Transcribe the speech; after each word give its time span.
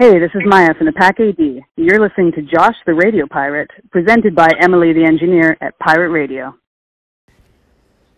Hey, 0.00 0.18
this 0.18 0.30
is 0.34 0.40
Maya 0.46 0.72
from 0.72 0.86
the 0.86 0.94
Pack 0.94 1.20
AD. 1.20 1.36
You're 1.76 2.00
listening 2.00 2.32
to 2.32 2.40
Josh 2.40 2.74
the 2.86 2.94
Radio 2.94 3.26
Pirate, 3.30 3.70
presented 3.90 4.34
by 4.34 4.48
Emily 4.58 4.94
the 4.94 5.04
Engineer 5.04 5.58
at 5.60 5.78
Pirate 5.78 6.08
Radio. 6.08 6.54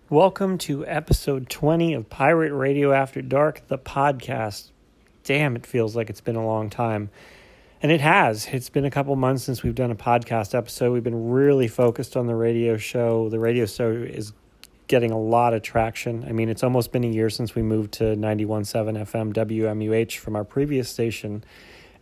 Welcome 0.09 0.59
to 0.59 0.87
episode 0.87 1.51
20 1.51 1.93
of 1.95 2.09
Pirate 2.09 2.53
Radio 2.53 2.93
After 2.93 3.21
Dark, 3.21 3.67
the 3.67 3.79
podcast. 3.79 4.71
Damn, 5.25 5.57
it 5.57 5.67
feels 5.67 5.97
like 5.97 6.09
it's 6.09 6.21
been 6.21 6.37
a 6.37 6.47
long 6.47 6.71
time. 6.71 7.11
And 7.83 7.91
it 7.91 8.01
has. 8.01 8.47
It's 8.53 8.69
been 8.69 8.85
a 8.85 8.91
couple 8.91 9.17
months 9.17 9.43
since 9.43 9.65
we've 9.65 9.75
done 9.75 9.91
a 9.91 9.97
podcast 9.97 10.55
episode. 10.55 10.93
We've 10.93 11.03
been 11.03 11.33
really 11.33 11.67
focused 11.67 12.17
on 12.17 12.29
the 12.29 12.37
radio 12.37 12.77
show. 12.77 13.29
The 13.29 13.41
radio 13.41 13.67
show 13.67 13.91
is 13.91 14.33
getting 14.87 15.11
a 15.11 15.19
lot 15.19 15.53
of 15.53 15.63
traction. 15.63 16.25
I 16.29 16.31
mean, 16.31 16.49
it's 16.49 16.63
almost 16.63 16.93
been 16.93 17.03
a 17.03 17.09
year 17.09 17.29
since 17.29 17.57
we 17.57 17.63
moved 17.63 17.91
to 17.95 18.05
91.7 18.05 19.01
FM 19.05 19.33
WMUH 19.33 20.19
from 20.19 20.37
our 20.37 20.45
previous 20.45 20.89
station 20.89 21.43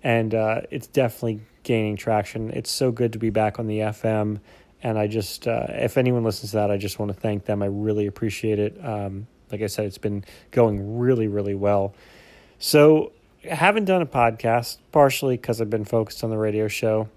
and 0.02 0.34
uh, 0.34 0.62
it's 0.70 0.86
definitely 0.86 1.40
gaining 1.62 1.96
traction. 1.96 2.50
It's 2.50 2.70
so 2.70 2.90
good 2.90 3.12
to 3.12 3.18
be 3.18 3.30
back 3.30 3.58
on 3.58 3.66
the 3.66 3.80
FM, 3.80 4.40
and 4.82 4.98
I 4.98 5.06
just, 5.06 5.46
uh, 5.46 5.66
if 5.68 5.98
anyone 5.98 6.24
listens 6.24 6.52
to 6.52 6.56
that, 6.58 6.70
I 6.70 6.76
just 6.76 6.98
want 6.98 7.12
to 7.12 7.18
thank 7.18 7.44
them. 7.44 7.62
I 7.62 7.66
really 7.66 8.06
appreciate 8.06 8.58
it. 8.58 8.82
Um, 8.84 9.26
like 9.50 9.62
I 9.62 9.66
said, 9.66 9.86
it's 9.86 9.98
been 9.98 10.24
going 10.50 10.98
really, 10.98 11.28
really 11.28 11.54
well. 11.54 11.94
So, 12.58 13.12
haven't 13.42 13.86
done 13.86 14.02
a 14.02 14.06
podcast, 14.06 14.78
partially 14.92 15.36
because 15.36 15.60
I've 15.60 15.70
been 15.70 15.84
focused 15.84 16.22
on 16.24 16.30
the 16.30 16.38
radio 16.38 16.68
show, 16.68 17.08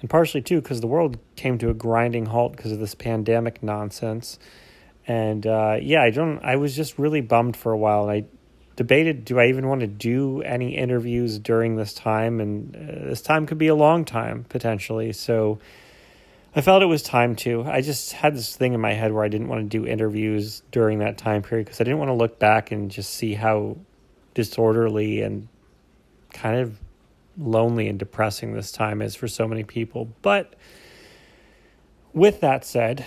and 0.00 0.10
partially 0.10 0.42
too 0.42 0.60
because 0.60 0.80
the 0.80 0.86
world 0.86 1.18
came 1.36 1.58
to 1.58 1.70
a 1.70 1.74
grinding 1.74 2.26
halt 2.26 2.56
because 2.56 2.72
of 2.72 2.78
this 2.78 2.94
pandemic 2.94 3.62
nonsense. 3.62 4.38
And 5.06 5.46
uh, 5.46 5.78
yeah, 5.80 6.02
I 6.02 6.10
don't. 6.10 6.38
I 6.44 6.56
was 6.56 6.76
just 6.76 6.98
really 6.98 7.20
bummed 7.20 7.56
for 7.56 7.72
a 7.72 7.78
while, 7.78 8.08
and 8.08 8.10
I 8.10 8.24
debated 8.78 9.24
do 9.24 9.40
I 9.40 9.46
even 9.46 9.66
want 9.66 9.80
to 9.80 9.88
do 9.88 10.40
any 10.42 10.76
interviews 10.76 11.40
during 11.40 11.74
this 11.74 11.92
time? 11.92 12.40
And 12.40 12.76
uh, 12.76 13.08
this 13.08 13.20
time 13.20 13.44
could 13.44 13.58
be 13.58 13.66
a 13.66 13.74
long 13.74 14.04
time 14.04 14.44
potentially. 14.48 15.12
So 15.12 15.58
I 16.54 16.60
felt 16.60 16.84
it 16.84 16.86
was 16.86 17.02
time 17.02 17.34
to. 17.36 17.64
I 17.64 17.80
just 17.80 18.12
had 18.12 18.36
this 18.36 18.54
thing 18.54 18.74
in 18.74 18.80
my 18.80 18.92
head 18.92 19.12
where 19.12 19.24
I 19.24 19.28
didn't 19.28 19.48
want 19.48 19.68
to 19.68 19.78
do 19.78 19.84
interviews 19.84 20.62
during 20.70 21.00
that 21.00 21.18
time 21.18 21.42
period 21.42 21.64
because 21.64 21.80
I 21.80 21.84
didn't 21.84 21.98
want 21.98 22.10
to 22.10 22.14
look 22.14 22.38
back 22.38 22.70
and 22.70 22.88
just 22.88 23.14
see 23.14 23.34
how 23.34 23.78
disorderly 24.34 25.22
and 25.22 25.48
kind 26.32 26.60
of 26.60 26.78
lonely 27.36 27.88
and 27.88 27.98
depressing 27.98 28.52
this 28.52 28.70
time 28.70 29.02
is 29.02 29.16
for 29.16 29.26
so 29.26 29.48
many 29.48 29.64
people. 29.64 30.08
But 30.22 30.54
with 32.12 32.42
that 32.42 32.64
said, 32.64 33.04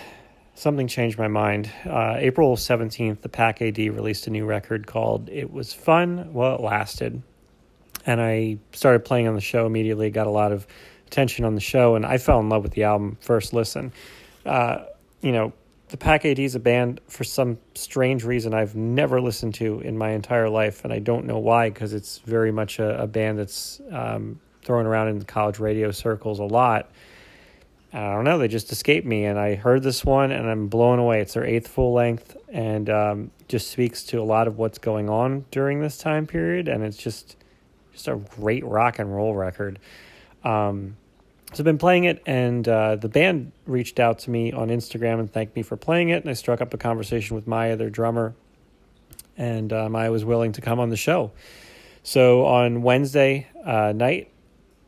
something 0.54 0.86
changed 0.86 1.18
my 1.18 1.28
mind. 1.28 1.70
Uh, 1.84 2.16
April 2.18 2.56
17th, 2.56 3.20
the 3.20 3.28
Pack 3.28 3.62
AD 3.62 3.78
released 3.78 4.26
a 4.26 4.30
new 4.30 4.44
record 4.44 4.86
called 4.86 5.28
It 5.28 5.50
Was 5.52 5.72
Fun 5.72 6.32
While 6.32 6.56
It 6.56 6.60
Lasted. 6.60 7.22
And 8.04 8.20
I 8.20 8.58
started 8.72 9.04
playing 9.04 9.28
on 9.28 9.34
the 9.34 9.40
show 9.40 9.66
immediately, 9.66 10.10
got 10.10 10.26
a 10.26 10.30
lot 10.30 10.52
of 10.52 10.66
attention 11.06 11.44
on 11.44 11.54
the 11.54 11.60
show, 11.60 11.94
and 11.94 12.04
I 12.04 12.18
fell 12.18 12.40
in 12.40 12.48
love 12.48 12.62
with 12.62 12.72
the 12.72 12.84
album 12.84 13.16
first 13.20 13.52
listen. 13.52 13.92
Uh, 14.44 14.84
you 15.20 15.32
know, 15.32 15.52
the 15.88 15.96
Pack 15.96 16.24
AD 16.24 16.38
is 16.38 16.54
a 16.54 16.60
band 16.60 17.00
for 17.06 17.22
some 17.22 17.58
strange 17.74 18.24
reason 18.24 18.54
I've 18.54 18.74
never 18.74 19.20
listened 19.20 19.54
to 19.56 19.80
in 19.80 19.96
my 19.96 20.12
entire 20.12 20.48
life, 20.48 20.84
and 20.84 20.92
I 20.92 20.98
don't 20.98 21.26
know 21.26 21.38
why, 21.38 21.68
because 21.68 21.92
it's 21.92 22.18
very 22.18 22.50
much 22.50 22.78
a, 22.78 23.02
a 23.02 23.06
band 23.06 23.38
that's 23.38 23.80
um, 23.90 24.40
thrown 24.62 24.86
around 24.86 25.08
in 25.08 25.22
college 25.22 25.58
radio 25.58 25.90
circles 25.90 26.38
a 26.38 26.44
lot 26.44 26.90
I 27.92 28.14
don't 28.14 28.24
know, 28.24 28.38
they 28.38 28.48
just 28.48 28.72
escaped 28.72 29.06
me. 29.06 29.24
And 29.24 29.38
I 29.38 29.54
heard 29.54 29.82
this 29.82 30.04
one 30.04 30.30
and 30.30 30.48
I'm 30.48 30.68
blown 30.68 30.98
away. 30.98 31.20
It's 31.20 31.34
their 31.34 31.44
eighth 31.44 31.68
full 31.68 31.92
length 31.92 32.36
and 32.50 32.88
um, 32.88 33.30
just 33.48 33.70
speaks 33.70 34.02
to 34.04 34.18
a 34.18 34.24
lot 34.24 34.48
of 34.48 34.56
what's 34.56 34.78
going 34.78 35.10
on 35.10 35.44
during 35.50 35.80
this 35.80 35.98
time 35.98 36.26
period. 36.26 36.68
And 36.68 36.82
it's 36.82 36.96
just 36.96 37.36
just 37.92 38.08
a 38.08 38.16
great 38.16 38.64
rock 38.64 38.98
and 38.98 39.14
roll 39.14 39.34
record. 39.34 39.78
Um, 40.44 40.96
so 41.52 41.60
I've 41.60 41.64
been 41.64 41.78
playing 41.78 42.04
it, 42.04 42.22
and 42.24 42.66
uh, 42.66 42.96
the 42.96 43.10
band 43.10 43.52
reached 43.66 44.00
out 44.00 44.20
to 44.20 44.30
me 44.30 44.52
on 44.52 44.68
Instagram 44.68 45.20
and 45.20 45.30
thanked 45.30 45.54
me 45.54 45.62
for 45.62 45.76
playing 45.76 46.08
it. 46.08 46.22
And 46.22 46.30
I 46.30 46.32
struck 46.32 46.62
up 46.62 46.72
a 46.72 46.78
conversation 46.78 47.36
with 47.36 47.46
Maya, 47.46 47.76
their 47.76 47.90
drummer, 47.90 48.34
and 49.36 49.70
uh, 49.70 49.90
Maya 49.90 50.10
was 50.10 50.24
willing 50.24 50.52
to 50.52 50.62
come 50.62 50.80
on 50.80 50.88
the 50.88 50.96
show. 50.96 51.32
So 52.02 52.46
on 52.46 52.80
Wednesday 52.80 53.48
uh, 53.66 53.92
night, 53.94 54.30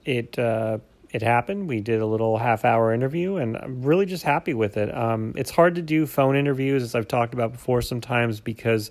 it 0.06 0.38
uh, 0.38 0.78
it 1.14 1.22
happened. 1.22 1.68
We 1.68 1.80
did 1.80 2.00
a 2.00 2.06
little 2.06 2.36
half 2.38 2.64
hour 2.64 2.92
interview, 2.92 3.36
and 3.36 3.56
I'm 3.56 3.82
really 3.82 4.04
just 4.04 4.24
happy 4.24 4.52
with 4.52 4.76
it. 4.76 4.92
Um, 4.92 5.32
it's 5.36 5.50
hard 5.50 5.76
to 5.76 5.82
do 5.82 6.06
phone 6.06 6.34
interviews, 6.34 6.82
as 6.82 6.96
I've 6.96 7.06
talked 7.06 7.34
about 7.34 7.52
before, 7.52 7.82
sometimes 7.82 8.40
because 8.40 8.90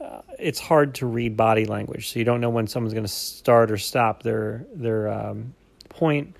uh, 0.00 0.22
it's 0.38 0.58
hard 0.58 0.94
to 0.94 1.06
read 1.06 1.36
body 1.36 1.66
language. 1.66 2.08
So 2.08 2.18
you 2.18 2.24
don't 2.24 2.40
know 2.40 2.48
when 2.48 2.68
someone's 2.68 2.94
going 2.94 3.04
to 3.04 3.12
start 3.12 3.70
or 3.70 3.76
stop 3.76 4.22
their 4.22 4.64
their 4.74 5.08
um, 5.08 5.52
point. 5.90 6.36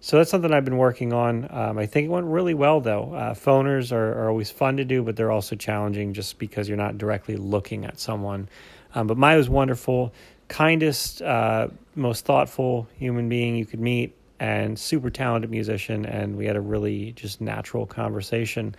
So 0.00 0.18
that's 0.18 0.30
something 0.30 0.52
I've 0.52 0.66
been 0.66 0.76
working 0.76 1.14
on. 1.14 1.48
Um, 1.50 1.78
I 1.78 1.86
think 1.86 2.04
it 2.04 2.10
went 2.10 2.26
really 2.26 2.54
well, 2.54 2.82
though. 2.82 3.14
Uh, 3.14 3.32
phoners 3.32 3.92
are, 3.92 4.12
are 4.12 4.28
always 4.28 4.50
fun 4.50 4.76
to 4.76 4.84
do, 4.84 5.02
but 5.02 5.16
they're 5.16 5.32
also 5.32 5.56
challenging 5.56 6.12
just 6.12 6.38
because 6.38 6.68
you're 6.68 6.76
not 6.76 6.98
directly 6.98 7.36
looking 7.36 7.86
at 7.86 7.98
someone. 7.98 8.46
Um, 8.94 9.06
but 9.06 9.16
Maya 9.16 9.38
was 9.38 9.48
wonderful, 9.48 10.12
kindest, 10.48 11.22
uh, 11.22 11.68
most 11.94 12.26
thoughtful 12.26 12.88
human 12.98 13.30
being 13.30 13.56
you 13.56 13.64
could 13.64 13.80
meet 13.80 14.14
and 14.40 14.78
super 14.78 15.10
talented 15.10 15.50
musician, 15.50 16.06
and 16.06 16.36
we 16.36 16.46
had 16.46 16.56
a 16.56 16.60
really 16.60 17.12
just 17.12 17.42
natural 17.42 17.86
conversation. 17.86 18.74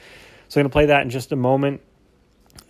So 0.47 0.59
I'm 0.59 0.63
going 0.63 0.69
to 0.69 0.73
play 0.73 0.85
that 0.87 1.03
in 1.03 1.11
just 1.11 1.31
a 1.31 1.35
moment. 1.35 1.81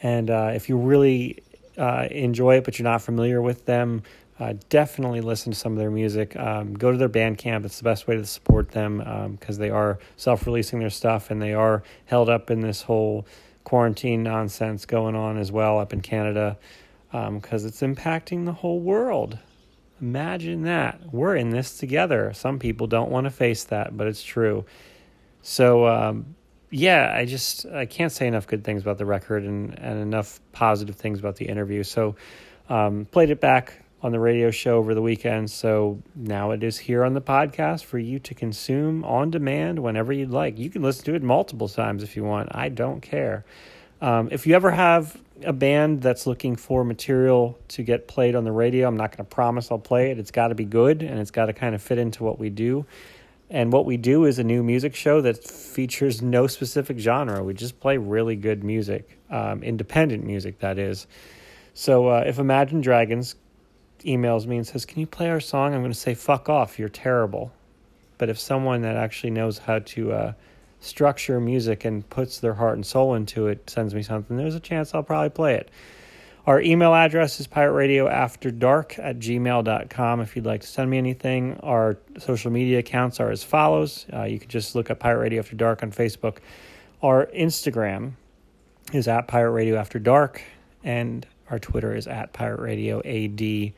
And 0.04 0.30
uh, 0.30 0.52
if 0.54 0.68
you 0.68 0.78
really 0.78 1.42
uh, 1.78 2.08
enjoy 2.12 2.58
it, 2.58 2.66
but 2.66 2.78
you're 2.78 2.84
not 2.84 3.02
familiar 3.02 3.42
with 3.42 3.66
them, 3.66 4.04
uh, 4.40 4.54
definitely 4.70 5.22
listen 5.22 5.54
to 5.54 5.58
some 5.58 5.72
of 5.72 5.78
their 5.78 5.90
music. 5.90 6.36
Um, 6.36 6.74
go 6.74 6.92
to 6.92 6.98
their 6.98 7.10
Bandcamp; 7.10 7.64
it's 7.64 7.78
the 7.78 7.84
best 7.84 8.08
way 8.08 8.18
to 8.18 8.26
support 8.26 8.72
them 8.72 8.98
because 9.32 9.58
um, 9.58 9.62
they 9.62 9.70
are 9.70 10.00
self-releasing 10.18 10.80
their 10.80 10.90
stuff, 10.90 11.32
and 11.32 11.42
they 11.42 11.54
are 11.54 11.84
held 12.06 12.28
up 12.28 12.52
in 12.52 12.60
this 12.60 12.82
whole 12.82 13.26
quarantine 13.64 14.24
nonsense 14.24 14.86
going 14.86 15.16
on 15.16 15.38
as 15.38 15.52
well 15.52 15.80
up 15.80 15.94
in 15.94 16.02
Canada 16.02 16.58
because 17.12 17.64
um, 17.64 17.68
it's 17.68 17.82
impacting 17.82 18.46
the 18.46 18.54
whole 18.54 18.80
world. 18.80 19.38
Imagine 20.02 20.64
that. 20.64 21.14
We're 21.14 21.36
in 21.36 21.52
this 21.52 21.78
together. 21.78 22.34
Some 22.34 22.58
people 22.58 22.88
don't 22.88 23.12
want 23.12 23.26
to 23.26 23.32
face 23.32 23.66
that, 23.66 23.96
but 23.96 24.08
it's 24.08 24.24
true. 24.24 24.66
So, 25.44 25.88
um, 25.88 26.36
yeah, 26.72 27.14
I 27.16 27.26
just 27.26 27.66
I 27.68 27.86
can't 27.86 28.12
say 28.12 28.28
enough 28.28 28.48
good 28.48 28.64
things 28.64 28.82
about 28.82 28.98
the 28.98 29.06
record 29.06 29.44
and, 29.44 29.78
and 29.78 30.02
enough 30.02 30.40
positive 30.52 30.96
things 30.96 31.20
about 31.20 31.36
the 31.36 31.46
interview. 31.46 31.84
So, 31.84 32.16
um, 32.68 33.06
played 33.06 33.30
it 33.30 33.40
back 33.40 33.82
on 34.04 34.12
the 34.12 34.20
radio 34.20 34.50
show 34.50 34.78
over 34.78 34.96
the 34.96 35.02
weekend. 35.02 35.52
So 35.52 36.02
now 36.16 36.52
it 36.52 36.64
is 36.64 36.78
here 36.78 37.04
on 37.04 37.14
the 37.14 37.22
podcast 37.22 37.84
for 37.84 38.00
you 38.00 38.18
to 38.20 38.34
consume 38.34 39.04
on 39.04 39.30
demand 39.30 39.80
whenever 39.80 40.12
you'd 40.12 40.32
like. 40.32 40.58
You 40.58 40.70
can 40.70 40.82
listen 40.82 41.06
to 41.06 41.14
it 41.14 41.22
multiple 41.22 41.70
times 41.70 42.02
if 42.02 42.16
you 42.16 42.24
want. 42.24 42.50
I 42.52 42.70
don't 42.70 43.02
care. 43.02 43.46
Um, 44.02 44.30
if 44.32 44.48
you 44.48 44.56
ever 44.56 44.72
have 44.72 45.16
a 45.46 45.54
band 45.54 46.02
that's 46.02 46.28
looking 46.28 46.56
for 46.56 46.84
material 46.84 47.58
to 47.70 47.84
get 47.84 48.08
played 48.08 48.36
on 48.36 48.44
the 48.44 48.52
radio, 48.52 48.88
I'm 48.88 48.98
not 48.98 49.12
going 49.12 49.26
to 49.26 49.36
promise 49.36 49.72
I'll 49.72 49.80
play 49.80 50.12
it. 50.12 50.20
It's 50.20 50.32
got 50.32 50.50
to 50.50 50.56
be 50.56 50.66
good 50.66 51.02
and 51.02 51.20
it's 51.20 51.32
got 51.32 51.46
to 51.48 51.54
kind 51.54 51.76
of 51.76 51.82
fit 51.82 51.98
into 51.98 52.24
what 52.24 52.40
we 52.40 52.50
do. 52.50 52.86
And 53.50 53.74
what 53.74 53.86
we 53.86 53.98
do 53.98 54.26
is 54.26 54.40
a 54.40 54.44
new 54.44 54.64
music 54.64 54.96
show 54.96 55.20
that 55.22 55.44
features 55.44 56.22
no 56.22 56.48
specific 56.48 56.98
genre. 57.00 57.44
We 57.44 57.54
just 57.54 57.80
play 57.82 57.98
really 57.98 58.38
good 58.38 58.64
music, 58.64 59.20
um, 59.30 59.62
independent 59.62 60.24
music, 60.24 60.60
that 60.60 60.80
is. 60.80 61.06
So 61.74 62.08
uh, 62.08 62.24
if 62.26 62.40
Imagine 62.40 62.80
Dragons 62.80 63.36
emails 64.06 64.46
me 64.46 64.58
and 64.58 64.66
says, 64.66 64.86
Can 64.86 65.02
you 65.02 65.08
play 65.08 65.30
our 65.30 65.42
song? 65.42 65.74
I'm 65.74 65.82
going 65.82 65.92
to 65.92 65.98
say, 65.98 66.14
Fuck 66.14 66.48
off, 66.48 66.80
you're 66.80 66.90
terrible. 66.90 67.52
But 68.18 68.30
if 68.30 68.40
someone 68.40 68.84
that 68.84 68.96
actually 68.96 69.32
knows 69.32 69.58
how 69.58 69.80
to 69.80 70.12
uh, 70.14 70.34
structure 70.82 71.40
music 71.40 71.86
and 71.86 72.08
puts 72.10 72.40
their 72.40 72.56
heart 72.56 72.76
and 72.76 72.86
soul 72.86 73.16
into 73.16 73.48
it 73.48 73.70
sends 73.70 73.96
me 73.96 74.04
something, 74.04 74.36
there's 74.36 74.56
a 74.56 74.60
chance 74.60 74.94
I'll 74.94 75.04
probably 75.04 75.30
play 75.30 75.56
it. 75.56 75.72
Our 76.48 76.60
email 76.60 76.96
address 76.96 77.40
is 77.40 77.48
pirateradioafterdark 77.48 78.98
at 78.98 79.20
gmail.com 79.20 80.22
if 80.22 80.36
you'd 80.36 80.46
like 80.46 80.62
to 80.62 80.68
send 80.68 80.90
me 80.90 80.98
anything. 80.98 81.60
Our 81.62 82.00
social 82.18 82.52
media 82.52 82.80
accounts 82.80 83.20
are 83.20 83.30
as 83.30 83.44
follows. 83.44 84.08
Uh, 84.12 84.24
you 84.24 84.40
can 84.40 84.50
just 84.50 84.74
look 84.74 84.90
up 84.90 85.00
Pirate 85.00 85.20
Radio 85.20 85.40
After 85.40 85.56
Dark 85.56 85.84
on 85.84 85.92
Facebook. 85.92 86.38
Our 87.04 87.28
Instagram 87.28 88.14
is 88.92 89.08
at 89.08 89.28
Pirate 89.28 89.52
Radio 89.52 89.76
After 89.76 90.00
Dark, 90.00 90.42
and 90.84 91.28
our 91.52 91.60
Twitter 91.60 91.96
is 91.96 92.08
at 92.08 92.34
Pirate 92.34 92.60
Radio 92.60 93.02
AD. 93.06 93.74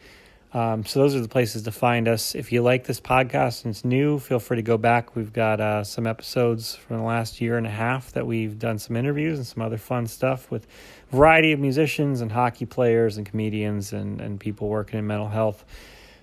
Um, 0.53 0.85
so 0.85 0.99
those 0.99 1.15
are 1.15 1.19
the 1.19 1.27
places 1.27 1.63
to 1.63 1.71
find 1.71 2.07
us. 2.07 2.35
If 2.35 2.51
you 2.51 2.61
like 2.61 2.85
this 2.85 3.01
podcast 3.01 3.65
and 3.65 3.71
it's 3.71 3.83
new, 3.83 4.19
feel 4.19 4.37
free 4.39 4.57
to 4.57 4.61
go 4.61 4.77
back. 4.77 5.15
We've 5.15 5.33
got 5.33 5.59
uh, 5.59 5.83
some 5.83 6.05
episodes 6.05 6.75
from 6.75 6.97
the 6.97 7.03
last 7.03 7.41
year 7.41 7.57
and 7.57 7.65
a 7.65 7.71
half 7.71 8.11
that 8.11 8.27
we've 8.27 8.59
done 8.59 8.77
some 8.77 8.95
interviews 8.95 9.39
and 9.39 9.47
some 9.47 9.63
other 9.63 9.79
fun 9.79 10.05
stuff 10.05 10.51
with 10.51 10.67
a 11.11 11.15
variety 11.15 11.53
of 11.53 11.59
musicians 11.59 12.21
and 12.21 12.31
hockey 12.31 12.67
players 12.67 13.17
and 13.17 13.25
comedians 13.25 13.93
and, 13.93 14.21
and 14.21 14.39
people 14.39 14.69
working 14.69 14.99
in 14.99 15.07
mental 15.07 15.27
health. 15.27 15.65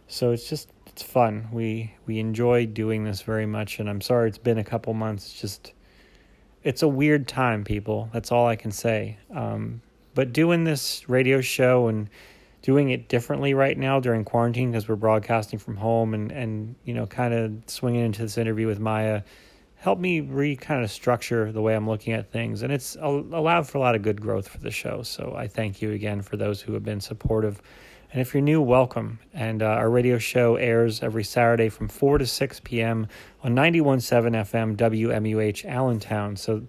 So 0.07 0.31
it's 0.31 0.49
just 0.49 0.69
it's 0.87 1.03
fun. 1.03 1.49
We 1.53 1.95
we 2.07 2.21
enjoy 2.21 2.67
doing 2.67 3.05
this 3.05 3.23
very 3.23 3.47
much, 3.47 3.81
and 3.81 3.89
I'm 3.89 4.01
sorry 4.01 4.29
it's 4.29 4.39
been 4.39 4.59
a 4.59 4.65
couple 4.65 4.95
months. 4.95 5.27
It's 5.27 5.41
just 5.41 5.73
it's 6.63 6.83
a 6.83 6.89
weird 6.89 7.27
time, 7.27 7.65
people. 7.65 8.11
That's 8.13 8.31
all 8.31 8.47
I 8.47 8.57
can 8.57 8.71
say. 8.71 9.19
Um, 9.35 9.83
but 10.15 10.33
doing 10.33 10.65
this 10.65 11.09
radio 11.09 11.41
show 11.41 11.89
and 11.89 12.11
doing 12.63 12.91
it 12.91 13.09
differently 13.09 13.55
right 13.55 13.79
now 13.79 14.01
during 14.01 14.25
quarantine 14.25 14.71
because 14.71 14.89
we're 14.89 14.97
broadcasting 14.97 15.59
from 15.59 15.77
home 15.77 16.15
and 16.15 16.31
and 16.31 16.75
you 16.85 16.95
know 16.95 17.07
kind 17.07 17.33
of 17.33 17.53
swinging 17.67 18.05
into 18.05 18.23
this 18.23 18.37
interview 18.39 18.67
with 18.67 18.79
Maya 18.79 19.23
helped 19.81 20.01
me 20.01 20.21
re 20.21 20.55
kind 20.57 20.85
of 20.85 20.91
structure 20.91 21.51
the 21.53 21.63
way 21.63 21.75
I'm 21.75 21.89
looking 21.89 22.13
at 22.13 22.31
things. 22.31 22.63
And 22.63 22.73
it's 22.73 22.97
allowed 23.01 23.67
for 23.67 23.79
a 23.79 23.81
lot 23.81 23.95
of 23.95 24.03
good 24.03 24.21
growth 24.21 24.47
for 24.47 24.59
the 24.59 24.71
show. 24.71 25.03
So 25.03 25.35
I 25.37 25.49
thank 25.49 25.81
you 25.81 25.93
again 25.93 26.21
for 26.21 26.37
those 26.37 26.61
who 26.61 26.75
have 26.75 26.85
been 26.85 27.01
supportive. 27.01 27.63
And 28.13 28.21
if 28.21 28.35
you're 28.35 28.43
new 28.43 28.61
welcome. 28.61 29.21
And 29.33 29.63
uh, 29.63 29.67
our 29.67 29.89
radio 29.89 30.19
show 30.19 30.57
airs 30.57 31.03
every 31.03 31.25
Saturday 31.25 31.71
from 31.71 31.89
4 31.89 32.19
to 32.19 32.27
6 32.27 32.61
p.m. 32.61 33.07
on 33.43 33.55
91.7 33.55 34.33
FM 34.33 34.77
WMUH 34.77 35.65
Allentown. 35.65 36.37
So 36.37 36.63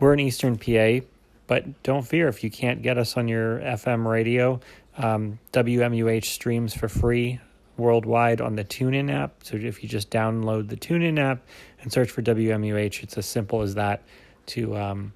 we're 0.00 0.14
in 0.14 0.20
Eastern 0.20 0.58
PA 0.58 1.06
but 1.48 1.82
don't 1.82 2.06
fear 2.06 2.28
if 2.28 2.44
you 2.44 2.50
can't 2.50 2.82
get 2.82 2.96
us 2.96 3.16
on 3.16 3.26
your 3.26 3.58
FM 3.58 4.06
radio 4.06 4.60
um, 4.98 5.38
WMUH 5.52 6.24
streams 6.24 6.74
for 6.74 6.88
free 6.88 7.40
worldwide 7.76 8.40
on 8.40 8.56
the 8.56 8.64
TuneIn 8.64 9.10
app. 9.10 9.44
So 9.44 9.56
if 9.56 9.82
you 9.82 9.88
just 9.88 10.10
download 10.10 10.68
the 10.68 10.76
TuneIn 10.76 11.18
app 11.18 11.46
and 11.80 11.92
search 11.92 12.10
for 12.10 12.20
WMUH, 12.20 13.02
it's 13.02 13.16
as 13.16 13.26
simple 13.26 13.62
as 13.62 13.76
that 13.76 14.02
to 14.46 14.76
um, 14.76 15.12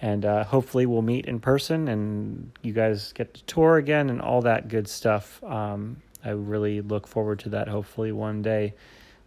And 0.00 0.24
uh, 0.24 0.44
hopefully, 0.44 0.86
we'll 0.86 1.02
meet 1.02 1.26
in 1.26 1.40
person 1.40 1.88
and 1.88 2.52
you 2.62 2.72
guys 2.72 3.12
get 3.12 3.34
to 3.34 3.44
tour 3.44 3.76
again 3.76 4.10
and 4.10 4.20
all 4.20 4.42
that 4.42 4.68
good 4.68 4.86
stuff. 4.86 5.42
Um, 5.42 5.96
I 6.24 6.30
really 6.30 6.80
look 6.82 7.06
forward 7.06 7.40
to 7.40 7.48
that, 7.50 7.68
hopefully, 7.68 8.12
one 8.12 8.42
day. 8.42 8.74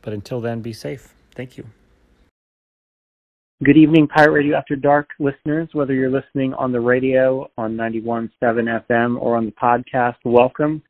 But 0.01 0.13
until 0.13 0.39
then, 0.39 0.62
be 0.62 0.74
safe. 0.74 1.13
Thank 1.36 1.57
you. 1.57 1.65
Good 3.62 3.75
evening, 3.75 4.07
Pirate 4.07 4.31
Radio 4.31 4.56
After 4.56 4.77
Dark 4.77 5.09
listeners, 5.19 5.68
whether 5.74 5.94
you're 5.94 6.09
listening 6.09 6.53
on 6.53 6.71
the 6.71 6.80
radio 6.80 7.50
on 7.57 7.75
91.7 7.75 8.30
FM 8.42 9.21
or 9.21 9.35
on 9.35 9.45
the 9.45 9.51
podcast, 9.51 10.15
welcome. 10.24 10.81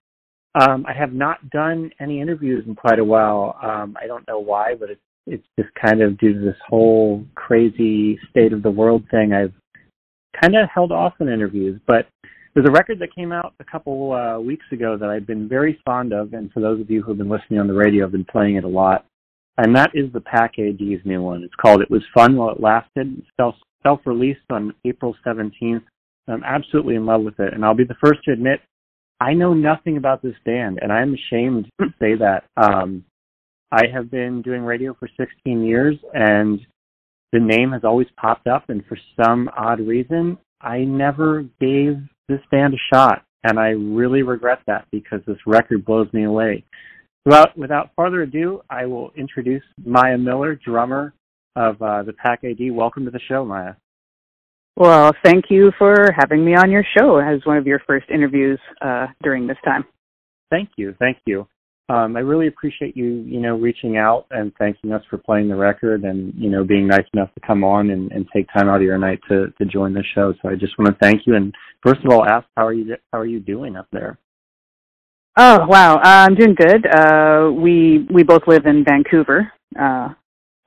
Um, 0.53 0.85
I 0.87 0.93
have 0.93 1.13
not 1.13 1.49
done 1.49 1.89
any 1.99 2.21
interviews 2.21 2.65
in 2.67 2.75
quite 2.75 2.99
a 2.99 3.03
while. 3.03 3.57
Um, 3.63 3.97
I 3.99 4.05
don't 4.05 4.27
know 4.27 4.39
why, 4.39 4.75
but 4.75 4.91
it's, 4.91 5.01
it's 5.29 5.45
just 5.59 5.69
kind 5.75 6.01
of 6.01 6.17
due 6.17 6.33
to 6.33 6.39
this 6.39 6.57
whole 6.67 7.25
crazy 7.35 8.19
state 8.29 8.53
of 8.53 8.63
the 8.63 8.71
world 8.71 9.03
thing. 9.11 9.33
I've 9.33 9.53
kind 10.39 10.55
of 10.55 10.69
held 10.73 10.91
off 10.91 11.13
on 11.19 11.29
interviews, 11.29 11.79
but 11.87 12.07
there's 12.53 12.67
a 12.67 12.71
record 12.71 12.99
that 12.99 13.13
came 13.15 13.31
out 13.31 13.53
a 13.59 13.63
couple 13.63 14.11
uh, 14.11 14.39
weeks 14.39 14.65
ago 14.71 14.97
that 14.97 15.09
I've 15.09 15.27
been 15.27 15.47
very 15.47 15.79
fond 15.85 16.13
of, 16.13 16.33
and 16.33 16.51
for 16.51 16.59
those 16.59 16.81
of 16.81 16.89
you 16.89 17.01
who 17.01 17.11
have 17.11 17.17
been 17.17 17.29
listening 17.29 17.59
on 17.59 17.67
the 17.67 17.73
radio, 17.73 18.05
I've 18.05 18.11
been 18.11 18.25
playing 18.25 18.55
it 18.55 18.63
a 18.63 18.67
lot 18.67 19.05
and 19.59 19.75
that 19.75 19.91
is 19.93 20.11
the 20.13 20.21
Pack 20.21 20.53
AD's 20.57 21.05
new 21.05 21.21
one. 21.21 21.43
It's 21.43 21.53
called 21.55 21.81
"It 21.81 21.91
Was 21.91 22.03
Fun 22.13 22.37
While 22.37 22.51
It 22.51 22.61
Lasted." 22.61 23.21
Self 23.35 23.55
self 23.83 23.99
released 24.05 24.39
on 24.49 24.73
April 24.85 25.15
17th. 25.25 25.83
I'm 26.27 26.43
absolutely 26.43 26.95
in 26.95 27.05
love 27.05 27.23
with 27.23 27.39
it, 27.39 27.53
and 27.53 27.65
I'll 27.65 27.73
be 27.73 27.83
the 27.83 27.95
first 28.01 28.23
to 28.25 28.31
admit 28.31 28.61
I 29.19 29.33
know 29.33 29.53
nothing 29.53 29.97
about 29.97 30.21
this 30.21 30.35
band, 30.45 30.79
and 30.81 30.93
I'm 30.93 31.13
ashamed 31.13 31.69
to 31.81 31.87
say 31.99 32.15
that. 32.15 32.45
Um, 32.55 33.03
I 33.71 33.83
have 33.93 34.09
been 34.09 34.41
doing 34.41 34.63
radio 34.63 34.95
for 34.99 35.07
16 35.17 35.63
years, 35.63 35.95
and 36.13 36.59
the 37.31 37.39
name 37.39 37.71
has 37.71 37.83
always 37.83 38.07
popped 38.19 38.47
up, 38.47 38.69
and 38.69 38.83
for 38.87 38.97
some 39.21 39.49
odd 39.55 39.79
reason, 39.79 40.37
I 40.61 40.79
never 40.79 41.43
gave 41.61 41.97
this 42.27 42.41
band 42.51 42.73
a 42.73 42.95
shot, 42.95 43.23
and 43.43 43.59
I 43.59 43.69
really 43.69 44.23
regret 44.23 44.59
that 44.65 44.87
because 44.91 45.21
this 45.27 45.37
record 45.45 45.85
blows 45.85 46.11
me 46.13 46.23
away. 46.23 46.63
Without, 47.25 47.55
without 47.57 47.91
further 47.95 48.23
ado, 48.23 48.61
I 48.69 48.87
will 48.87 49.11
introduce 49.15 49.63
Maya 49.85 50.17
Miller, 50.17 50.55
drummer 50.55 51.13
of 51.55 51.79
uh, 51.81 52.01
the 52.03 52.13
Pack 52.13 52.43
AD. 52.43 52.57
Welcome 52.71 53.05
to 53.05 53.11
the 53.11 53.19
show, 53.27 53.45
Maya. 53.45 53.73
Well, 54.75 55.11
thank 55.23 55.45
you 55.49 55.71
for 55.77 56.07
having 56.17 56.43
me 56.43 56.55
on 56.55 56.71
your 56.71 56.85
show 56.97 57.17
as 57.17 57.45
one 57.45 57.57
of 57.57 57.67
your 57.67 57.81
first 57.85 58.09
interviews 58.09 58.59
uh, 58.81 59.07
during 59.21 59.45
this 59.45 59.57
time. 59.63 59.83
Thank 60.49 60.69
you, 60.77 60.95
thank 60.99 61.17
you. 61.25 61.47
Um, 61.89 62.15
I 62.15 62.19
really 62.19 62.47
appreciate 62.47 62.95
you, 62.95 63.23
you 63.27 63.39
know, 63.39 63.55
reaching 63.55 63.97
out 63.97 64.27
and 64.29 64.51
thanking 64.59 64.91
us 64.93 65.01
for 65.09 65.17
playing 65.17 65.49
the 65.49 65.55
record 65.55 66.03
and 66.03 66.33
you 66.35 66.49
know 66.49 66.63
being 66.63 66.87
nice 66.87 67.05
enough 67.13 67.33
to 67.33 67.39
come 67.45 67.63
on 67.63 67.89
and, 67.89 68.11
and 68.11 68.27
take 68.33 68.47
time 68.53 68.69
out 68.69 68.77
of 68.77 68.83
your 68.83 68.99
night 68.99 69.19
to 69.27 69.47
to 69.57 69.65
join 69.65 69.93
the 69.93 70.03
show. 70.13 70.33
So 70.41 70.49
I 70.49 70.55
just 70.55 70.77
want 70.77 70.89
to 70.89 70.97
thank 71.01 71.25
you 71.25 71.35
and 71.35 71.53
first 71.83 72.01
of 72.05 72.11
all 72.11 72.23
ask 72.25 72.45
how 72.55 72.67
are 72.67 72.73
you 72.73 72.95
how 73.11 73.19
are 73.19 73.25
you 73.25 73.39
doing 73.39 73.75
up 73.75 73.87
there? 73.91 74.19
Oh 75.35 75.65
wow, 75.67 75.95
uh, 75.95 76.27
I'm 76.27 76.35
doing 76.35 76.53
good. 76.55 76.85
Uh, 76.85 77.51
we 77.51 78.07
we 78.11 78.23
both 78.23 78.43
live 78.45 78.65
in 78.65 78.83
Vancouver, 78.83 79.51
uh, 79.79 80.09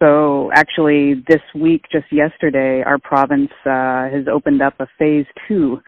so 0.02 0.50
actually 0.52 1.23
this 1.29 1.43
week, 1.55 1.85
just 1.93 2.07
yesterday, 2.11 2.83
our 2.83 2.99
province 2.99 3.50
uh, 3.64 4.09
has 4.11 4.26
opened 4.33 4.61
up 4.61 4.75
a 4.81 4.88
phase 4.99 5.26
two 5.47 5.81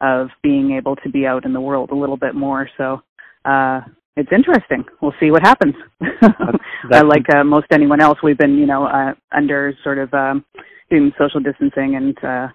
of 0.00 0.28
being 0.42 0.70
able 0.70 0.96
to 0.96 1.10
be 1.10 1.26
out 1.26 1.44
in 1.44 1.52
the 1.52 1.60
world 1.60 1.90
a 1.90 1.94
little 1.94 2.16
bit 2.16 2.34
more. 2.34 2.66
So 2.78 3.02
uh, 3.44 3.80
it's 4.18 4.32
interesting. 4.32 4.84
We'll 5.00 5.14
see 5.20 5.30
what 5.30 5.42
happens. 5.42 5.74
That's, 6.00 6.34
that's 6.90 7.04
like 7.04 7.32
uh, 7.32 7.44
most 7.44 7.66
anyone 7.70 8.00
else, 8.00 8.18
we've 8.22 8.36
been 8.36 8.58
you 8.58 8.66
know 8.66 8.84
uh, 8.86 9.14
under 9.32 9.72
sort 9.84 9.98
of 9.98 10.12
um, 10.12 10.44
doing 10.90 11.12
social 11.18 11.40
distancing 11.40 11.94
and 11.94 12.24
uh, 12.24 12.48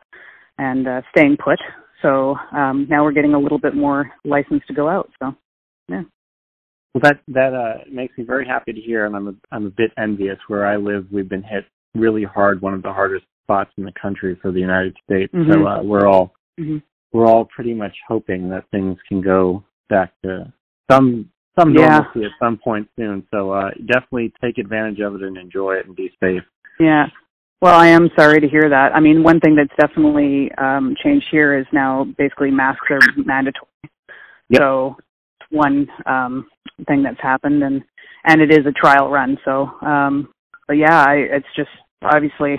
and 0.57 0.87
uh, 0.87 1.01
staying 1.11 1.37
put. 1.43 1.59
So 2.01 2.35
um, 2.51 2.85
now 2.89 3.03
we're 3.03 3.13
getting 3.13 3.33
a 3.33 3.39
little 3.39 3.59
bit 3.59 3.75
more 3.75 4.11
license 4.25 4.61
to 4.67 4.73
go 4.73 4.89
out. 4.89 5.09
So 5.19 5.35
yeah. 5.87 6.03
Well, 6.93 7.01
that 7.01 7.21
that 7.29 7.53
uh, 7.53 7.85
makes 7.89 8.17
me 8.17 8.25
very 8.25 8.45
happy 8.45 8.73
to 8.73 8.81
hear, 8.81 9.05
and 9.05 9.15
I'm 9.15 9.27
a 9.29 9.33
I'm 9.51 9.65
a 9.65 9.71
bit 9.71 9.91
envious. 9.97 10.37
Where 10.47 10.67
I 10.67 10.75
live, 10.75 11.07
we've 11.11 11.29
been 11.29 11.43
hit 11.43 11.63
really 11.95 12.23
hard, 12.25 12.61
one 12.61 12.73
of 12.73 12.83
the 12.83 12.91
hardest 12.91 13.25
spots 13.43 13.71
in 13.77 13.85
the 13.85 13.93
country 13.99 14.37
for 14.41 14.51
the 14.51 14.59
United 14.59 14.97
States. 15.05 15.33
Mm-hmm. 15.33 15.51
So 15.51 15.65
uh, 15.65 15.81
we're 15.81 16.07
all 16.07 16.33
mm-hmm. 16.59 16.77
we're 17.13 17.25
all 17.25 17.45
pretty 17.45 17.73
much 17.73 17.95
hoping 18.05 18.49
that 18.49 18.65
things 18.71 18.97
can 19.07 19.21
go 19.21 19.63
back 19.89 20.11
to 20.23 20.51
some 20.91 21.29
some 21.57 21.73
normalcy 21.73 22.21
yeah. 22.21 22.25
at 22.27 22.31
some 22.39 22.57
point 22.57 22.87
soon. 22.97 23.25
So 23.31 23.51
uh, 23.51 23.69
definitely 23.85 24.33
take 24.43 24.57
advantage 24.57 24.99
of 24.99 25.15
it 25.15 25.21
and 25.21 25.37
enjoy 25.37 25.75
it 25.75 25.85
and 25.85 25.95
be 25.95 26.11
safe. 26.21 26.43
Yeah. 26.79 27.07
Well, 27.61 27.79
I 27.79 27.87
am 27.87 28.09
sorry 28.17 28.41
to 28.41 28.47
hear 28.47 28.69
that. 28.69 28.93
I 28.93 28.99
mean, 28.99 29.23
one 29.23 29.39
thing 29.39 29.55
that's 29.55 29.73
definitely 29.79 30.51
um, 30.57 30.95
changed 31.01 31.27
here 31.31 31.57
is 31.57 31.65
now 31.71 32.05
basically 32.17 32.51
masks 32.51 32.85
are 32.89 32.99
mandatory. 33.15 33.69
Yep. 34.49 34.59
So 34.59 34.97
one 35.49 35.87
um, 36.05 36.47
thing 36.87 37.03
that's 37.03 37.21
happened, 37.21 37.63
and 37.63 37.81
and 38.25 38.41
it 38.41 38.51
is 38.51 38.65
a 38.65 38.71
trial 38.71 39.09
run. 39.09 39.37
So, 39.45 39.69
um, 39.81 40.33
but 40.67 40.73
yeah, 40.73 41.05
I, 41.05 41.15
it's 41.15 41.47
just 41.55 41.69
obviously, 42.01 42.57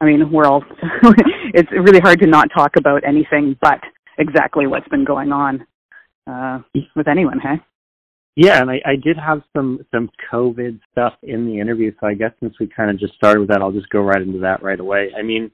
I 0.00 0.06
mean, 0.06 0.32
we're 0.32 0.46
all. 0.46 0.64
it's 1.54 1.70
really 1.70 2.00
hard 2.00 2.18
to 2.20 2.26
not 2.26 2.48
talk 2.52 2.72
about 2.76 3.04
anything 3.06 3.56
but 3.60 3.80
exactly 4.18 4.66
what's 4.66 4.88
been 4.88 5.04
going 5.04 5.30
on 5.30 5.64
uh, 6.26 6.60
with 6.96 7.06
anyone. 7.06 7.38
Hey. 7.38 7.60
Yeah, 8.34 8.62
and 8.62 8.70
I, 8.70 8.80
I 8.86 8.96
did 8.96 9.18
have 9.18 9.42
some 9.54 9.80
some 9.90 10.08
COVID 10.32 10.80
stuff 10.90 11.14
in 11.22 11.46
the 11.46 11.60
interview, 11.60 11.92
so 12.00 12.06
I 12.06 12.14
guess 12.14 12.32
since 12.40 12.54
we 12.58 12.66
kind 12.66 12.90
of 12.90 12.98
just 12.98 13.14
started 13.14 13.40
with 13.40 13.50
that, 13.50 13.60
I'll 13.60 13.72
just 13.72 13.90
go 13.90 14.00
right 14.00 14.22
into 14.22 14.38
that 14.40 14.62
right 14.62 14.80
away. 14.80 15.10
I 15.16 15.22
mean, 15.22 15.50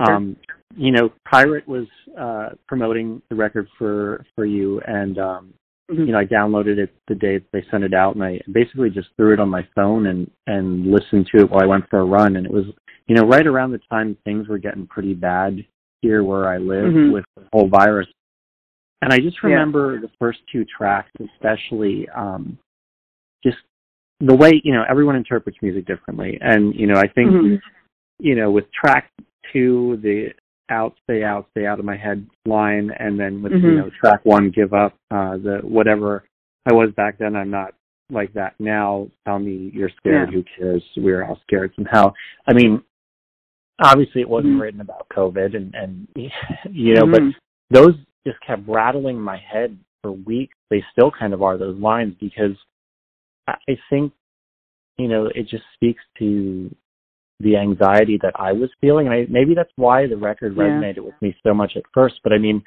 um, 0.00 0.36
you 0.76 0.90
know, 0.90 1.10
Pirate 1.30 1.66
was 1.68 1.86
uh, 2.18 2.50
promoting 2.66 3.22
the 3.30 3.36
record 3.36 3.68
for 3.78 4.24
for 4.34 4.44
you, 4.44 4.80
and 4.86 5.16
um, 5.18 5.54
mm-hmm. 5.90 6.06
you 6.06 6.12
know, 6.12 6.18
I 6.18 6.24
downloaded 6.24 6.78
it 6.78 6.92
the 7.06 7.14
day 7.14 7.40
they 7.52 7.64
sent 7.70 7.84
it 7.84 7.94
out, 7.94 8.16
and 8.16 8.24
I 8.24 8.40
basically 8.50 8.90
just 8.90 9.08
threw 9.16 9.32
it 9.32 9.40
on 9.40 9.48
my 9.48 9.66
phone 9.76 10.06
and 10.06 10.28
and 10.48 10.90
listened 10.90 11.28
to 11.32 11.42
it 11.42 11.50
while 11.50 11.62
I 11.62 11.66
went 11.66 11.88
for 11.88 12.00
a 12.00 12.04
run, 12.04 12.34
and 12.34 12.44
it 12.44 12.52
was, 12.52 12.64
you 13.06 13.14
know, 13.14 13.26
right 13.26 13.46
around 13.46 13.70
the 13.70 13.80
time 13.90 14.16
things 14.24 14.48
were 14.48 14.58
getting 14.58 14.88
pretty 14.88 15.14
bad 15.14 15.64
here 16.02 16.24
where 16.24 16.48
I 16.48 16.58
live 16.58 16.92
mm-hmm. 16.92 17.12
with 17.12 17.24
the 17.36 17.44
whole 17.52 17.68
virus 17.68 18.08
and 19.02 19.12
I 19.12 19.18
just 19.18 19.42
remember 19.42 19.94
yeah. 19.94 20.00
the 20.02 20.10
first 20.18 20.38
two 20.52 20.64
tracks, 20.64 21.10
especially 21.20 22.08
um, 22.16 22.58
just 23.44 23.58
the 24.20 24.34
way 24.34 24.60
you 24.64 24.72
know 24.72 24.84
everyone 24.88 25.16
interprets 25.16 25.58
music 25.62 25.86
differently, 25.86 26.38
and 26.40 26.74
you 26.74 26.86
know 26.86 26.98
I 26.98 27.06
think 27.08 27.30
mm-hmm. 27.30 27.54
you 28.18 28.34
know 28.34 28.50
with 28.50 28.64
track 28.72 29.10
two, 29.52 29.98
the 30.02 30.28
out, 30.70 30.94
stay 31.04 31.22
out, 31.22 31.46
stay 31.52 31.66
out 31.66 31.78
of 31.78 31.84
my 31.84 31.96
head 31.96 32.26
line, 32.44 32.90
and 32.98 33.18
then 33.18 33.42
with 33.42 33.52
mm-hmm. 33.52 33.66
you 33.66 33.76
know 33.76 33.90
track 34.00 34.20
one, 34.24 34.50
give 34.50 34.74
up, 34.74 34.94
uh, 35.10 35.36
the 35.36 35.60
whatever 35.62 36.24
I 36.68 36.72
was 36.72 36.90
back 36.96 37.18
then, 37.18 37.36
I'm 37.36 37.50
not 37.50 37.74
like 38.10 38.32
that 38.34 38.54
now. 38.58 39.08
Tell 39.26 39.38
me 39.38 39.70
you're 39.72 39.90
scared. 39.98 40.30
Yeah. 40.32 40.38
Who 40.38 40.44
cares? 40.58 40.82
We're 40.96 41.24
all 41.24 41.38
scared 41.46 41.72
somehow. 41.76 42.12
I 42.46 42.52
mean, 42.52 42.82
obviously 43.80 44.20
it 44.20 44.28
wasn't 44.28 44.54
mm-hmm. 44.54 44.62
written 44.62 44.80
about 44.80 45.08
COVID, 45.14 45.56
and 45.56 45.74
and 45.74 46.08
you 46.70 46.94
know, 46.94 47.06
but 47.06 47.20
mm-hmm. 47.20 47.30
those 47.70 47.94
just 48.28 48.40
kept 48.46 48.68
rattling 48.68 49.18
my 49.20 49.38
head 49.38 49.76
for 50.02 50.12
weeks. 50.12 50.54
They 50.70 50.84
still 50.92 51.10
kind 51.10 51.32
of 51.32 51.42
are 51.42 51.56
those 51.56 51.78
lines 51.78 52.14
because 52.20 52.56
I 53.46 53.78
think, 53.88 54.12
you 54.98 55.08
know, 55.08 55.26
it 55.34 55.48
just 55.48 55.64
speaks 55.74 56.02
to 56.18 56.74
the 57.40 57.56
anxiety 57.56 58.18
that 58.22 58.34
I 58.36 58.52
was 58.52 58.68
feeling. 58.80 59.06
And 59.06 59.14
I, 59.14 59.26
maybe 59.30 59.54
that's 59.54 59.72
why 59.76 60.06
the 60.06 60.16
record 60.16 60.54
yeah. 60.56 60.64
resonated 60.64 61.04
with 61.04 61.14
me 61.22 61.34
so 61.46 61.54
much 61.54 61.72
at 61.76 61.84
first. 61.94 62.16
But 62.22 62.32
I 62.32 62.38
mean, 62.38 62.62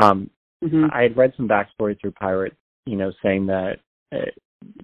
um, 0.00 0.30
mm-hmm. 0.62 0.86
I 0.92 1.02
had 1.02 1.16
read 1.16 1.32
some 1.36 1.48
backstory 1.48 1.98
through 2.00 2.12
Pirate, 2.12 2.54
you 2.86 2.96
know, 2.96 3.12
saying 3.22 3.46
that 3.46 3.76
uh, 4.12 4.30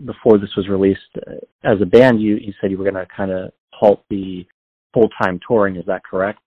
before 0.05 0.39
this 0.39 0.55
was 0.57 0.69
released 0.69 1.01
uh, 1.27 1.35
as 1.65 1.81
a 1.83 1.87
band, 1.87 2.23
you, 2.23 2.37
you 2.37 2.53
said 2.61 2.71
you 2.71 2.79
were 2.79 2.91
going 2.91 2.95
to 2.95 3.07
kind 3.15 3.31
of 3.31 3.51
halt 3.73 4.03
the 4.09 4.47
full 4.95 5.09
time 5.21 5.41
touring. 5.47 5.77
Is 5.77 5.85
that 5.87 6.05
correct? 6.05 6.41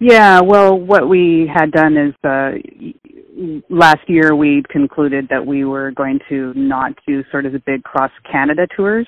Yeah, 0.00 0.40
well, 0.40 0.78
what 0.78 1.08
we 1.08 1.50
had 1.52 1.70
done 1.70 1.96
is 1.96 2.14
uh, 2.24 2.52
last 3.68 4.08
year 4.08 4.34
we 4.34 4.62
concluded 4.70 5.28
that 5.30 5.44
we 5.44 5.64
were 5.64 5.90
going 5.92 6.20
to 6.28 6.52
not 6.54 6.92
do 7.06 7.22
sort 7.30 7.46
of 7.46 7.52
the 7.52 7.62
big 7.66 7.82
cross 7.82 8.10
Canada 8.30 8.66
tours 8.76 9.06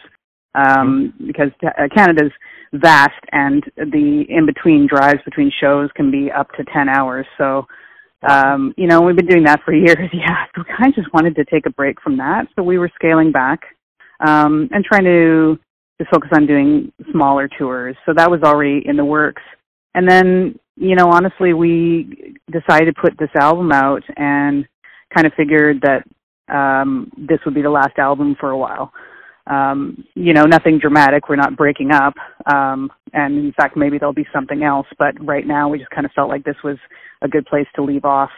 um, 0.55 1.13
mm-hmm. 1.15 1.27
because 1.27 1.51
uh, 1.65 1.89
Canada's 1.95 2.33
vast 2.73 3.21
and 3.33 3.65
the 3.77 4.25
in 4.29 4.47
between 4.47 4.87
drives 4.87 5.23
between 5.25 5.51
shows 5.61 5.91
can 5.95 6.11
be 6.11 6.31
up 6.31 6.51
to 6.53 6.65
10 6.73 6.89
hours. 6.89 7.27
So, 7.39 7.67
um, 8.29 8.75
you 8.77 8.87
know, 8.87 9.01
we've 9.03 9.17
been 9.17 9.27
doing 9.27 9.45
that 9.45 9.61
for 9.65 9.75
years. 9.75 10.11
Yeah, 10.13 10.47
we 10.57 10.65
kind 10.65 10.89
of 10.89 10.95
just 10.95 11.13
wanted 11.13 11.37
to 11.37 11.45
take 11.45 11.67
a 11.67 11.71
break 11.71 12.01
from 12.01 12.17
that. 12.19 12.47
So 12.57 12.63
we 12.63 12.79
were 12.79 12.91
scaling 12.95 13.33
back 13.33 13.61
um, 14.27 14.69
and 14.73 14.85
trying 14.85 15.05
to 15.05 15.59
to 15.99 16.05
focus 16.13 16.29
on 16.35 16.47
doing 16.47 16.93
smaller 17.11 17.49
tours. 17.59 17.97
So 18.05 18.13
that 18.15 18.31
was 18.31 18.43
already 18.43 18.83
in 18.85 18.97
the 18.97 19.05
works. 19.05 19.41
And 19.97 20.09
then, 20.09 20.59
you 20.77 20.95
know, 20.95 21.11
honestly, 21.11 21.55
we 21.55 22.37
decided 22.53 22.95
to 22.95 23.01
put 23.01 23.19
this 23.19 23.31
album 23.35 23.73
out 23.73 24.03
and 24.17 24.67
kind 25.13 25.27
of 25.27 25.33
figured 25.37 25.83
that 25.83 26.05
um, 26.55 27.11
this 27.17 27.39
would 27.45 27.55
be 27.55 27.63
the 27.63 27.71
last 27.71 27.99
album 27.99 28.37
for 28.39 28.51
a 28.51 28.59
while. 28.59 28.93
Um, 29.47 30.05
you 30.15 30.35
know, 30.35 30.45
nothing 30.45 30.79
dramatic. 30.79 31.29
We're 31.29 31.37
not 31.37 31.57
breaking 31.57 31.93
up. 31.93 32.15
Um, 32.53 32.93
and 33.15 33.39
in 33.39 33.53
fact, 33.53 33.77
maybe 33.77 33.97
there'll 33.99 34.13
be 34.13 34.27
something 34.35 34.63
else. 34.63 34.87
But 34.99 35.15
right 35.25 35.47
now, 35.47 35.69
we 35.69 35.79
just 35.79 35.91
kind 35.91 36.05
of 36.05 36.13
felt 36.13 36.29
like 36.29 36.45
this 36.45 36.63
was 36.63 36.77
a 37.23 37.29
good 37.29 37.47
place 37.47 37.67
to 37.77 37.83
leave 37.83 38.05
off. 38.05 38.31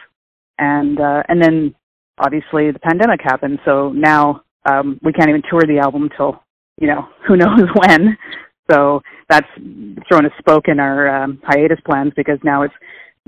And 0.59 0.99
uh, 0.99 1.23
and 1.27 1.41
then 1.41 1.75
obviously 2.19 2.71
the 2.71 2.79
pandemic 2.79 3.19
happened. 3.21 3.59
So 3.65 3.91
now 3.91 4.43
um, 4.65 4.99
we 5.03 5.11
can't 5.13 5.29
even 5.29 5.43
tour 5.49 5.61
the 5.67 5.79
album 5.79 6.09
till 6.15 6.41
you 6.79 6.87
know 6.87 7.07
who 7.27 7.35
knows 7.35 7.67
when. 7.75 8.17
So 8.69 9.01
that's 9.29 9.47
thrown 10.07 10.25
a 10.25 10.29
spoke 10.39 10.67
in 10.67 10.79
our 10.79 11.23
um, 11.23 11.41
hiatus 11.43 11.79
plans 11.85 12.13
because 12.15 12.39
now 12.43 12.63
it's 12.63 12.73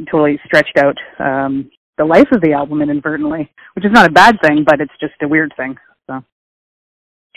totally 0.09 0.39
stretched 0.45 0.77
out 0.77 0.97
um, 1.19 1.69
the 1.97 2.05
life 2.05 2.27
of 2.31 2.41
the 2.41 2.53
album 2.53 2.81
inadvertently, 2.81 3.51
which 3.75 3.85
is 3.85 3.91
not 3.91 4.09
a 4.09 4.11
bad 4.11 4.37
thing, 4.41 4.63
but 4.65 4.81
it's 4.81 4.93
just 4.99 5.13
a 5.21 5.27
weird 5.27 5.53
thing. 5.57 5.75
So, 6.07 6.23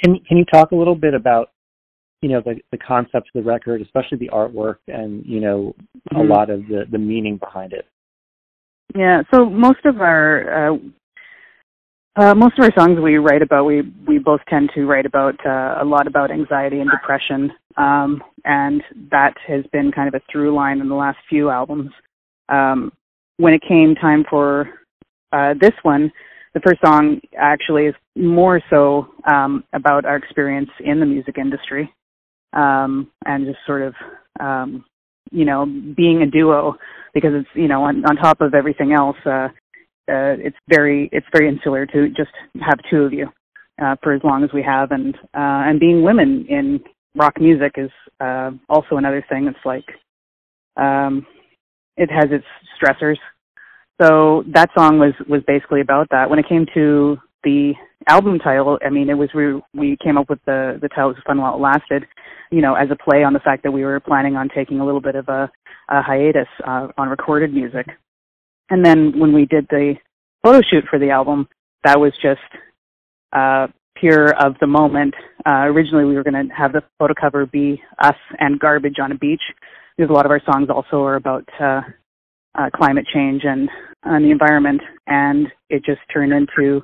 can 0.02 0.18
can 0.20 0.36
you 0.36 0.44
talk 0.44 0.72
a 0.72 0.76
little 0.76 0.94
bit 0.94 1.14
about 1.14 1.50
you 2.22 2.28
know 2.30 2.40
the 2.40 2.56
the 2.70 2.78
concept 2.78 3.30
of 3.34 3.44
the 3.44 3.48
record, 3.48 3.82
especially 3.82 4.18
the 4.18 4.30
artwork, 4.32 4.76
and 4.88 5.24
you 5.26 5.40
know 5.40 5.74
mm-hmm. 6.12 6.16
a 6.16 6.22
lot 6.22 6.50
of 6.50 6.66
the 6.68 6.84
the 6.90 6.98
meaning 6.98 7.36
behind 7.36 7.72
it? 7.72 7.86
Yeah. 8.94 9.22
So 9.32 9.44
most 9.44 9.84
of 9.84 10.00
our 10.00 10.72
uh, 10.72 10.76
uh, 12.16 12.34
most 12.34 12.58
of 12.58 12.64
our 12.64 12.72
songs 12.76 13.00
we 13.00 13.16
write 13.16 13.42
about, 13.42 13.64
we 13.64 13.82
we 14.06 14.18
both 14.18 14.40
tend 14.48 14.70
to 14.74 14.86
write 14.86 15.06
about 15.06 15.34
uh, 15.44 15.76
a 15.80 15.84
lot 15.84 16.06
about 16.06 16.30
anxiety 16.30 16.80
and 16.80 16.90
depression, 16.90 17.52
um, 17.76 18.22
and 18.44 18.82
that 19.10 19.34
has 19.46 19.64
been 19.72 19.90
kind 19.90 20.06
of 20.06 20.14
a 20.14 20.22
through 20.30 20.54
line 20.54 20.80
in 20.80 20.88
the 20.88 20.94
last 20.94 21.18
few 21.28 21.50
albums. 21.50 21.90
Um, 22.48 22.92
when 23.38 23.52
it 23.52 23.62
came 23.66 23.96
time 23.96 24.24
for 24.30 24.68
uh, 25.32 25.54
this 25.60 25.72
one, 25.82 26.12
the 26.54 26.60
first 26.60 26.80
song 26.84 27.20
actually 27.36 27.86
is 27.86 27.94
more 28.14 28.60
so 28.70 29.08
um, 29.26 29.64
about 29.72 30.04
our 30.04 30.16
experience 30.16 30.70
in 30.84 31.00
the 31.00 31.06
music 31.06 31.36
industry, 31.36 31.92
um, 32.52 33.10
and 33.26 33.44
just 33.44 33.58
sort 33.66 33.82
of 33.82 33.94
um, 34.38 34.84
you 35.32 35.44
know 35.44 35.66
being 35.96 36.22
a 36.22 36.26
duo 36.26 36.76
because 37.12 37.32
it's 37.34 37.48
you 37.54 37.66
know 37.66 37.82
on, 37.82 38.04
on 38.04 38.14
top 38.14 38.40
of 38.40 38.54
everything 38.54 38.92
else. 38.92 39.16
Uh, 39.26 39.48
uh, 40.08 40.36
it's 40.38 40.56
very 40.68 41.08
it's 41.12 41.26
very 41.32 41.48
insular 41.48 41.86
to 41.86 42.08
just 42.10 42.30
have 42.60 42.78
two 42.90 43.02
of 43.02 43.12
you 43.12 43.28
uh, 43.82 43.96
for 44.02 44.12
as 44.12 44.20
long 44.22 44.44
as 44.44 44.50
we 44.52 44.62
have, 44.62 44.90
and 44.90 45.14
uh, 45.34 45.64
and 45.68 45.80
being 45.80 46.02
women 46.02 46.46
in 46.48 46.80
rock 47.14 47.34
music 47.40 47.72
is 47.76 47.90
uh, 48.20 48.50
also 48.68 48.96
another 48.96 49.24
thing. 49.28 49.46
It's 49.46 49.64
like 49.64 49.84
um, 50.76 51.26
it 51.96 52.10
has 52.10 52.26
its 52.30 52.44
stressors. 52.78 53.18
So 54.02 54.44
that 54.52 54.70
song 54.76 54.98
was 54.98 55.12
was 55.28 55.42
basically 55.46 55.80
about 55.80 56.08
that. 56.10 56.28
When 56.28 56.38
it 56.38 56.48
came 56.48 56.66
to 56.74 57.16
the 57.44 57.72
album 58.08 58.38
title, 58.38 58.78
I 58.84 58.90
mean, 58.90 59.08
it 59.08 59.14
was 59.14 59.30
we 59.34 59.60
we 59.78 59.96
came 60.02 60.18
up 60.18 60.28
with 60.28 60.40
the 60.46 60.78
the 60.80 60.88
title 60.88 61.08
was 61.08 61.18
fun 61.26 61.40
while 61.40 61.54
it 61.54 61.60
lasted, 61.60 62.04
you 62.50 62.60
know, 62.60 62.74
as 62.74 62.88
a 62.90 62.96
play 62.96 63.24
on 63.24 63.32
the 63.32 63.40
fact 63.40 63.62
that 63.62 63.72
we 63.72 63.84
were 63.84 64.00
planning 64.00 64.36
on 64.36 64.48
taking 64.54 64.80
a 64.80 64.84
little 64.84 65.00
bit 65.00 65.14
of 65.14 65.28
a, 65.28 65.50
a 65.88 66.02
hiatus 66.02 66.48
uh, 66.66 66.88
on 66.98 67.08
recorded 67.08 67.54
music. 67.54 67.86
And 68.70 68.84
then 68.84 69.18
when 69.18 69.32
we 69.32 69.46
did 69.46 69.66
the 69.68 69.94
photo 70.42 70.60
shoot 70.70 70.84
for 70.88 70.98
the 70.98 71.10
album, 71.10 71.48
that 71.84 72.00
was 72.00 72.12
just 72.22 72.40
uh, 73.32 73.66
pure 73.96 74.34
of 74.34 74.54
the 74.60 74.66
moment. 74.66 75.14
Uh, 75.46 75.64
originally, 75.66 76.04
we 76.04 76.14
were 76.14 76.24
going 76.24 76.48
to 76.48 76.54
have 76.54 76.72
the 76.72 76.82
photo 76.98 77.14
cover 77.18 77.46
be 77.46 77.82
us 77.98 78.16
and 78.38 78.58
garbage 78.58 78.98
on 79.02 79.12
a 79.12 79.16
beach, 79.16 79.42
because 79.96 80.10
a 80.10 80.12
lot 80.12 80.24
of 80.24 80.30
our 80.30 80.40
songs 80.50 80.68
also 80.70 81.02
are 81.02 81.16
about 81.16 81.48
uh, 81.60 81.80
uh, 82.54 82.70
climate 82.74 83.06
change 83.12 83.42
and, 83.44 83.68
and 84.04 84.24
the 84.24 84.30
environment. 84.30 84.80
And 85.06 85.48
it 85.68 85.84
just 85.84 86.00
turned 86.12 86.32
into 86.32 86.82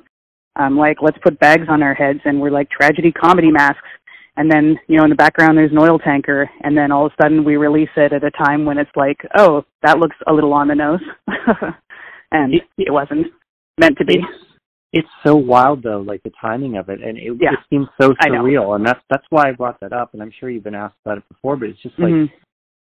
um, 0.55 0.77
like, 0.77 0.97
let's 1.01 1.17
put 1.23 1.39
bags 1.39 1.67
on 1.69 1.81
our 1.81 1.93
heads, 1.93 2.19
and 2.25 2.39
we're 2.39 2.51
like 2.51 2.69
tragedy 2.69 3.11
comedy 3.11 3.51
masks 3.51 3.87
and 4.37 4.51
then 4.51 4.79
you 4.87 4.97
know 4.97 5.03
in 5.03 5.09
the 5.09 5.15
background 5.15 5.57
there's 5.57 5.71
an 5.71 5.77
oil 5.77 5.99
tanker. 5.99 6.49
And 6.61 6.77
then 6.77 6.91
all 6.91 7.05
of 7.05 7.11
a 7.11 7.23
sudden 7.23 7.43
we 7.43 7.57
release 7.57 7.89
it 7.95 8.13
at 8.13 8.23
a 8.23 8.31
time 8.31 8.65
when 8.65 8.77
it's 8.77 8.91
like 8.95 9.17
oh 9.37 9.63
that 9.83 9.99
looks 9.99 10.15
a 10.27 10.33
little 10.33 10.53
on 10.53 10.67
the 10.67 10.75
nose. 10.75 11.01
And 12.33 12.53
it, 12.53 12.61
it, 12.77 12.93
wasn't 12.93 13.27
meant 13.77 13.97
to 13.97 14.05
be. 14.05 14.13
It's, 14.13 14.45
it's 14.93 15.07
so 15.25 15.35
wild 15.35 15.83
though 15.83 15.99
like 15.99 16.23
the 16.23 16.31
timing 16.39 16.77
of 16.77 16.87
it. 16.87 17.01
And 17.03 17.17
it, 17.17 17.33
yeah. 17.41 17.51
it 17.51 17.59
seems 17.69 17.87
so 17.99 18.13
surreal. 18.23 18.73
And 18.77 18.87
that's 18.87 19.01
that's 19.09 19.25
why 19.29 19.49
i 19.49 19.51
brought 19.51 19.81
that 19.81 19.91
up. 19.91 20.13
And 20.13 20.21
i'm 20.21 20.31
sure 20.39 20.49
you've 20.49 20.63
been 20.63 20.73
asked 20.73 20.95
about 21.05 21.17
it 21.17 21.27
before 21.27 21.57
but 21.57 21.67
it's 21.67 21.81
just 21.81 21.99
like 21.99 22.13
mm-hmm. 22.13 22.33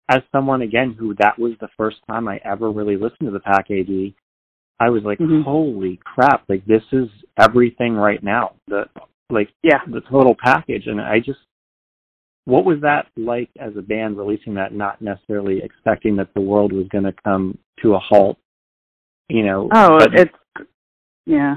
as 0.09 0.23
someone 0.30 0.62
again 0.62 0.95
who 0.97 1.16
that 1.19 1.37
was 1.37 1.54
the 1.61 1.69
first 1.76 1.97
time 2.09 2.28
i 2.28 2.38
ever 2.45 2.71
really 2.71 2.97
listened 2.97 3.26
to 3.26 3.30
the 3.33 3.40
pack 3.40 3.73
ad 3.73 4.14
i 4.78 4.88
was 4.88 5.02
like 5.04 5.19
mm-hmm. 5.19 5.42
holy 5.42 5.99
crap. 6.04 6.45
Like 6.49 6.64
this 6.64 6.83
is 6.92 7.09
everything 7.38 7.95
right 7.95 8.23
now. 8.23 8.54
The 8.69 8.85
like 9.32 9.49
yeah 9.62 9.80
the 9.90 10.00
total 10.10 10.37
package 10.42 10.87
and 10.87 11.00
i 11.00 11.18
just 11.18 11.38
what 12.44 12.64
was 12.64 12.80
that 12.80 13.06
like 13.16 13.50
as 13.58 13.72
a 13.76 13.82
band 13.82 14.16
releasing 14.16 14.54
that 14.54 14.72
not 14.72 15.00
necessarily 15.00 15.60
expecting 15.62 16.16
that 16.16 16.32
the 16.34 16.40
world 16.40 16.72
was 16.72 16.87
going 16.88 17.04
to 17.04 17.14
come 17.25 17.56
to 17.82 17.94
a 17.94 17.99
halt 17.99 18.38
you 19.28 19.44
know 19.44 19.68
oh 19.72 19.99
but, 19.99 20.14
it's 20.14 20.68
yeah 21.26 21.56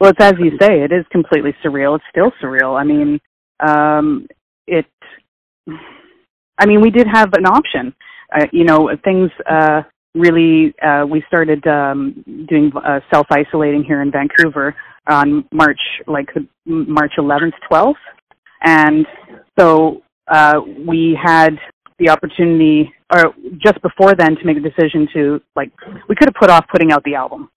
Well, 0.00 0.10
it's 0.10 0.20
as 0.20 0.34
you 0.38 0.52
say, 0.60 0.82
it 0.82 0.92
is 0.92 1.04
completely 1.10 1.54
surreal. 1.64 1.96
It's 1.96 2.04
still 2.10 2.30
surreal. 2.42 2.78
I 2.78 2.84
mean, 2.84 3.20
um, 3.66 4.28
it. 4.66 4.86
I 6.58 6.66
mean, 6.66 6.80
we 6.80 6.90
did 6.90 7.06
have 7.12 7.30
an 7.34 7.46
option. 7.46 7.94
Uh, 8.32 8.46
you 8.52 8.64
know, 8.64 8.90
things 9.04 9.30
uh, 9.50 9.82
really. 10.14 10.74
Uh, 10.80 11.04
we 11.06 11.24
started 11.26 11.66
um, 11.66 12.24
doing 12.48 12.70
uh, 12.76 13.00
self 13.12 13.26
isolating 13.30 13.82
here 13.82 14.02
in 14.02 14.12
Vancouver 14.12 14.74
on 15.08 15.44
March, 15.52 15.80
like 16.06 16.28
March 16.66 17.12
11th, 17.18 17.52
12th, 17.70 17.94
and 18.62 19.06
so 19.58 20.02
uh, 20.28 20.60
we 20.86 21.18
had 21.20 21.56
the 21.98 22.10
opportunity, 22.10 22.92
or 23.12 23.34
just 23.58 23.80
before 23.82 24.14
then, 24.14 24.36
to 24.36 24.44
make 24.44 24.56
a 24.56 24.60
decision 24.60 25.08
to 25.14 25.40
like. 25.56 25.72
We 26.08 26.14
could 26.14 26.28
have 26.28 26.34
put 26.38 26.50
off 26.50 26.66
putting 26.70 26.92
out 26.92 27.02
the 27.04 27.14
album 27.14 27.50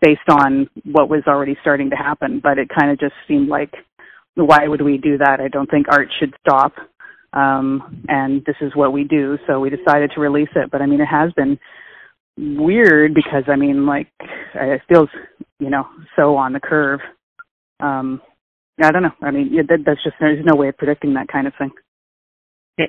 based 0.00 0.28
on 0.28 0.68
what 0.84 1.08
was 1.08 1.22
already 1.26 1.56
starting 1.60 1.90
to 1.90 1.96
happen. 1.96 2.40
But 2.42 2.58
it 2.58 2.68
kind 2.68 2.90
of 2.90 2.98
just 2.98 3.14
seemed 3.26 3.48
like, 3.48 3.72
why 4.34 4.66
would 4.66 4.82
we 4.82 4.98
do 4.98 5.18
that? 5.18 5.40
I 5.40 5.48
don't 5.48 5.70
think 5.70 5.86
art 5.88 6.08
should 6.18 6.34
stop. 6.40 6.74
Um, 7.32 8.04
and 8.08 8.44
this 8.44 8.56
is 8.60 8.74
what 8.74 8.92
we 8.92 9.04
do. 9.04 9.38
So 9.46 9.60
we 9.60 9.70
decided 9.70 10.10
to 10.14 10.20
release 10.20 10.48
it. 10.54 10.70
But 10.70 10.82
I 10.82 10.86
mean, 10.86 11.00
it 11.00 11.06
has 11.06 11.32
been 11.32 11.58
weird 12.36 13.14
because 13.14 13.44
I 13.48 13.56
mean, 13.56 13.86
like, 13.86 14.08
it 14.54 14.82
feels, 14.88 15.08
you 15.58 15.70
know, 15.70 15.86
so 16.16 16.36
on 16.36 16.52
the 16.52 16.60
curve. 16.60 17.00
Um, 17.80 18.20
I 18.82 18.90
don't 18.90 19.02
know. 19.02 19.12
I 19.22 19.30
mean, 19.30 19.56
that, 19.68 19.78
that's 19.86 20.02
just, 20.04 20.16
there's 20.20 20.44
no 20.44 20.54
way 20.54 20.68
of 20.68 20.76
predicting 20.76 21.14
that 21.14 21.28
kind 21.28 21.46
of 21.46 21.54
thing. 21.58 21.70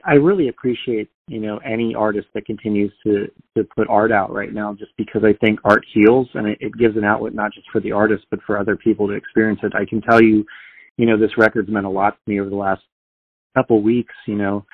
I 0.03 0.15
really 0.15 0.49
appreciate 0.49 1.09
you 1.27 1.39
know 1.39 1.59
any 1.59 1.95
artist 1.95 2.27
that 2.33 2.45
continues 2.45 2.91
to 3.05 3.27
to 3.55 3.63
put 3.75 3.87
art 3.89 4.11
out 4.11 4.33
right 4.33 4.53
now, 4.53 4.73
just 4.73 4.91
because 4.97 5.23
I 5.23 5.33
think 5.39 5.59
art 5.63 5.85
heals 5.93 6.27
and 6.33 6.47
it, 6.47 6.57
it 6.59 6.77
gives 6.77 6.97
an 6.97 7.05
outlet 7.05 7.33
not 7.33 7.53
just 7.53 7.67
for 7.71 7.79
the 7.79 7.93
artist 7.93 8.25
but 8.29 8.41
for 8.45 8.57
other 8.57 8.75
people 8.75 9.07
to 9.07 9.13
experience 9.13 9.61
it. 9.63 9.73
I 9.75 9.85
can 9.85 10.01
tell 10.01 10.21
you, 10.21 10.45
you 10.97 11.05
know, 11.05 11.17
this 11.17 11.37
record's 11.37 11.69
meant 11.69 11.85
a 11.85 11.89
lot 11.89 12.15
to 12.15 12.31
me 12.31 12.41
over 12.41 12.49
the 12.49 12.55
last 12.55 12.81
couple 13.55 13.81
weeks. 13.81 14.13
You 14.25 14.35
know, 14.35 14.65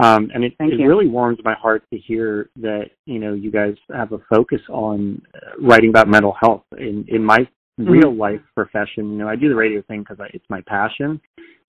um, 0.00 0.30
and 0.34 0.44
it, 0.44 0.54
it 0.60 0.84
really 0.86 1.08
warms 1.08 1.38
my 1.44 1.54
heart 1.54 1.82
to 1.92 1.98
hear 1.98 2.50
that 2.56 2.90
you 3.06 3.18
know 3.18 3.34
you 3.34 3.50
guys 3.50 3.74
have 3.94 4.12
a 4.12 4.18
focus 4.30 4.60
on 4.70 5.20
uh, 5.34 5.38
writing 5.60 5.90
about 5.90 6.08
mental 6.08 6.34
health 6.40 6.64
in 6.78 7.04
in 7.08 7.24
my 7.24 7.48
Mm-hmm. 7.78 7.92
real 7.92 8.12
life 8.16 8.40
profession. 8.56 9.12
You 9.12 9.18
know, 9.18 9.28
I 9.28 9.36
do 9.36 9.48
the 9.48 9.54
radio 9.54 9.82
thing 9.82 10.00
because 10.00 10.18
it's 10.34 10.44
my 10.48 10.60
passion. 10.62 11.20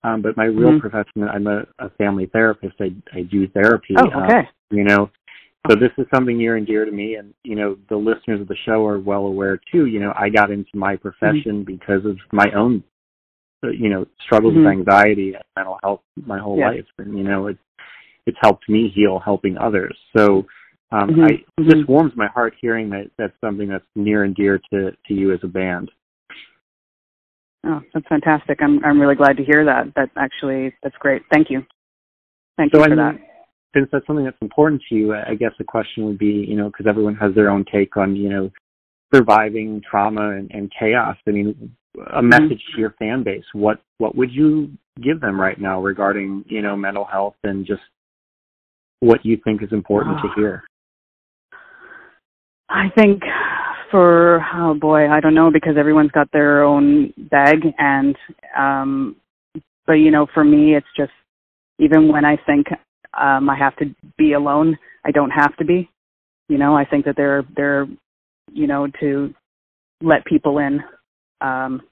Um, 0.02 0.22
but 0.22 0.36
my 0.36 0.46
real 0.46 0.70
Mm-hmm. 0.70 0.78
profession, 0.80 1.22
I'm 1.28 1.46
a, 1.46 1.64
a 1.78 1.90
family 1.90 2.26
therapist. 2.26 2.74
I, 2.80 2.90
I 3.16 3.22
do 3.22 3.46
therapy. 3.48 3.94
Oh, 3.96 4.08
uh, 4.08 4.24
okay. 4.24 4.48
you 4.70 4.82
know, 4.82 5.08
so 5.68 5.76
this 5.76 5.92
is 5.98 6.06
something 6.12 6.36
near 6.36 6.56
and 6.56 6.66
dear 6.66 6.84
to 6.84 6.90
me. 6.90 7.14
And, 7.16 7.32
you 7.44 7.54
know, 7.54 7.76
the 7.88 7.96
listeners 7.96 8.40
of 8.40 8.48
the 8.48 8.56
show 8.64 8.84
are 8.86 8.98
well 8.98 9.26
aware 9.26 9.60
too. 9.70 9.86
You 9.86 10.00
know, 10.00 10.12
I 10.16 10.30
got 10.30 10.50
into 10.50 10.70
my 10.74 10.96
profession 10.96 11.62
because 11.64 12.04
of 12.04 12.18
my 12.32 12.50
own, 12.56 12.82
uh, 13.62 13.68
you 13.68 13.88
know, 13.88 14.06
struggles 14.24 14.54
Mhm. 14.54 14.64
with 14.64 14.66
anxiety 14.66 15.34
and 15.34 15.44
mental 15.54 15.78
health 15.82 16.00
my 16.26 16.38
whole 16.38 16.56
Yeah. 16.58 16.70
life. 16.70 16.86
And, 16.98 17.16
you 17.16 17.24
know, 17.24 17.48
it, 17.48 17.58
it's 18.30 18.38
helped 18.40 18.68
me 18.68 18.92
heal 18.94 19.18
helping 19.18 19.58
others. 19.58 19.96
So, 20.16 20.46
um, 20.92 21.10
Mhm. 21.10 21.24
I, 21.24 21.44
it 21.58 21.64
just 21.68 21.88
warms 21.88 22.12
my 22.16 22.28
heart 22.28 22.54
hearing 22.60 22.88
that 22.90 23.10
that's 23.18 23.38
something 23.40 23.68
that's 23.68 23.84
near 23.94 24.24
and 24.24 24.34
dear 24.34 24.58
to, 24.72 24.90
to 25.06 25.14
you 25.14 25.32
as 25.32 25.40
a 25.42 25.48
band. 25.48 25.90
Oh, 27.64 27.80
that's 27.92 28.06
fantastic. 28.08 28.62
I'm 28.62 28.82
I'm 28.84 29.00
really 29.00 29.14
glad 29.14 29.36
to 29.36 29.44
hear 29.44 29.64
that. 29.66 29.92
That 29.94 30.10
actually 30.16 30.74
that's 30.82 30.96
great. 30.98 31.22
Thank 31.30 31.50
you. 31.50 31.64
Thank 32.56 32.72
So 32.72 32.78
you 32.78 32.84
I 32.84 32.88
mean, 32.88 32.96
that. 32.96 33.16
since 33.74 33.88
that's 33.92 34.06
something 34.06 34.24
that's 34.24 34.40
important 34.40 34.82
to 34.88 34.94
you, 34.94 35.14
I 35.14 35.34
guess 35.34 35.52
the 35.58 35.64
question 35.64 36.06
would 36.06 36.18
be, 36.18 36.46
you 36.48 36.56
know, 36.56 36.70
because 36.70 36.86
everyone 36.86 37.16
has 37.16 37.34
their 37.34 37.50
own 37.50 37.64
take 37.70 37.96
on, 37.96 38.16
you 38.16 38.30
know, 38.30 38.50
surviving 39.14 39.82
trauma 39.88 40.30
and, 40.30 40.50
and 40.52 40.72
chaos. 40.78 41.16
I 41.26 41.30
mean, 41.32 41.76
a 42.14 42.22
message 42.22 42.62
to 42.72 42.80
your 42.80 42.94
fan 42.98 43.22
base. 43.22 43.44
What 43.52 43.82
what 43.98 44.16
would 44.16 44.32
you 44.32 44.70
give 45.02 45.20
them 45.20 45.40
right 45.40 45.60
now 45.60 45.82
regarding, 45.82 46.44
you 46.48 46.62
know, 46.62 46.76
mental 46.76 47.04
health 47.04 47.36
and 47.44 47.66
just 47.66 47.82
what 49.00 49.24
you 49.24 49.38
think 49.42 49.62
is 49.62 49.72
important 49.72 50.18
to 50.22 50.28
hear? 50.36 50.62
I 52.68 52.88
think 52.96 53.22
for 53.90 54.44
oh 54.54 54.74
boy, 54.74 55.10
I 55.10 55.20
don't 55.20 55.34
know 55.34 55.50
because 55.50 55.76
everyone's 55.76 56.12
got 56.12 56.30
their 56.32 56.62
own 56.62 57.12
bag 57.30 57.66
and 57.78 58.16
um 58.56 59.16
but 59.86 59.94
you 59.94 60.10
know, 60.10 60.26
for 60.32 60.44
me 60.44 60.76
it's 60.76 60.86
just 60.96 61.12
even 61.78 62.12
when 62.12 62.24
I 62.24 62.36
think 62.46 62.68
um 63.18 63.50
I 63.50 63.56
have 63.56 63.76
to 63.76 63.86
be 64.16 64.34
alone, 64.34 64.78
I 65.04 65.10
don't 65.10 65.30
have 65.30 65.56
to 65.56 65.64
be. 65.64 65.90
You 66.48 66.58
know, 66.58 66.76
I 66.76 66.84
think 66.84 67.04
that 67.06 67.16
they're 67.16 67.44
they're 67.56 67.86
you 68.52 68.66
know, 68.66 68.86
to 69.00 69.34
let 70.02 70.24
people 70.24 70.58
in 70.58 70.80
um 71.40 71.82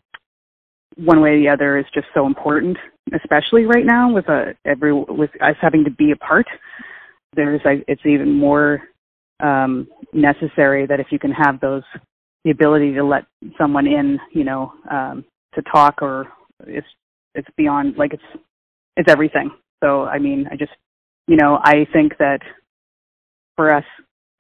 one 0.97 1.21
way 1.21 1.31
or 1.31 1.39
the 1.39 1.49
other 1.49 1.79
is 1.79 1.87
just 1.95 2.07
so 2.13 2.27
important, 2.27 2.77
especially 3.15 3.65
right 3.65 3.87
now 3.87 4.13
with 4.13 4.29
a 4.29 4.55
every 4.65 4.93
with 4.93 5.31
us 5.41 5.57
having 5.61 5.85
to 5.85 5.91
be 5.91 6.13
apart. 6.13 6.47
There's 7.35 7.61
like 7.65 7.85
it's 7.89 8.05
even 8.05 8.33
more 8.35 8.83
um, 9.41 9.87
necessary 10.13 10.87
that 10.87 11.01
if 11.01 11.09
you 11.11 11.19
can 11.19 11.31
have 11.33 11.61
those 11.61 11.83
the 12.45 12.51
ability 12.51 12.95
to 12.95 13.05
let 13.05 13.25
someone 13.59 13.87
in, 13.87 14.19
you 14.33 14.45
know, 14.45 14.73
um, 14.91 15.25
to 15.55 15.63
talk 15.63 16.01
or 16.03 16.29
it's 16.67 16.87
it's 17.35 17.49
beyond 17.57 17.97
like 17.97 18.13
it's 18.13 18.43
it's 18.97 19.11
everything. 19.11 19.51
So 19.83 20.05
I 20.05 20.19
mean, 20.19 20.47
I 20.51 20.57
just 20.57 20.73
you 21.27 21.37
know, 21.37 21.59
I 21.63 21.87
think 21.93 22.17
that 22.19 22.41
for 23.57 23.73
us, 23.75 23.85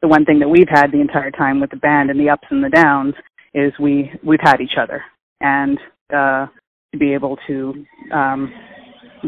the 0.00 0.08
one 0.08 0.24
thing 0.24 0.38
that 0.38 0.48
we've 0.48 0.68
had 0.68 0.90
the 0.90 1.00
entire 1.00 1.30
time 1.30 1.60
with 1.60 1.70
the 1.70 1.76
band 1.76 2.10
and 2.10 2.18
the 2.18 2.30
ups 2.30 2.46
and 2.50 2.64
the 2.64 2.70
downs 2.70 3.14
is 3.54 3.72
we 3.80 4.10
we've 4.24 4.40
had 4.42 4.60
each 4.60 4.76
other 4.80 5.02
and 5.40 5.78
uh, 6.14 6.46
to 6.92 6.98
be 6.98 7.12
able 7.12 7.36
to 7.46 7.84
um, 8.12 8.52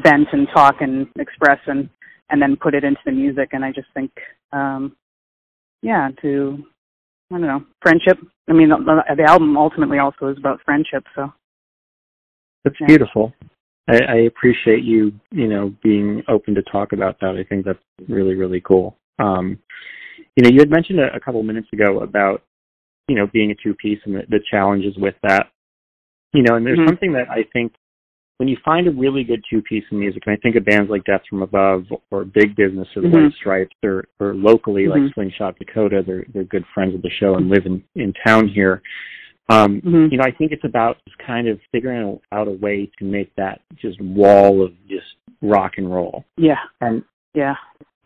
vent 0.03 0.29
and 0.33 0.49
talk 0.55 0.77
and 0.81 1.09
express 1.18 1.59
and 1.66 1.88
and 2.31 2.40
then 2.40 2.57
put 2.57 2.75
it 2.75 2.85
into 2.85 3.01
the 3.05 3.12
music. 3.12 3.51
And 3.53 3.64
I 3.64 3.73
just 3.73 3.88
think 3.95 4.11
um, 4.53 4.97
yeah, 5.83 6.11
to 6.23 6.64
I 7.31 7.38
don't 7.38 7.47
know, 7.47 7.64
friendship. 7.81 8.19
I 8.49 8.53
mean, 8.53 8.71
the, 8.71 9.03
the 9.16 9.23
album 9.23 9.57
ultimately 9.57 9.99
also 9.99 10.29
is 10.29 10.38
about 10.38 10.61
friendship. 10.64 11.05
So 11.14 11.33
That's 12.64 12.77
Yeah. 12.81 12.88
beautiful. 12.88 13.33
I, 13.88 13.99
I 14.03 14.16
appreciate 14.27 14.83
you, 14.85 15.12
you 15.31 15.49
know, 15.49 15.75
being 15.83 16.23
open 16.29 16.55
to 16.55 16.62
talk 16.62 16.93
about 16.93 17.19
that. 17.21 17.37
I 17.37 17.45
think 17.45 17.64
that's 17.64 17.79
really, 18.09 18.35
really 18.35 18.61
cool. 18.61 18.97
Um, 19.19 19.59
you 20.37 20.43
know, 20.43 20.51
you 20.51 20.59
had 20.59 20.71
mentioned 20.71 21.01
a, 21.01 21.14
a 21.14 21.21
couple 21.21 21.43
minutes 21.43 21.69
ago 21.73 22.01
about, 22.01 22.43
you 23.09 23.16
know, 23.16 23.27
being 23.33 23.51
a 23.51 23.55
two 23.55 23.75
piece 23.75 23.99
and 24.05 24.14
the, 24.14 24.23
the 24.29 24.40
challenges 24.51 24.97
with 24.97 25.14
that. 25.23 25.51
You 26.33 26.43
know, 26.43 26.57
and 26.57 26.66
there's 26.66 26.79
Mhm. 26.79 26.87
something 26.87 27.12
that 27.12 27.31
I 27.31 27.45
think 27.53 27.73
when 28.40 28.48
you 28.48 28.57
find 28.64 28.88
a 28.88 28.90
really 28.90 29.22
good 29.22 29.44
two 29.50 29.61
piece 29.61 29.85
in 29.90 30.00
music, 30.00 30.22
and 30.24 30.33
I 30.35 30.40
think 30.40 30.57
of 30.57 30.64
bands 30.64 30.88
like 30.90 31.05
Death 31.05 31.20
from 31.29 31.42
Above 31.42 31.85
or 32.11 32.24
Big 32.24 32.57
Business 32.57 32.88
or 32.96 33.03
the 33.03 33.09
Mhm. 33.09 33.24
White 33.24 33.33
Stripes 33.35 33.76
or, 33.85 34.07
or 34.18 34.35
locally 34.35 34.88
like 34.88 35.03
Mhm. 35.03 35.12
Slingshot 35.12 35.59
Dakota, 35.59 36.03
they're 36.03 36.24
they're 36.33 36.44
good 36.44 36.64
friends 36.72 36.94
of 36.94 37.03
the 37.03 37.11
show 37.11 37.35
and 37.35 37.50
live 37.50 37.66
in, 37.66 37.85
in 37.96 38.14
town 38.26 38.48
here. 38.48 38.81
Um, 39.50 39.83
Mhm. 39.83 40.11
you 40.11 40.16
know, 40.16 40.24
I 40.24 40.31
think 40.31 40.53
it's 40.53 40.64
about 40.64 40.96
just 41.07 41.18
kind 41.18 41.48
of 41.48 41.61
figuring 41.70 42.18
out 42.33 42.48
a 42.48 42.53
way 42.53 42.87
to 42.98 43.05
make 43.05 43.31
that 43.35 43.61
just 43.76 44.00
wall 44.00 44.62
of 44.62 44.72
just 44.88 45.16
rock 45.42 45.76
and 45.76 45.92
roll. 45.92 46.24
yeah, 46.38 46.61
And 46.81 47.05
yeah. 47.35 47.57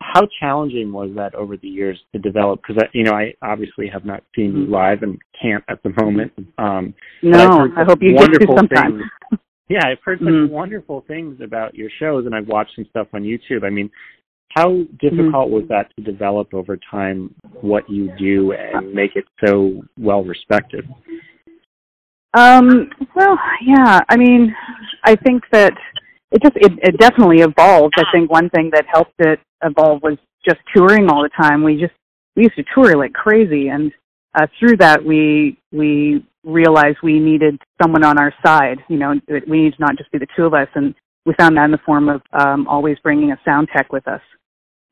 how 0.01 0.27
challenging 0.41 0.91
was 0.91 1.13
that 1.15 1.33
over 1.35 1.55
the 1.55 1.69
years 1.69 2.03
to 2.11 2.19
develop? 2.19 2.61
Because 2.67 2.83
you 2.91 3.03
know, 3.05 3.13
I 3.13 3.33
obviously 3.41 3.87
have 3.87 4.03
not 4.03 4.21
seen 4.35 4.53
you 4.57 4.65
Mhm. 4.67 4.69
live 4.69 5.01
and 5.01 5.17
can't 5.41 5.63
at 5.69 5.81
the 5.83 5.93
moment. 6.03 6.33
Um, 6.57 6.93
No, 7.21 7.61
I've 7.61 7.77
I 7.77 7.83
hope 7.85 8.03
you 8.03 8.11
get 8.11 8.17
to 8.19 8.47
wonderful 8.47 8.57
sometime. 8.57 8.97
things. 8.97 9.09
Yeah, 9.67 9.81
I've 9.85 10.01
heard 10.03 10.19
such 10.19 10.27
Mhm. 10.27 10.49
wonderful 10.49 11.01
things 11.01 11.41
about 11.41 11.73
your 11.75 11.89
shows, 11.89 12.25
and 12.25 12.35
I've 12.35 12.47
watched 12.47 12.75
some 12.75 12.85
stuff 12.85 13.07
on 13.13 13.23
YouTube. 13.23 13.63
I 13.63 13.69
mean, 13.69 13.89
how 14.49 14.69
Mm-hmm. 14.69 14.95
difficult 14.97 15.49
was 15.49 15.67
that 15.69 15.91
to 15.95 16.03
develop 16.03 16.53
over 16.53 16.77
time? 16.77 17.33
What 17.61 17.89
you 17.89 18.09
do 18.17 18.51
and 18.53 18.93
make 18.93 19.15
it 19.15 19.25
so 19.43 19.83
well 19.97 20.23
respected? 20.23 20.87
Um, 22.33 22.89
well, 23.15 23.39
yeah. 23.61 24.01
I 24.07 24.17
mean, 24.17 24.55
I 25.03 25.15
think 25.15 25.43
that 25.51 25.73
it 26.31 26.43
just 26.43 26.55
it, 26.57 26.73
it 26.83 26.97
definitely 26.97 27.39
evolved. 27.39 27.93
I 27.97 28.03
think 28.11 28.29
one 28.29 28.49
thing 28.49 28.69
that 28.73 28.85
helped 28.87 29.13
it 29.19 29.39
evolve 29.63 30.03
was 30.03 30.17
just 30.47 30.59
touring 30.75 31.09
all 31.09 31.23
the 31.23 31.29
time. 31.29 31.63
We 31.63 31.79
just 31.79 31.93
we 32.35 32.43
used 32.43 32.55
to 32.57 32.65
tour 32.73 32.95
like 32.97 33.13
crazy, 33.13 33.69
and 33.69 33.91
uh, 34.35 34.47
through 34.59 34.77
that 34.77 35.03
we 35.03 35.57
we 35.71 36.25
realized 36.43 36.97
we 37.01 37.19
needed 37.19 37.59
someone 37.81 38.03
on 38.03 38.19
our 38.19 38.33
side. 38.45 38.77
You 38.87 38.97
know, 38.97 39.13
we 39.47 39.63
need 39.63 39.73
to 39.73 39.79
not 39.79 39.97
just 39.97 40.11
be 40.11 40.19
the 40.19 40.27
two 40.35 40.43
of 40.43 40.53
us, 40.53 40.67
and 40.75 40.93
we 41.25 41.33
found 41.39 41.57
that 41.57 41.65
in 41.65 41.71
the 41.71 41.79
form 41.85 42.09
of 42.09 42.21
um, 42.33 42.67
always 42.67 42.97
bringing 43.01 43.31
a 43.31 43.39
sound 43.43 43.69
tech 43.75 43.91
with 43.91 44.07
us. 44.07 44.21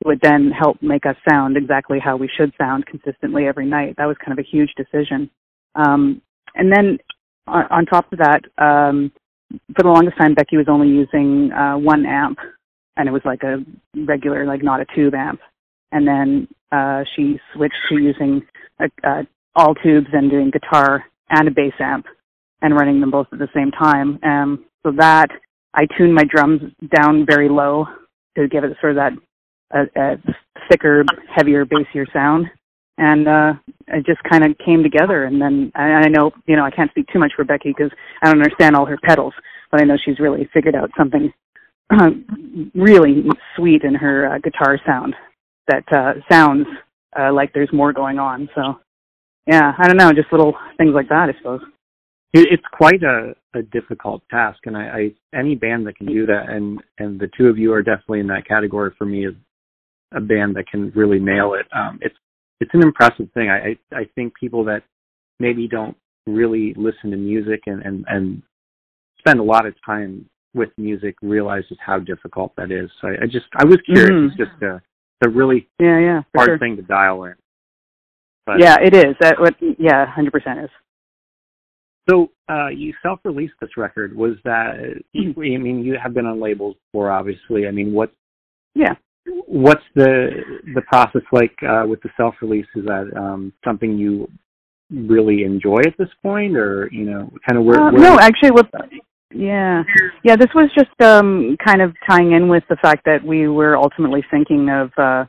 It 0.02 0.08
would 0.08 0.22
then 0.22 0.52
help 0.52 0.82
make 0.82 1.06
us 1.06 1.16
sound 1.30 1.56
exactly 1.56 2.00
how 2.00 2.18
we 2.18 2.30
should 2.36 2.52
sound 2.58 2.86
consistently 2.88 3.46
every 3.46 3.66
night. 3.66 3.96
That 3.98 4.06
was 4.06 4.18
kind 4.20 4.38
of 4.38 4.44
a 4.44 4.50
huge 4.50 4.72
decision. 4.76 5.30
Um, 5.76 6.22
and 6.56 6.72
then 6.72 6.98
on, 7.48 7.66
on 7.70 7.86
top 7.86 8.12
of 8.12 8.20
that, 8.20 8.42
um, 8.58 9.12
for 9.76 9.84
the 9.84 9.90
longest 9.90 10.18
time, 10.18 10.34
Becky 10.34 10.58
was 10.58 10.68
only 10.68 10.88
using 10.88 11.52
uh, 11.52 11.78
one 11.78 12.06
amp, 12.06 12.40
and 12.98 13.08
it 13.08 13.12
was 13.12 13.22
like 13.24 13.44
a 13.44 13.64
regular, 14.08 14.46
like 14.46 14.64
not 14.64 14.82
a 14.82 14.86
tube 14.96 15.14
amp. 15.14 15.40
And 15.92 16.08
then 16.08 16.48
uh, 16.72 17.04
she 17.16 17.40
switched 17.54 17.76
to 17.90 17.96
using 17.96 18.42
a, 18.80 18.86
uh 19.08 19.24
all 19.56 19.76
tubes 19.76 20.08
and 20.14 20.30
doing 20.30 20.52
guitar 20.52 21.04
and 21.30 21.48
a 21.48 21.52
bass 21.52 21.74
amp. 21.80 22.06
and 22.62 22.76
running 22.76 23.02
them 23.02 23.12
both 23.12 23.28
at 23.34 23.40
the 23.40 23.50
same 23.54 23.72
time. 23.72 24.20
Um, 24.24 24.66
so 24.84 24.92
that 24.98 25.28
I 25.74 25.86
tuned 25.98 26.14
my 26.14 26.24
drums 26.24 26.62
down 26.96 27.26
very 27.26 27.50
low 27.50 27.86
to 28.38 28.48
give 28.48 28.64
it 28.64 28.78
sort 28.80 28.92
of 28.92 28.96
that 28.98 29.14
a, 29.74 30.02
a 30.02 30.18
thicker, 30.70 31.04
heavier, 31.36 31.66
bassier 31.66 32.12
sound. 32.14 32.48
And 32.98 33.28
uh, 33.28 33.54
it 33.88 34.06
just 34.06 34.22
kind 34.24 34.46
of 34.46 34.56
came 34.64 34.84
together. 34.84 35.26
And 35.26 35.42
then 35.42 35.72
I, 35.76 35.84
I 35.84 36.08
know, 36.10 36.32
you 36.46 36.56
know, 36.56 36.64
I 36.64 36.70
can't 36.70 36.92
speak 36.92 37.08
too 37.12 37.20
much 37.20 37.34
for 37.36 37.44
Becky 37.44 37.74
because 37.76 37.92
I 38.22 38.28
don't 38.28 38.42
understand 38.42 38.76
all 38.76 38.86
her 38.86 39.00
pedals, 39.04 39.34
but 39.72 39.82
I 39.82 39.84
know 39.84 39.98
she's 39.98 40.20
really 40.20 40.48
figured 40.54 40.76
out 40.76 40.92
something 40.98 41.34
uh, 41.90 42.12
really 42.76 43.26
sweet 43.56 43.84
in 43.84 43.96
her 43.96 44.36
uh, 44.36 44.38
guitar 44.40 44.80
sound 44.86 45.16
that 45.68 45.84
uh, 45.92 46.14
sounds 46.32 46.68
uh, 47.20 47.34
like 47.34 47.52
there's 47.54 47.74
more 47.74 47.94
going 47.94 48.20
on. 48.20 48.50
So, 48.56 48.80
yeah, 49.48 49.74
I 49.78 49.88
don't 49.88 49.98
know, 49.98 50.14
just 50.14 50.32
little 50.32 50.54
things 50.78 50.92
like 50.94 51.10
that, 51.10 51.30
I 51.30 51.38
suppose. 51.38 51.62
It's 52.36 52.64
quite 52.72 53.04
a, 53.04 53.36
a 53.54 53.62
difficult 53.62 54.24
task, 54.32 54.60
and 54.66 54.76
I, 54.76 55.12
I 55.34 55.38
any 55.38 55.54
band 55.54 55.86
that 55.86 55.98
can 55.98 56.08
do 56.08 56.26
that, 56.26 56.50
and 56.50 56.82
and 56.98 57.20
the 57.20 57.30
two 57.38 57.46
of 57.46 57.60
you 57.60 57.72
are 57.74 57.84
definitely 57.84 58.22
in 58.22 58.28
that 58.28 58.48
category 58.48 58.92
for 58.98 59.06
me 59.06 59.28
as 59.28 59.34
a 60.16 60.20
band 60.20 60.56
that 60.56 60.68
can 60.68 60.92
really 60.96 61.20
nail 61.20 61.54
it. 61.54 61.68
Um, 61.76 62.00
it's 62.02 62.16
it's 62.60 62.74
an 62.74 62.82
impressive 62.82 63.30
thing. 63.36 63.50
I 63.52 63.78
I 63.96 64.06
think 64.16 64.34
people 64.40 64.64
that 64.66 64.82
maybe 65.40 65.68
don't 65.68 65.96
really 66.26 66.74
listen 66.76 67.12
to 67.12 67.18
music 67.18 67.64
and 67.68 67.84
and 67.84 68.04
and 68.08 68.42
spend 69.20 69.40
a 69.40 69.44
lot 69.44 69.68
of 69.68 69.76
time 69.86 70.28
with 70.56 70.70
music 70.78 71.16
realize 71.22 71.64
just 71.70 71.82
how 71.86 72.00
difficult 72.00 72.56
that 72.58 72.72
is. 72.72 72.90
So 73.00 73.10
I, 73.10 73.24
I 73.24 73.26
just 73.26 73.46
I 73.56 73.66
was 73.66 73.78
curious. 73.86 74.10
Mm-hmm. 74.10 74.28
It's 74.28 74.38
just 74.38 74.64
a 74.64 74.82
a 75.24 75.30
really 75.30 75.68
yeah 75.80 76.00
yeah 76.00 76.22
hard 76.36 76.48
sure. 76.48 76.58
thing 76.58 76.76
to 76.78 76.82
dial 76.82 77.26
in. 77.26 77.36
But, 78.46 78.60
yeah, 78.60 78.78
it 78.82 78.94
is. 78.94 79.16
That 79.22 79.40
what 79.40 79.56
yeah, 79.78 80.06
hundred 80.06 80.32
percent 80.32 80.60
is. 80.60 80.70
So 82.10 82.32
uh, 82.50 82.68
you 82.68 82.94
self-released 83.02 83.54
this 83.62 83.78
record. 83.78 84.16
Was 84.16 84.36
that? 84.44 84.76
I 85.16 85.58
mean, 85.58 85.84
you 85.84 85.98
have 86.02 86.14
been 86.14 86.26
on 86.26 86.42
labels 86.42 86.76
before, 86.92 87.12
obviously. 87.12 87.68
I 87.68 87.72
mean, 87.72 87.94
what? 87.94 88.12
Yeah. 88.76 88.96
What's 89.48 89.84
the 89.96 90.42
the 90.76 90.82
process 90.82 91.22
like 91.32 91.56
uh, 91.64 91.86
with 91.88 92.02
the 92.02 92.10
self-release? 92.18 92.66
Is 92.76 92.86
that 92.86 93.10
um, 93.16 93.54
something 93.64 93.98
you 93.98 94.30
really 94.92 95.44
enjoy 95.44 95.80
at 95.86 95.98
this 95.98 96.10
point, 96.22 96.58
or 96.58 96.90
you 96.92 97.06
know, 97.06 97.32
kind 97.48 97.58
of 97.58 97.64
where? 97.64 97.80
Uh, 97.80 97.92
where 97.94 98.02
no, 98.02 98.20
actually, 98.20 98.52
with 98.52 98.66
yeah, 99.34 99.84
yeah. 100.24 100.36
This 100.36 100.50
was 100.54 100.70
just 100.78 101.00
um, 101.02 101.56
kind 101.66 101.82
of 101.82 101.94
tying 102.08 102.34
in 102.34 102.50
with 102.50 102.64
the 102.70 102.76
fact 102.82 103.06
that 103.06 103.24
we 103.24 103.48
were 103.48 103.78
ultimately 103.78 104.24
thinking 104.30 104.70
of 104.70 104.92
uh, 104.98 105.26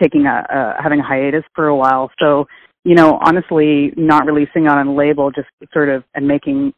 taking 0.00 0.26
a 0.26 0.46
uh, 0.52 0.82
having 0.82 1.00
a 1.00 1.04
hiatus 1.04 1.44
for 1.54 1.68
a 1.68 1.76
while. 1.76 2.10
So 2.18 2.46
you 2.84 2.94
know, 2.94 3.18
honestly, 3.22 3.92
not 3.96 4.26
releasing 4.26 4.66
on 4.66 4.86
a 4.86 4.94
label, 4.94 5.30
just 5.30 5.48
sort 5.72 5.88
of 5.88 6.04
and 6.14 6.26
making 6.26 6.72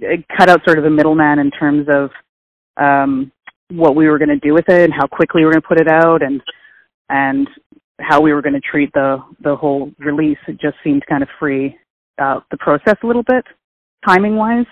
it 0.00 0.24
cut 0.36 0.48
out 0.48 0.60
sort 0.64 0.78
of 0.78 0.84
a 0.84 0.90
middleman 0.90 1.38
in 1.38 1.50
terms 1.50 1.88
of 1.92 2.10
um, 2.76 3.32
what 3.70 3.96
we 3.96 4.08
were 4.08 4.18
going 4.18 4.28
to 4.28 4.38
do 4.38 4.54
with 4.54 4.68
it 4.68 4.84
and 4.84 4.92
how 4.92 5.06
quickly 5.06 5.40
we 5.40 5.46
were 5.46 5.52
going 5.52 5.62
to 5.62 5.68
put 5.68 5.80
it 5.80 5.88
out 5.88 6.22
and 6.22 6.40
and 7.08 7.48
how 8.00 8.20
we 8.20 8.32
were 8.32 8.42
going 8.42 8.54
to 8.54 8.60
treat 8.60 8.90
the 8.92 9.18
the 9.42 9.56
whole 9.56 9.90
release. 9.98 10.38
It 10.46 10.60
just 10.60 10.76
seemed 10.84 11.04
kind 11.06 11.22
of 11.22 11.28
free 11.38 11.76
uh, 12.18 12.40
the 12.50 12.58
process 12.58 12.96
a 13.02 13.06
little 13.06 13.24
bit, 13.24 13.44
timing 14.06 14.36
wise, 14.36 14.66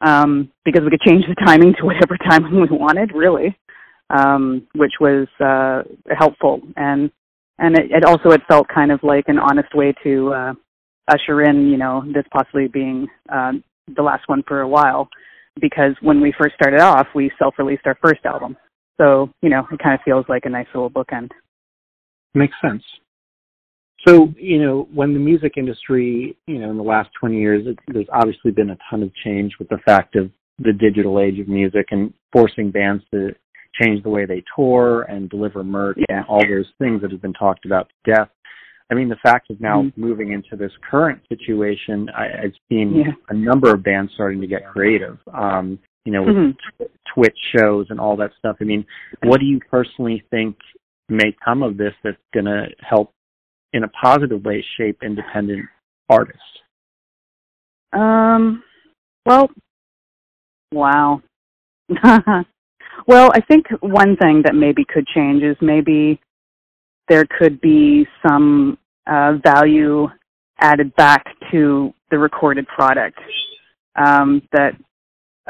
um, 0.00 0.50
because 0.64 0.82
we 0.82 0.90
could 0.90 1.00
change 1.00 1.24
the 1.26 1.34
timing 1.44 1.74
to 1.78 1.86
whatever 1.86 2.16
timing 2.28 2.60
we 2.60 2.68
wanted, 2.70 3.12
really, 3.14 3.56
um, 4.10 4.66
which 4.74 4.92
was 5.00 5.26
uh, 5.40 5.82
helpful 6.16 6.60
and 6.76 7.10
and 7.60 7.76
it, 7.78 7.90
it 7.90 8.04
also 8.04 8.30
it 8.30 8.40
felt 8.48 8.66
kind 8.68 8.90
of 8.90 9.00
like 9.02 9.24
an 9.28 9.38
honest 9.38 9.74
way 9.74 9.94
to 10.02 10.32
uh, 10.32 10.52
usher 11.08 11.42
in, 11.42 11.68
you 11.68 11.76
know, 11.76 12.02
this 12.12 12.24
possibly 12.32 12.66
being 12.66 13.06
uh, 13.32 13.52
the 13.94 14.02
last 14.02 14.24
one 14.26 14.42
for 14.48 14.60
a 14.60 14.68
while, 14.68 15.08
because 15.60 15.94
when 16.02 16.20
we 16.20 16.34
first 16.38 16.54
started 16.54 16.80
off, 16.80 17.06
we 17.14 17.30
self-released 17.38 17.86
our 17.86 17.98
first 18.02 18.24
album, 18.24 18.56
so 19.00 19.30
you 19.42 19.48
know, 19.48 19.66
it 19.70 19.78
kind 19.78 19.94
of 19.94 20.00
feels 20.04 20.24
like 20.28 20.44
a 20.46 20.50
nice 20.50 20.66
little 20.74 20.90
bookend. 20.90 21.30
Makes 22.34 22.56
sense. 22.62 22.82
So, 24.06 24.32
you 24.36 24.62
know, 24.62 24.88
when 24.94 25.12
the 25.12 25.18
music 25.18 25.54
industry, 25.58 26.36
you 26.46 26.58
know, 26.58 26.70
in 26.70 26.78
the 26.78 26.82
last 26.82 27.10
20 27.20 27.38
years, 27.38 27.66
it, 27.66 27.78
there's 27.92 28.06
obviously 28.12 28.50
been 28.50 28.70
a 28.70 28.78
ton 28.88 29.02
of 29.02 29.14
change 29.24 29.52
with 29.58 29.68
the 29.68 29.78
fact 29.84 30.16
of 30.16 30.30
the 30.58 30.72
digital 30.72 31.20
age 31.20 31.38
of 31.38 31.48
music 31.48 31.88
and 31.90 32.14
forcing 32.32 32.70
bands 32.70 33.04
to 33.12 33.34
change 33.80 34.02
the 34.02 34.08
way 34.08 34.26
they 34.26 34.42
tour 34.54 35.02
and 35.02 35.30
deliver 35.30 35.62
merch 35.64 35.98
yeah. 36.08 36.18
and 36.18 36.26
all 36.26 36.42
those 36.48 36.66
things 36.78 37.02
that 37.02 37.10
have 37.10 37.22
been 37.22 37.32
talked 37.32 37.64
about 37.64 37.88
to 37.88 38.12
death. 38.12 38.28
I 38.90 38.94
mean, 38.94 39.08
the 39.08 39.16
fact 39.22 39.50
of 39.50 39.60
now 39.60 39.82
mm-hmm. 39.82 40.00
moving 40.00 40.32
into 40.32 40.56
this 40.56 40.72
current 40.90 41.20
situation, 41.28 42.08
I, 42.16 42.44
I've 42.44 42.54
seen 42.68 42.96
yeah. 42.96 43.12
a 43.28 43.34
number 43.34 43.72
of 43.72 43.84
bands 43.84 44.12
starting 44.14 44.40
to 44.40 44.48
get 44.48 44.66
creative. 44.66 45.18
Um, 45.32 45.78
you 46.04 46.12
know, 46.12 46.22
with 46.22 46.34
mm-hmm. 46.34 46.84
Twitch 47.14 47.36
shows 47.54 47.86
and 47.90 48.00
all 48.00 48.16
that 48.16 48.30
stuff. 48.38 48.56
I 48.60 48.64
mean, 48.64 48.86
what 49.22 49.38
do 49.38 49.46
you 49.46 49.60
personally 49.70 50.24
think 50.30 50.56
may 51.08 51.36
come 51.44 51.62
of 51.62 51.76
this 51.76 51.92
that's 52.02 52.16
going 52.32 52.46
to 52.46 52.66
help, 52.80 53.12
in 53.72 53.84
a 53.84 53.88
positive 53.88 54.42
way, 54.44 54.64
shape 54.78 54.98
independent 55.02 55.66
artists? 56.08 56.42
Um. 57.92 58.62
Well. 59.26 59.50
Wow. 60.72 61.22
Well, 63.06 63.30
I 63.34 63.40
think 63.40 63.66
one 63.80 64.16
thing 64.16 64.42
that 64.44 64.54
maybe 64.54 64.84
could 64.84 65.06
change 65.06 65.42
is 65.42 65.56
maybe 65.60 66.20
there 67.08 67.24
could 67.38 67.60
be 67.60 68.06
some 68.26 68.78
uh, 69.06 69.34
value 69.44 70.08
added 70.58 70.94
back 70.96 71.24
to 71.50 71.92
the 72.10 72.18
recorded 72.18 72.66
product 72.68 73.18
um, 73.96 74.42
that 74.52 74.74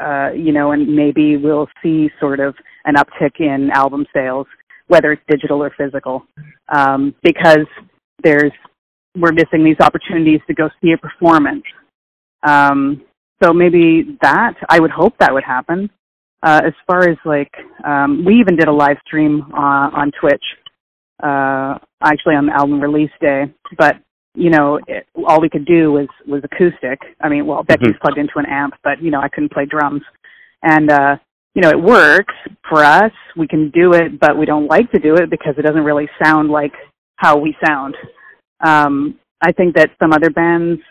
uh, 0.01 0.31
you 0.31 0.51
know, 0.51 0.71
and 0.71 0.87
maybe 0.87 1.37
we'll 1.37 1.67
see 1.83 2.09
sort 2.19 2.39
of 2.39 2.55
an 2.85 2.95
uptick 2.95 3.39
in 3.39 3.69
album 3.71 4.05
sales, 4.13 4.47
whether 4.87 5.11
it's 5.11 5.21
digital 5.29 5.61
or 5.61 5.71
physical, 5.77 6.25
um, 6.69 7.13
because 7.21 7.67
there's 8.23 8.51
we're 9.17 9.33
missing 9.33 9.63
these 9.63 9.79
opportunities 9.79 10.39
to 10.47 10.53
go 10.53 10.69
see 10.81 10.93
a 10.93 10.97
performance. 10.97 11.63
Um, 12.43 13.03
so 13.43 13.53
maybe 13.53 14.17
that 14.21 14.53
I 14.69 14.79
would 14.79 14.91
hope 14.91 15.13
that 15.19 15.33
would 15.33 15.43
happen 15.43 15.89
uh, 16.43 16.61
as 16.65 16.73
far 16.87 17.07
as 17.07 17.17
like, 17.25 17.51
um, 17.85 18.25
we 18.25 18.35
even 18.35 18.55
did 18.55 18.67
a 18.67 18.71
live 18.71 18.97
stream 19.05 19.43
uh, 19.53 19.89
on 19.93 20.11
Twitch, 20.19 20.43
uh, 21.21 21.77
actually 22.03 22.35
on 22.35 22.47
the 22.47 22.53
album 22.53 22.81
release 22.81 23.11
day. 23.19 23.43
But 23.77 23.97
you 24.33 24.49
know, 24.49 24.79
it, 24.87 25.05
all 25.27 25.41
we 25.41 25.49
could 25.49 25.65
do 25.65 25.91
was 25.91 26.07
was 26.27 26.41
acoustic. 26.43 26.99
I 27.21 27.29
mean, 27.29 27.45
well, 27.45 27.63
Becky's 27.63 27.89
mm-hmm. 27.89 28.01
plugged 28.01 28.17
into 28.17 28.33
an 28.37 28.45
amp, 28.47 28.75
but 28.83 29.01
you 29.01 29.11
know, 29.11 29.19
I 29.19 29.29
couldn't 29.29 29.51
play 29.51 29.65
drums, 29.65 30.01
and 30.63 30.89
uh, 30.89 31.15
you 31.53 31.61
know, 31.61 31.69
it 31.69 31.81
works 31.81 32.33
for 32.67 32.83
us. 32.83 33.11
We 33.37 33.47
can 33.47 33.69
do 33.71 33.93
it, 33.93 34.19
but 34.19 34.37
we 34.37 34.45
don't 34.45 34.67
like 34.67 34.89
to 34.91 34.99
do 34.99 35.15
it 35.15 35.29
because 35.29 35.55
it 35.57 35.63
doesn't 35.63 35.83
really 35.83 36.07
sound 36.23 36.49
like 36.49 36.73
how 37.17 37.37
we 37.37 37.55
sound. 37.65 37.95
Um, 38.61 39.19
I 39.41 39.51
think 39.51 39.75
that 39.75 39.89
some 39.99 40.13
other 40.13 40.29
bands. 40.29 40.81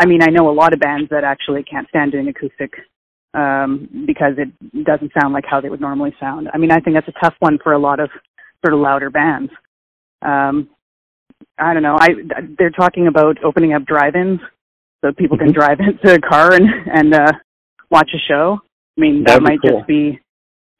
I 0.00 0.06
mean, 0.06 0.22
I 0.22 0.26
know 0.26 0.48
a 0.48 0.54
lot 0.54 0.72
of 0.72 0.78
bands 0.78 1.10
that 1.10 1.24
actually 1.24 1.64
can't 1.64 1.88
stand 1.88 2.12
doing 2.12 2.28
acoustic 2.28 2.70
um, 3.38 4.04
because 4.06 4.34
it 4.36 4.84
doesn't 4.84 5.12
sound 5.18 5.32
like 5.32 5.44
how 5.48 5.60
they 5.60 5.68
would 5.68 5.80
normally 5.80 6.14
sound. 6.18 6.48
I 6.52 6.58
mean, 6.58 6.72
I 6.72 6.80
think 6.80 6.96
that's 6.96 7.08
a 7.08 7.20
tough 7.24 7.34
one 7.38 7.58
for 7.62 7.72
a 7.72 7.78
lot 7.78 8.00
of 8.00 8.10
sort 8.64 8.74
of 8.74 8.80
louder 8.80 9.10
bands. 9.10 9.52
Um, 10.22 10.68
I 11.56 11.72
don't 11.72 11.84
know. 11.84 11.96
I 11.98 12.08
they're 12.58 12.70
talking 12.70 13.06
about 13.06 13.42
opening 13.44 13.74
up 13.74 13.84
drive-ins 13.84 14.40
so 15.04 15.12
people 15.12 15.38
can 15.38 15.48
mm-hmm. 15.48 15.60
drive 15.60 15.78
into 16.04 16.14
a 16.14 16.18
car 16.20 16.52
and 16.52 16.68
and 16.92 17.14
uh, 17.14 17.32
watch 17.90 18.10
a 18.12 18.18
show. 18.18 18.58
I 18.96 19.00
mean, 19.00 19.22
that 19.24 19.40
That'd 19.40 19.42
might 19.44 19.60
cool. 19.62 19.78
just 19.78 19.86
be. 19.86 20.18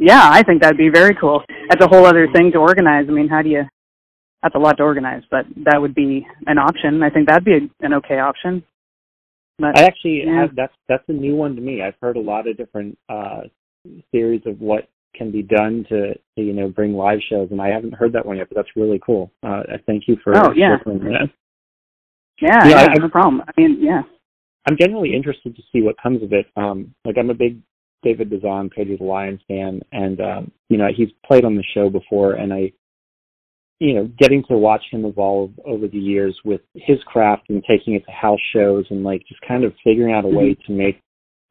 Yeah, 0.01 0.29
I 0.31 0.43
think 0.43 0.63
that'd 0.63 0.79
be 0.79 0.91
very 0.91 1.15
cool. 1.15 1.43
That's 1.69 1.85
a 1.85 1.89
whole 1.89 2.07
other 2.07 2.29
thing 2.33 2.53
to 2.53 2.59
organize. 2.59 3.07
I 3.09 3.13
mean, 3.13 3.29
how 3.29 3.43
do 3.43 3.49
you? 3.49 3.65
That's 4.43 4.55
a 4.55 4.59
lot 4.59 4.77
to 4.79 4.85
organize, 4.85 5.23
but 5.31 5.47
that 5.65 5.81
would 5.81 5.95
be 5.95 6.27
an 6.47 6.59
option. 6.59 7.03
I 7.03 7.11
think 7.11 7.29
that'd 7.29 7.45
be 7.45 7.55
a, 7.55 7.85
an 7.85 7.95
okay 7.95 8.19
option. 8.19 8.65
But, 9.59 9.79
I 9.79 9.85
actually 9.85 10.23
yeah. 10.25 10.43
have 10.43 10.57
that's 10.57 10.75
that's 10.89 11.05
a 11.09 11.13
new 11.13 11.35
one 11.35 11.57
to 11.57 11.61
me. 11.61 11.83
I've 11.83 11.97
heard 12.01 12.17
a 12.17 12.21
lot 12.21 12.47
of 12.47 12.57
different 12.57 12.99
uh 13.09 13.43
theories 14.13 14.43
of 14.47 14.61
what 14.61 14.89
can 15.15 15.33
be 15.33 15.43
done 15.43 15.85
to, 15.89 16.15
to 16.15 16.21
you 16.43 16.53
know 16.53 16.69
bring 16.69 16.95
live 16.95 17.19
shows, 17.29 17.49
and 17.51 17.61
I 17.61 17.69
haven't 17.69 17.95
heard 17.95 18.13
that 18.13 18.25
one 18.25 18.37
yet. 18.37 18.49
But 18.49 18.57
that's 18.57 18.77
really 18.77 19.01
cool. 19.05 19.33
Uh, 19.43 19.63
thank 19.87 20.05
you 20.07 20.17
for 20.23 20.37
oh 20.37 20.53
yeah 20.55 20.77
that. 20.85 21.31
yeah 22.41 22.69
yeah, 22.69 22.87
yeah 22.89 22.95
no 22.99 23.09
problem. 23.09 23.43
I 23.47 23.61
mean 23.61 23.79
yeah. 23.81 24.03
I'm 24.69 24.77
generally 24.79 25.15
interested 25.15 25.57
to 25.57 25.63
see 25.73 25.81
what 25.81 25.97
comes 26.03 26.23
of 26.23 26.33
it. 26.33 26.47
Um, 26.57 26.95
like 27.05 27.17
I'm 27.19 27.31
a 27.31 27.35
big 27.35 27.59
David 28.03 28.31
Bazan, 28.31 28.71
Pedro 28.71 28.97
the 28.97 29.05
Lions 29.05 29.41
fan, 29.49 29.81
and 29.93 30.21
um, 30.21 30.53
you 30.69 30.79
know 30.79 30.89
he's 30.95 31.09
played 31.27 31.45
on 31.45 31.57
the 31.57 31.65
show 31.75 31.91
before, 31.91 32.35
and 32.35 32.53
I 32.53 32.73
you 33.81 33.95
know, 33.95 34.11
getting 34.19 34.43
to 34.49 34.57
watch 34.57 34.83
him 34.91 35.05
evolve 35.05 35.53
over 35.65 35.87
the 35.87 35.99
years 35.99 36.37
with 36.45 36.61
his 36.75 36.99
craft 37.07 37.49
and 37.49 37.63
taking 37.69 37.95
it 37.95 38.05
to 38.05 38.11
house 38.11 38.41
shows 38.53 38.85
and 38.91 39.05
like 39.05 39.23
just 39.29 39.41
kind 39.47 39.65
of 39.65 39.73
figuring 39.85 40.15
out 40.15 40.25
a 40.25 40.29
way 40.29 40.51
mm-hmm. 40.51 40.73
to 40.73 40.79
make 40.79 41.01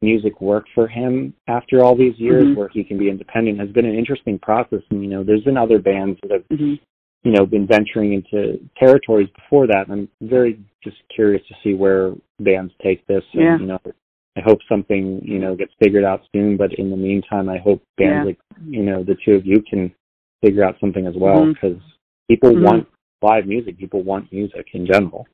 music 0.02 0.40
work 0.40 0.64
for 0.74 0.86
him 0.86 1.34
after 1.48 1.82
all 1.82 1.96
these 1.96 2.18
years 2.18 2.44
mm-hmm. 2.44 2.58
where 2.58 2.68
he 2.68 2.84
can 2.84 2.98
be 2.98 3.08
independent 3.08 3.58
has 3.58 3.70
been 3.70 3.86
an 3.86 3.94
interesting 3.94 4.38
process. 4.38 4.80
And, 4.90 5.02
you 5.02 5.08
know, 5.08 5.24
there's 5.24 5.42
been 5.42 5.56
other 5.56 5.78
bands 5.78 6.18
that 6.22 6.30
have, 6.30 6.44
mm-hmm. 6.52 6.74
you 7.24 7.32
know, 7.32 7.46
been 7.46 7.66
venturing 7.66 8.12
into 8.12 8.58
territories 8.78 9.28
before 9.34 9.66
that. 9.66 9.88
And 9.88 10.08
I'm 10.22 10.28
very 10.28 10.60
just 10.84 10.96
curious 11.14 11.42
to 11.48 11.54
see 11.64 11.74
where 11.74 12.12
bands 12.40 12.72
take 12.82 13.06
this 13.06 13.24
and, 13.32 13.42
yeah. 13.42 13.58
you 13.58 13.66
know, 13.66 13.80
I 14.38 14.40
hope 14.44 14.60
something 14.68 15.20
you 15.24 15.40
know 15.40 15.56
gets 15.56 15.72
figured 15.82 16.04
out 16.04 16.20
soon. 16.32 16.56
But 16.56 16.72
in 16.74 16.90
the 16.90 16.96
meantime, 16.96 17.48
I 17.48 17.58
hope 17.58 17.82
bands 17.96 18.18
Yeah. 18.18 18.24
like 18.24 18.38
you 18.68 18.84
know 18.84 19.02
the 19.02 19.16
two 19.24 19.32
of 19.32 19.44
you 19.44 19.62
can 19.68 19.92
figure 20.44 20.64
out 20.64 20.76
something 20.80 21.06
as 21.06 21.14
well 21.16 21.52
because 21.52 21.80
people 22.28 22.52
Mhm. 22.52 22.62
want 22.62 22.88
live 23.22 23.46
music. 23.46 23.78
People 23.78 24.02
want 24.02 24.32
music 24.32 24.68
in 24.74 24.86
general. 24.86 25.26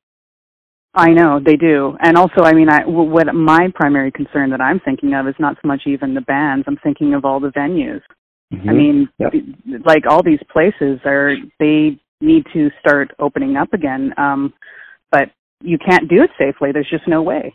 I 0.95 1.13
know 1.13 1.41
they 1.41 1.57
do, 1.57 1.97
and 2.01 2.17
also, 2.17 2.43
I 2.45 2.53
mean, 2.53 2.69
I 2.69 2.85
what 2.87 3.35
my 3.35 3.69
primary 3.75 4.13
concern 4.13 4.51
that 4.51 4.61
I'm 4.61 4.79
thinking 4.81 5.13
of 5.15 5.27
is 5.27 5.35
not 5.41 5.57
so 5.61 5.67
much 5.67 5.87
even 5.87 6.15
the 6.15 6.21
bands. 6.21 6.65
I'm 6.69 6.77
thinking 6.77 7.15
of 7.15 7.25
all 7.25 7.41
the 7.41 7.51
venues. 7.51 8.01
I 8.53 8.57
Mhm. 8.57 8.77
mean, 8.77 9.09
Yep. 9.19 9.35
like 9.85 10.07
all 10.07 10.23
these 10.23 10.43
places 10.45 11.01
are 11.05 11.37
they 11.59 11.99
need 12.21 12.47
to 12.53 12.71
start 12.79 13.11
opening 13.19 13.57
up 13.57 13.73
again, 13.73 14.15
um, 14.17 14.53
but 15.11 15.31
you 15.61 15.79
can't 15.79 16.07
do 16.09 16.23
it 16.23 16.31
safely. 16.39 16.71
There's 16.71 16.89
just 16.89 17.09
no 17.09 17.23
way. 17.23 17.55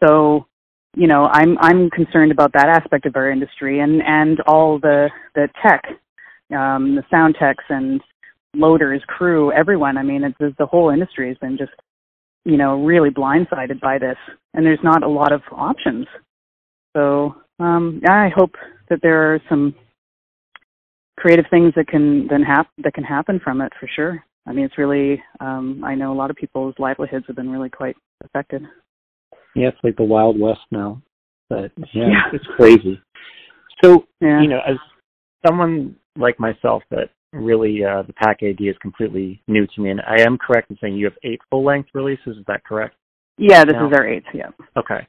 So, 0.00 0.46
you 0.94 1.08
know, 1.08 1.28
I'm 1.32 1.58
I'm 1.60 1.90
concerned 1.90 2.30
about 2.30 2.52
that 2.52 2.68
aspect 2.68 3.06
of 3.06 3.16
our 3.16 3.30
industry 3.30 3.80
and 3.80 4.00
and 4.02 4.40
all 4.42 4.78
the 4.78 5.10
the 5.34 5.50
tech, 5.60 5.84
um, 6.54 6.94
the 6.94 7.04
sound 7.10 7.34
techs 7.34 7.64
and 7.68 8.00
loaders, 8.56 9.02
crew, 9.06 9.52
everyone. 9.52 9.96
I 9.98 10.02
mean, 10.02 10.24
it's 10.24 10.56
the 10.58 10.66
whole 10.66 10.90
industry 10.90 11.28
has 11.28 11.38
been 11.38 11.56
just 11.56 11.72
you 12.44 12.56
know 12.56 12.82
really 12.84 13.10
blindsided 13.10 13.80
by 13.80 13.98
this, 13.98 14.16
and 14.54 14.64
there's 14.64 14.82
not 14.82 15.02
a 15.02 15.08
lot 15.08 15.32
of 15.32 15.42
options. 15.52 16.06
So 16.96 17.36
um, 17.58 18.00
I 18.08 18.30
hope 18.34 18.54
that 18.88 19.00
there 19.02 19.34
are 19.34 19.40
some 19.48 19.74
creative 21.18 21.46
things 21.50 21.72
that 21.76 21.88
can 21.88 22.26
then 22.28 22.42
hap- 22.42 22.70
that 22.82 22.94
can 22.94 23.04
happen 23.04 23.40
from 23.42 23.60
it 23.60 23.72
for 23.78 23.88
sure. 23.94 24.24
I 24.46 24.52
mean, 24.52 24.64
it's 24.64 24.78
really 24.78 25.22
um, 25.40 25.82
I 25.84 25.94
know 25.94 26.12
a 26.12 26.14
lot 26.16 26.30
of 26.30 26.36
people's 26.36 26.74
livelihoods 26.78 27.26
have 27.26 27.36
been 27.36 27.50
really 27.50 27.70
quite 27.70 27.96
affected. 28.24 28.62
Yeah, 29.54 29.68
it's 29.68 29.78
like 29.82 29.96
the 29.96 30.04
Wild 30.04 30.38
West 30.38 30.60
now. 30.70 31.02
But 31.48 31.72
yeah, 31.92 32.08
Yeah. 32.08 32.22
it's 32.32 32.46
crazy. 32.56 33.00
So 33.82 34.06
Yeah. 34.20 34.40
you 34.40 34.48
know, 34.48 34.60
as 34.66 34.76
someone 35.46 35.96
like 36.16 36.38
myself 36.40 36.82
that 36.90 37.10
really 37.36 37.84
uh, 37.84 38.02
the 38.02 38.12
Pack 38.12 38.42
AD 38.42 38.60
is 38.60 38.76
completely 38.80 39.40
new 39.48 39.66
to 39.66 39.80
me, 39.80 39.90
and 39.90 40.00
I 40.00 40.22
am 40.22 40.38
correct 40.38 40.70
in 40.70 40.78
saying 40.80 40.94
you 40.96 41.06
have 41.06 41.16
eight 41.24 41.40
full 41.50 41.64
length 41.64 41.90
releases. 41.94 42.36
Is 42.38 42.44
that 42.46 42.64
correct? 42.64 42.94
yeah, 43.38 43.64
this 43.64 43.74
Now- 43.74 43.88
is 43.88 43.92
our 43.92 44.06
eighth. 44.06 44.26
Yeah. 44.32 44.48
Okay. 44.78 45.06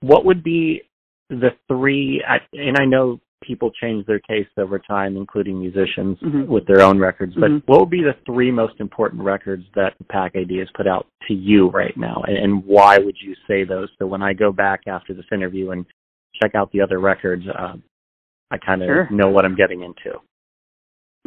What 0.00 0.24
would 0.24 0.42
be 0.42 0.82
the 1.28 1.50
three? 1.68 2.22
I- 2.26 2.40
And 2.54 2.76
I 2.78 2.84
know 2.86 3.20
people 3.42 3.70
change 3.72 4.06
their 4.06 4.20
taste 4.20 4.50
over 4.56 4.78
time, 4.78 5.16
including 5.16 5.58
musicians 5.58 6.18
Mhm. 6.20 6.46
with 6.46 6.64
their 6.66 6.80
own 6.80 6.98
records. 6.98 7.34
But 7.34 7.50
Mhm. 7.50 7.62
what 7.66 7.80
would 7.80 7.90
be 7.90 8.02
the 8.02 8.14
three 8.24 8.50
most 8.52 8.80
important 8.80 9.20
records 9.22 9.64
that 9.74 9.94
the 9.98 10.04
Pack 10.04 10.36
AD 10.36 10.56
has 10.58 10.70
put 10.74 10.86
out 10.86 11.06
to 11.26 11.34
you 11.34 11.68
right 11.68 11.96
now, 11.96 12.22
and, 12.26 12.36
and 12.38 12.64
why 12.64 12.98
would 12.98 13.20
you 13.20 13.34
say 13.46 13.64
those? 13.64 13.90
So 13.98 14.06
when 14.06 14.22
I 14.22 14.32
go 14.32 14.52
back 14.52 14.86
after 14.86 15.12
this 15.12 15.26
interview 15.32 15.72
and 15.72 15.84
check 16.40 16.54
out 16.54 16.70
the 16.72 16.80
other 16.80 17.00
records, 17.00 17.46
uh, 17.48 17.76
I 18.50 18.58
kind 18.58 18.82
of 18.82 18.86
Sure. 18.86 19.08
know 19.10 19.28
what 19.28 19.44
I'm 19.44 19.56
getting 19.56 19.82
into. 19.82 20.20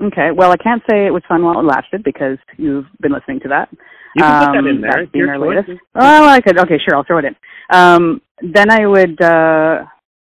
Okay. 0.01 0.31
Well, 0.31 0.51
I 0.51 0.57
can't 0.57 0.81
say 0.89 1.05
it 1.05 1.11
was 1.13 1.23
fun 1.27 1.43
while 1.43 1.59
it 1.59 1.63
lasted 1.63 2.03
because 2.03 2.37
you've 2.57 2.85
been 3.01 3.11
listening 3.13 3.39
to 3.41 3.47
that. 3.49 3.69
You 4.15 4.23
can 4.23 4.45
put 4.47 4.51
that 4.53 4.59
Um, 4.59 4.67
in 4.67 4.81
there. 4.81 4.91
that 4.91 4.99
It's 5.03 5.11
being 5.11 5.25
your 5.25 5.33
our 5.35 5.39
latest. 5.39 5.69
Oh, 5.95 6.25
I 6.25 6.41
could. 6.41 6.57
Okay, 6.59 6.77
sure. 6.77 6.95
I'll 6.97 7.03
throw 7.03 7.17
it 7.19 7.25
in. 7.25 7.35
Um, 7.71 8.21
then 8.41 8.69
I 8.71 8.85
would. 8.85 9.21
Uh, 9.21 9.85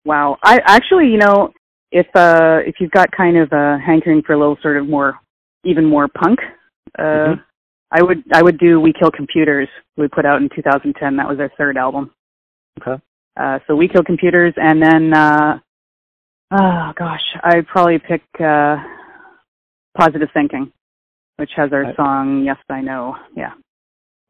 wow. 0.05 0.37
I 0.43 0.59
actually, 0.65 1.07
you 1.09 1.17
know, 1.17 1.51
if 1.91 2.07
uh, 2.15 2.59
if 2.65 2.75
you've 2.79 2.91
got 2.91 3.11
kind 3.11 3.37
of 3.37 3.51
a 3.51 3.77
hankering 3.85 4.21
for 4.23 4.33
a 4.33 4.37
little 4.37 4.57
sort 4.61 4.77
of 4.77 4.87
more, 4.87 5.19
even 5.63 5.85
more 5.85 6.07
punk, 6.07 6.39
uh, 6.99 7.01
Mhm. 7.03 7.43
I 7.91 8.03
would 8.03 8.23
I 8.33 8.41
would 8.43 8.57
do 8.57 8.79
We 8.81 8.93
Kill 8.93 9.11
Computers. 9.11 9.69
We 9.95 10.07
put 10.07 10.25
out 10.25 10.41
in 10.41 10.49
2010. 10.49 11.15
That 11.15 11.27
was 11.27 11.39
our 11.39 11.49
third 11.57 11.77
album. 11.77 12.11
Okay. 12.81 13.01
Uh, 13.39 13.59
so 13.67 13.75
We 13.75 13.87
Kill 13.87 14.03
Computers, 14.03 14.53
and 14.57 14.81
then 14.81 15.13
uh, 15.13 15.59
oh 16.51 16.93
gosh, 16.97 17.23
I'd 17.43 17.67
probably 17.67 17.99
pick 17.99 18.23
uh, 18.39 18.77
Positive 19.97 20.29
Thinking, 20.33 20.71
which 21.37 21.49
has 21.55 21.71
our 21.73 21.85
I- 21.85 21.95
song 21.95 22.43
Yes 22.45 22.57
I 22.69 22.81
Know. 22.81 23.15
Yeah. 23.35 23.53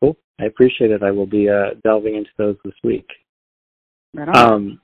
Cool. 0.01 0.15
I 0.39 0.45
appreciate 0.45 0.91
it. 0.91 1.03
I 1.03 1.11
will 1.11 1.25
be 1.25 1.49
uh, 1.49 1.71
delving 1.83 2.15
into 2.15 2.29
those 2.37 2.55
this 2.63 2.73
week. 2.83 3.07
Right 4.13 4.29
on. 4.29 4.37
Um, 4.53 4.81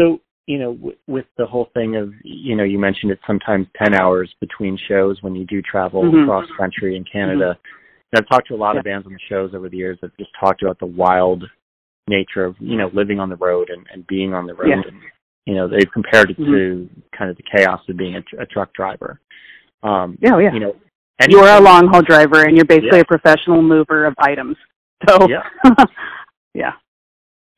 so 0.00 0.20
you 0.46 0.58
know, 0.58 0.72
w- 0.74 0.96
with 1.06 1.26
the 1.36 1.44
whole 1.44 1.68
thing 1.74 1.96
of 1.96 2.12
you 2.24 2.56
know, 2.56 2.64
you 2.64 2.78
mentioned 2.78 3.12
it's 3.12 3.20
sometimes 3.26 3.66
ten 3.76 3.94
hours 3.94 4.32
between 4.40 4.78
shows 4.88 5.18
when 5.22 5.34
you 5.34 5.44
do 5.44 5.60
travel 5.60 6.02
Mhm. 6.04 6.22
across 6.24 6.46
country 6.56 6.96
in 6.96 7.04
Canada. 7.04 7.58
And 8.12 8.18
I've 8.22 8.28
talked 8.28 8.48
to 8.48 8.54
a 8.54 8.56
lot 8.56 8.78
of 8.78 8.84
bands 8.84 9.06
on 9.06 9.12
the 9.12 9.18
shows 9.28 9.54
over 9.54 9.68
the 9.68 9.76
years 9.76 9.98
that 10.00 10.16
just 10.16 10.30
talked 10.40 10.62
about 10.62 10.78
the 10.78 10.86
wild 10.86 11.44
nature 12.08 12.46
of 12.46 12.56
you 12.58 12.76
know 12.78 12.88
living 12.94 13.20
on 13.20 13.28
the 13.28 13.36
road 13.36 13.68
and, 13.68 13.86
and 13.92 14.06
being 14.06 14.32
on 14.32 14.46
the 14.46 14.54
road. 14.54 14.68
Yeah. 14.68 14.82
And, 14.88 15.00
you 15.44 15.54
know, 15.54 15.66
they've 15.68 15.90
compared 15.92 16.30
it 16.30 16.38
Mm-hmm. 16.38 16.52
to 16.52 16.88
kind 17.16 17.30
of 17.30 17.36
the 17.36 17.42
chaos 17.42 17.80
of 17.88 17.96
being 17.96 18.16
a, 18.16 18.22
tr- 18.22 18.40
a 18.40 18.46
truck 18.46 18.72
driver. 18.74 19.18
Um, 19.82 20.18
yeah, 20.20 20.34
oh, 20.34 20.38
yeah. 20.38 20.52
You 20.52 20.60
know, 20.60 20.76
You're 21.28 21.48
a 21.48 21.60
long 21.60 21.88
haul 21.88 22.02
driver 22.02 22.42
and 22.42 22.56
you're 22.56 22.64
basically 22.64 22.98
Yeah. 22.98 23.02
a 23.02 23.04
professional 23.04 23.62
mover 23.62 24.06
of 24.06 24.14
items. 24.18 24.56
So 25.08 25.28
Yeah. 25.28 25.42
yeah. 26.54 26.72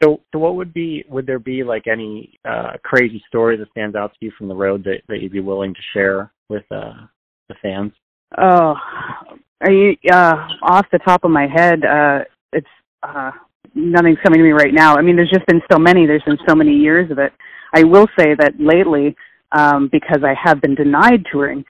So, 0.02 0.20
so 0.32 0.38
what 0.38 0.56
would 0.56 0.72
be? 0.72 1.04
Would 1.08 1.26
there 1.26 1.38
be 1.38 1.62
like 1.62 1.86
any 1.86 2.38
uh, 2.48 2.72
crazy 2.82 3.22
story 3.28 3.56
that 3.58 3.70
stands 3.72 3.94
out 3.96 4.12
to 4.12 4.18
you 4.24 4.32
from 4.38 4.48
the 4.48 4.54
road 4.54 4.82
that, 4.84 5.02
that 5.08 5.20
you'd 5.20 5.32
be 5.32 5.40
willing 5.40 5.74
to 5.74 5.80
share 5.92 6.32
with 6.48 6.64
uh, 6.70 6.94
the 7.48 7.54
fans? 7.60 7.92
Oh, 8.38 8.74
are 9.60 9.72
you 9.72 9.94
uh 10.10 10.48
off 10.62 10.86
the 10.92 11.00
top 11.00 11.24
of 11.24 11.30
my 11.30 11.46
head? 11.46 11.84
Uh, 11.84 12.20
it's 12.52 12.66
uh, 13.02 13.30
nothing's 13.74 14.18
coming 14.22 14.38
to 14.38 14.44
me 14.44 14.52
right 14.52 14.72
now. 14.72 14.96
I 14.96 15.02
mean, 15.02 15.16
there's 15.16 15.30
just 15.30 15.46
been 15.46 15.60
so 15.70 15.78
many. 15.78 16.06
There's 16.06 16.22
been 16.22 16.38
so 16.48 16.54
many 16.54 16.72
years 16.72 17.10
of 17.10 17.18
it. 17.18 17.32
I 17.74 17.82
will 17.84 18.06
say 18.18 18.34
that 18.34 18.54
lately, 18.58 19.14
um, 19.52 19.88
because 19.92 20.22
I 20.24 20.34
have 20.42 20.60
been 20.60 20.74
denied 20.74 21.26
touring, 21.30 21.64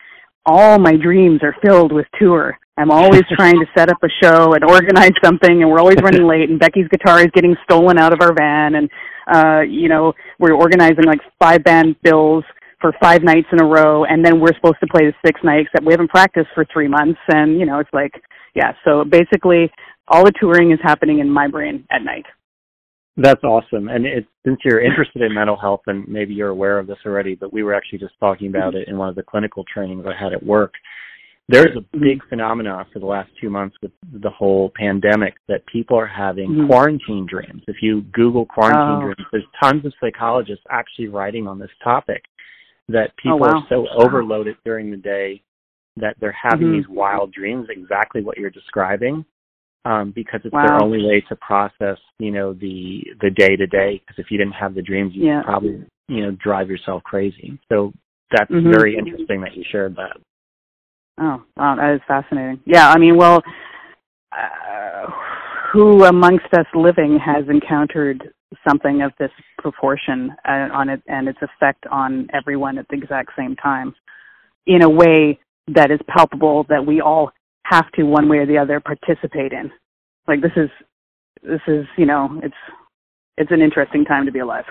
all 0.46 0.78
my 0.78 0.96
dreams 0.96 1.40
are 1.42 1.54
filled 1.62 1.92
with 1.92 2.06
tour. 2.18 2.58
I'm 2.76 2.90
always 2.90 3.22
trying 3.36 3.58
to 3.60 3.66
set 3.76 3.90
up 3.90 3.98
a 4.02 4.08
show 4.22 4.54
and 4.54 4.64
organize 4.64 5.12
something, 5.22 5.62
and 5.62 5.70
we're 5.70 5.80
always 5.80 6.00
running 6.02 6.26
late. 6.26 6.48
And 6.48 6.58
Becky's 6.58 6.88
guitar 6.88 7.20
is 7.20 7.28
getting 7.34 7.56
stolen 7.64 7.98
out 7.98 8.12
of 8.12 8.20
our 8.20 8.32
van, 8.32 8.74
and 8.76 8.90
uh, 9.32 9.60
you 9.60 9.88
know 9.88 10.12
we're 10.38 10.54
organizing 10.54 11.04
like 11.04 11.20
five 11.38 11.62
band 11.64 11.96
bills 12.02 12.44
for 12.80 12.94
five 13.00 13.22
nights 13.22 13.48
in 13.52 13.60
a 13.60 13.64
row, 13.64 14.04
and 14.04 14.24
then 14.24 14.40
we're 14.40 14.54
supposed 14.54 14.80
to 14.80 14.86
play 14.86 15.06
the 15.06 15.14
sixth 15.24 15.44
night, 15.44 15.66
except 15.66 15.84
we 15.84 15.92
haven't 15.92 16.08
practiced 16.08 16.48
for 16.54 16.64
three 16.72 16.88
months, 16.88 17.20
and 17.28 17.58
you 17.58 17.66
know 17.66 17.78
it's 17.78 17.92
like 17.92 18.12
yeah. 18.54 18.72
So 18.84 19.04
basically, 19.04 19.70
all 20.08 20.24
the 20.24 20.32
touring 20.40 20.72
is 20.72 20.78
happening 20.82 21.18
in 21.18 21.28
my 21.28 21.46
brain 21.46 21.86
at 21.90 22.02
night. 22.02 22.24
That's 23.22 23.44
awesome. 23.44 23.88
And 23.88 24.06
it, 24.06 24.26
since 24.46 24.58
you're 24.64 24.80
interested 24.80 25.20
in 25.22 25.34
mental 25.34 25.56
health, 25.56 25.82
and 25.86 26.08
maybe 26.08 26.32
you're 26.32 26.48
aware 26.48 26.78
of 26.78 26.86
this 26.86 26.98
already, 27.04 27.34
but 27.34 27.52
we 27.52 27.62
were 27.62 27.74
actually 27.74 27.98
just 27.98 28.14
talking 28.18 28.48
about 28.48 28.74
it 28.74 28.88
in 28.88 28.96
one 28.96 29.08
of 29.08 29.14
the 29.14 29.22
clinical 29.22 29.64
trainings 29.72 30.06
I 30.06 30.14
had 30.18 30.32
at 30.32 30.42
work. 30.42 30.72
There's 31.48 31.76
a 31.76 31.98
big 31.98 32.22
phenomenon 32.28 32.86
for 32.92 33.00
the 33.00 33.06
last 33.06 33.28
two 33.40 33.50
months 33.50 33.76
with 33.82 33.90
the 34.12 34.30
whole 34.30 34.72
pandemic 34.76 35.34
that 35.48 35.66
people 35.66 35.98
are 35.98 36.06
having 36.06 36.48
Mhm. 36.50 36.66
quarantine 36.68 37.26
dreams. 37.26 37.62
If 37.66 37.82
you 37.82 38.02
Google 38.12 38.46
quarantine 38.46 38.98
Oh. 38.98 39.00
dreams, 39.00 39.28
there's 39.32 39.46
tons 39.60 39.84
of 39.84 39.92
psychologists 40.00 40.64
actually 40.70 41.08
writing 41.08 41.48
on 41.48 41.58
this 41.58 41.72
topic 41.82 42.24
that 42.88 43.14
people 43.16 43.40
wow. 43.40 43.48
are 43.48 43.66
so 43.68 43.88
overloaded 43.88 44.56
during 44.64 44.90
the 44.90 44.96
day 44.96 45.42
that 45.96 46.18
they're 46.20 46.30
having 46.30 46.68
Mhm. 46.68 46.72
these 46.72 46.88
wild 46.88 47.32
dreams, 47.32 47.68
exactly 47.68 48.22
what 48.22 48.38
you're 48.38 48.50
describing, 48.50 49.24
um, 49.84 50.12
because 50.14 50.40
it's 50.44 50.52
Wow. 50.52 50.62
their 50.62 50.80
only 50.80 51.04
way 51.06 51.20
to 51.28 51.36
process, 51.36 51.98
you 52.18 52.30
know, 52.30 52.52
the 52.52 53.02
the 53.20 53.30
day 53.30 53.56
to 53.56 53.66
day. 53.66 53.98
Because 53.98 54.18
if 54.18 54.30
you 54.30 54.38
didn't 54.38 54.54
have 54.54 54.74
the 54.74 54.82
dreams, 54.82 55.14
you'd 55.14 55.26
Yeah. 55.26 55.42
probably, 55.42 55.84
you 56.08 56.22
know, 56.22 56.32
drive 56.32 56.68
yourself 56.68 57.02
crazy. 57.02 57.58
So 57.68 57.92
that's 58.30 58.50
Mhm. 58.50 58.70
very 58.70 58.96
interesting 58.96 59.40
that 59.40 59.56
you 59.56 59.64
shared 59.64 59.96
that. 59.96 60.16
Oh, 61.18 61.42
wow, 61.56 61.74
that 61.76 61.94
is 61.94 62.02
fascinating. 62.04 62.60
Yeah, 62.64 62.88
I 62.88 62.98
mean, 62.98 63.16
well, 63.16 63.42
uh, 64.32 65.10
who 65.72 66.04
amongst 66.04 66.52
us 66.54 66.66
living 66.74 67.18
has 67.18 67.48
encountered 67.48 68.32
something 68.66 69.02
of 69.02 69.12
this 69.18 69.30
proportion 69.58 70.34
uh, 70.44 70.68
on 70.72 70.88
it 70.88 71.02
and 71.06 71.28
its 71.28 71.38
effect 71.42 71.86
on 71.86 72.28
everyone 72.32 72.78
at 72.78 72.88
the 72.88 72.96
exact 72.96 73.30
same 73.36 73.54
time 73.56 73.94
in 74.66 74.82
a 74.82 74.88
way 74.88 75.38
that 75.68 75.90
is 75.90 76.00
palpable 76.08 76.64
that 76.68 76.84
we 76.84 77.00
all 77.00 77.30
have 77.70 77.90
to 77.92 78.02
one 78.02 78.28
way 78.28 78.38
or 78.38 78.46
the 78.46 78.58
other 78.58 78.80
participate 78.80 79.52
in. 79.52 79.70
Like 80.26 80.42
this 80.42 80.52
is 80.56 80.68
this 81.42 81.60
is, 81.66 81.86
you 81.96 82.04
know, 82.04 82.40
it's 82.42 82.54
it's 83.38 83.50
an 83.52 83.62
interesting 83.62 84.04
time 84.04 84.26
to 84.26 84.32
be 84.32 84.40
alive. 84.40 84.64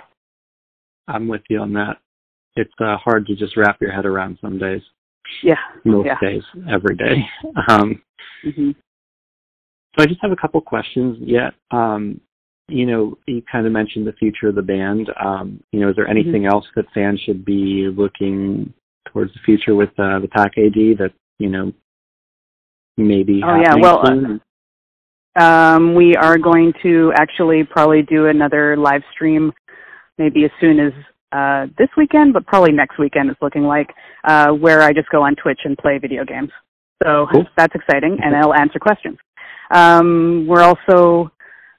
I'm 1.08 1.28
with 1.28 1.42
you 1.50 1.60
on 1.60 1.74
that. 1.74 1.98
It's 2.56 2.74
uh, 2.80 2.98
hard 2.98 3.26
to 3.28 3.36
just 3.36 3.58
wrap 3.58 3.82
your 3.82 3.92
head 3.92 4.06
around 4.06 4.38
some 4.42 4.60
days. 4.60 4.82
Yeah. 5.42 5.56
Most 5.86 6.06
Yeah. 6.06 6.20
days, 6.22 6.44
every 6.70 6.96
day. 6.96 7.26
Um, 7.70 8.02
Mhm. 8.44 8.76
So 9.96 10.04
I 10.04 10.06
just 10.06 10.22
have 10.22 10.32
a 10.32 10.36
couple 10.36 10.62
questions 10.62 11.18
yet. 11.20 11.54
Um, 11.72 12.22
you 12.68 12.86
know, 12.86 13.18
you 13.26 13.42
kind 13.52 13.66
of 13.66 13.74
mentioned 13.74 14.06
the 14.06 14.14
future 14.14 14.48
of 14.48 14.56
the 14.56 14.62
band. 14.62 15.10
Um, 15.20 15.62
you 15.72 15.80
know, 15.80 15.90
is 15.90 15.96
there 15.96 16.06
Mm-hmm. 16.06 16.20
anything 16.20 16.46
else 16.46 16.66
that 16.76 16.86
fans 16.94 17.20
should 17.22 17.44
be 17.44 17.88
looking 17.88 18.72
towards 19.08 19.34
the 19.34 19.40
future 19.40 19.76
with 19.76 19.90
uh, 20.00 20.20
the 20.20 20.28
Pack 20.28 20.58
AD 20.58 20.98
that 21.00 21.12
you 21.40 21.50
know 21.50 21.74
maybe? 23.08 23.42
Oh, 23.44 23.60
yeah, 23.62 23.76
well, 23.76 24.00
uh, 24.00 24.06
soon? 24.06 24.42
Um, 25.36 25.96
we 25.96 26.16
are 26.16 26.38
going 26.38 26.74
to 26.84 27.14
actually 27.16 27.64
probably 27.64 28.02
do 28.02 28.28
another 28.28 28.76
live 28.76 29.02
stream, 29.14 29.52
maybe 30.18 30.44
as 30.44 30.52
soon 30.60 30.80
as 30.80 30.92
uh, 31.32 31.68
this 31.78 31.90
weekend, 31.96 32.34
but 32.34 32.46
probably 32.46 32.72
next 32.72 32.98
weekend. 32.98 33.30
It's 33.30 33.42
looking 33.42 33.64
like 33.64 33.94
uh, 34.24 34.50
where 34.52 34.82
I 34.82 34.92
just 34.92 35.10
go 35.10 35.24
on 35.24 35.36
Twitch 35.36 35.62
and 35.64 35.78
play 35.78 35.98
video 35.98 36.26
games. 36.26 36.50
So 37.04 37.28
cool. 37.32 37.46
that's 37.56 37.74
exciting, 37.76 38.18
and 38.24 38.36
I'll 38.36 38.54
answer 38.54 38.80
questions. 38.80 39.18
Um, 39.72 40.46
we're 40.48 40.64
also 40.64 41.32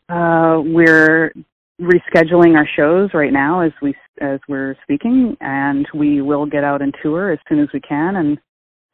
uh, 0.08 0.62
we're 0.64 1.32
rescheduling 1.80 2.56
our 2.56 2.68
shows 2.76 3.10
right 3.14 3.32
now 3.32 3.60
as 3.60 3.72
we 3.82 3.94
as 4.20 4.38
we're 4.48 4.76
speaking, 4.82 5.36
and 5.40 5.86
we 5.94 6.22
will 6.22 6.46
get 6.46 6.64
out 6.64 6.82
and 6.82 6.94
tour 7.02 7.32
as 7.32 7.38
soon 7.48 7.60
as 7.60 7.68
we 7.74 7.80
can. 7.80 8.16
And 8.16 8.38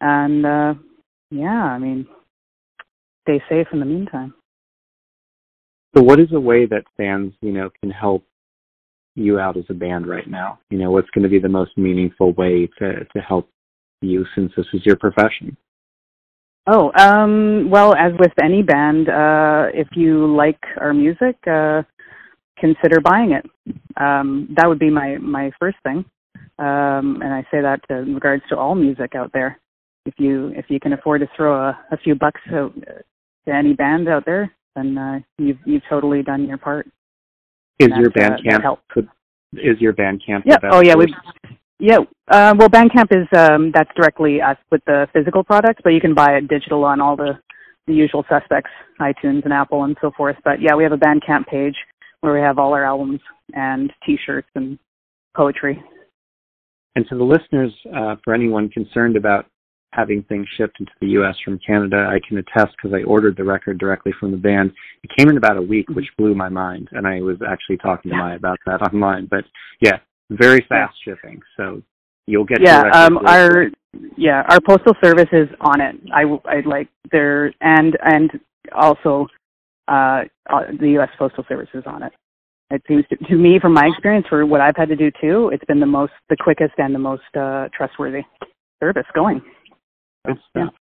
and 0.00 0.46
uh, 0.46 0.74
yeah, 1.30 1.64
I 1.64 1.78
mean, 1.78 2.06
stay 3.22 3.42
safe 3.48 3.66
in 3.72 3.80
the 3.80 3.86
meantime. 3.86 4.34
So, 5.96 6.02
what 6.02 6.20
is 6.20 6.32
a 6.32 6.40
way 6.40 6.66
that 6.66 6.84
fans, 6.96 7.32
you 7.40 7.52
know, 7.52 7.70
can 7.80 7.90
help 7.90 8.24
you 9.14 9.38
out 9.38 9.56
as 9.56 9.64
a 9.70 9.74
band 9.74 10.06
right 10.06 10.28
now? 10.28 10.58
You 10.70 10.78
know, 10.78 10.90
what's 10.90 11.10
going 11.10 11.22
to 11.24 11.28
be 11.28 11.38
the 11.38 11.48
most 11.48 11.76
meaningful 11.76 12.32
way 12.32 12.68
to 12.78 13.04
to 13.04 13.20
help 13.20 13.48
you 14.02 14.24
since 14.34 14.52
this 14.56 14.66
is 14.72 14.84
your 14.84 14.96
profession? 14.96 15.56
Oh, 16.68 16.90
um, 16.98 17.70
well, 17.70 17.94
as 17.94 18.12
with 18.18 18.32
any 18.42 18.62
band, 18.62 19.08
uh, 19.08 19.66
if 19.72 19.88
you 19.92 20.34
like 20.34 20.58
our 20.80 20.92
music, 20.92 21.36
uh, 21.46 21.82
consider 22.58 23.00
buying 23.00 23.32
it. 23.32 23.46
Um, 23.96 24.52
that 24.56 24.68
would 24.68 24.78
be 24.78 24.90
my 24.90 25.16
my 25.18 25.50
first 25.60 25.76
thing, 25.82 26.04
um, 26.58 27.20
and 27.22 27.32
I 27.32 27.42
say 27.50 27.60
that 27.62 27.80
in 27.88 28.14
regards 28.14 28.42
to 28.48 28.56
all 28.56 28.74
music 28.74 29.14
out 29.14 29.30
there. 29.32 29.60
If 30.06 30.14
you 30.18 30.52
if 30.56 30.66
you 30.68 30.80
can 30.80 30.92
afford 30.92 31.20
to 31.20 31.28
throw 31.36 31.54
a, 31.54 31.78
a 31.90 31.96
few 31.98 32.14
bucks 32.14 32.40
out 32.52 32.72
to 33.46 33.54
any 33.54 33.74
band 33.74 34.08
out 34.08 34.24
there, 34.24 34.52
then 34.74 34.96
uh, 34.96 35.18
you've 35.38 35.58
you've 35.64 35.82
totally 35.88 36.22
done 36.22 36.46
your 36.46 36.58
part. 36.58 36.86
Is 37.78 37.90
your 37.98 38.10
band 38.10 38.34
uh, 38.34 38.50
camp 38.50 38.78
is 39.52 39.80
your 39.80 39.92
Bandcamp? 39.92 40.42
Yeah. 40.44 40.56
Oh 40.70 40.80
yeah. 40.80 40.94
We. 40.94 41.14
Yeah. 41.78 41.98
Uh, 42.28 42.54
well, 42.58 42.68
Bandcamp 42.68 43.10
is 43.10 43.26
um, 43.36 43.70
that's 43.72 43.90
directly 43.94 44.40
us 44.40 44.56
with 44.70 44.82
the 44.86 45.06
physical 45.12 45.44
product, 45.44 45.82
but 45.84 45.90
you 45.90 46.00
can 46.00 46.14
buy 46.14 46.36
it 46.36 46.48
digital 46.48 46.84
on 46.84 47.00
all 47.00 47.16
the 47.16 47.38
the 47.86 47.94
usual 47.94 48.24
suspects, 48.28 48.70
iTunes 49.00 49.44
and 49.44 49.52
Apple 49.52 49.84
and 49.84 49.96
so 50.00 50.10
forth. 50.16 50.36
But 50.44 50.60
yeah, 50.60 50.74
we 50.74 50.82
have 50.82 50.92
a 50.92 50.96
Bandcamp 50.96 51.46
page 51.46 51.76
where 52.20 52.34
we 52.34 52.40
have 52.40 52.58
all 52.58 52.72
our 52.72 52.84
albums 52.84 53.20
and 53.54 53.92
T-shirts 54.04 54.48
and 54.56 54.76
poetry. 55.36 55.80
And 56.96 57.06
to 57.08 57.16
the 57.16 57.22
listeners, 57.22 57.72
uh, 57.94 58.16
for 58.24 58.34
anyone 58.34 58.70
concerned 58.70 59.16
about 59.16 59.46
having 59.96 60.22
things 60.24 60.46
shipped 60.56 60.78
into 60.78 60.92
the 61.00 61.08
U.S. 61.08 61.34
from 61.44 61.58
Canada, 61.66 62.08
I 62.08 62.20
can 62.26 62.38
attest 62.38 62.76
because 62.76 62.94
I 62.94 63.02
ordered 63.04 63.36
the 63.36 63.44
record 63.44 63.78
directly 63.78 64.12
from 64.20 64.30
the 64.30 64.36
band. 64.36 64.72
It 65.02 65.10
came 65.16 65.28
in 65.28 65.36
about 65.36 65.56
a 65.56 65.62
week, 65.62 65.88
which 65.88 66.06
blew 66.18 66.34
my 66.34 66.48
mind, 66.48 66.88
and 66.92 67.06
I 67.06 67.20
was 67.20 67.36
actually 67.48 67.78
talking 67.78 68.10
to 68.10 68.16
Maya 68.16 68.36
about 68.36 68.58
that 68.66 68.82
online. 68.92 69.26
But 69.26 69.44
yeah, 69.80 69.98
very 70.30 70.64
fast 70.68 70.94
shipping, 71.04 71.40
so 71.56 71.82
you'll 72.26 72.44
get 72.44 72.60
yeah. 72.60 72.82
Um, 72.92 73.18
our 73.26 73.68
yeah, 74.16 74.42
our 74.50 74.60
postal 74.60 74.94
service 75.02 75.28
is 75.32 75.48
on 75.60 75.80
it. 75.80 75.96
I 76.12 76.22
I 76.48 76.60
like 76.66 76.88
there 77.10 77.52
and 77.60 77.96
and 78.02 78.30
also 78.72 79.26
uh, 79.88 80.22
uh 80.50 80.62
the 80.78 80.90
U.S. 80.90 81.08
Postal 81.18 81.44
Service 81.48 81.68
is 81.74 81.84
on 81.86 82.02
it. 82.02 82.12
It 82.70 82.82
seems 82.88 83.04
to, 83.10 83.16
to 83.16 83.36
me, 83.36 83.60
from 83.60 83.74
my 83.74 83.86
experience, 83.86 84.26
for 84.28 84.44
what 84.44 84.60
I've 84.60 84.76
had 84.76 84.88
to 84.88 84.96
do 84.96 85.10
too, 85.20 85.50
it's 85.52 85.64
been 85.66 85.78
the 85.78 85.86
most, 85.86 86.12
the 86.28 86.36
quickest 86.36 86.72
and 86.78 86.92
the 86.92 86.98
most 86.98 87.22
uh, 87.38 87.68
trustworthy 87.72 88.22
service 88.80 89.06
going. 89.14 89.40
Good 90.26 90.38
stuff. 90.50 90.74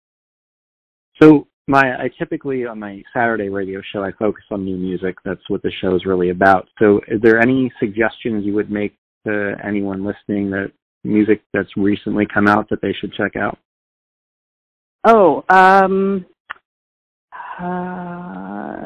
So 1.21 1.47
my 1.67 1.95
I 1.97 2.09
typically 2.17 2.65
on 2.65 2.79
my 2.79 3.01
Saturday 3.13 3.49
radio 3.49 3.81
show 3.93 4.03
I 4.03 4.11
focus 4.13 4.43
on 4.51 4.65
new 4.65 4.77
music. 4.77 5.15
That's 5.23 5.41
what 5.47 5.61
the 5.63 5.71
show 5.81 5.95
is 5.95 6.05
really 6.05 6.29
about. 6.29 6.67
So 6.79 7.01
is 7.07 7.21
there 7.21 7.39
any 7.39 7.71
suggestions 7.79 8.45
you 8.45 8.53
would 8.53 8.71
make 8.71 8.95
to 9.25 9.55
anyone 9.63 10.05
listening 10.05 10.51
that 10.51 10.71
music 11.03 11.41
that's 11.53 11.75
recently 11.77 12.25
come 12.31 12.47
out 12.47 12.69
that 12.69 12.81
they 12.81 12.93
should 12.99 13.13
check 13.13 13.35
out? 13.35 13.57
Oh, 15.03 15.43
um 15.49 16.25
uh 17.59 18.85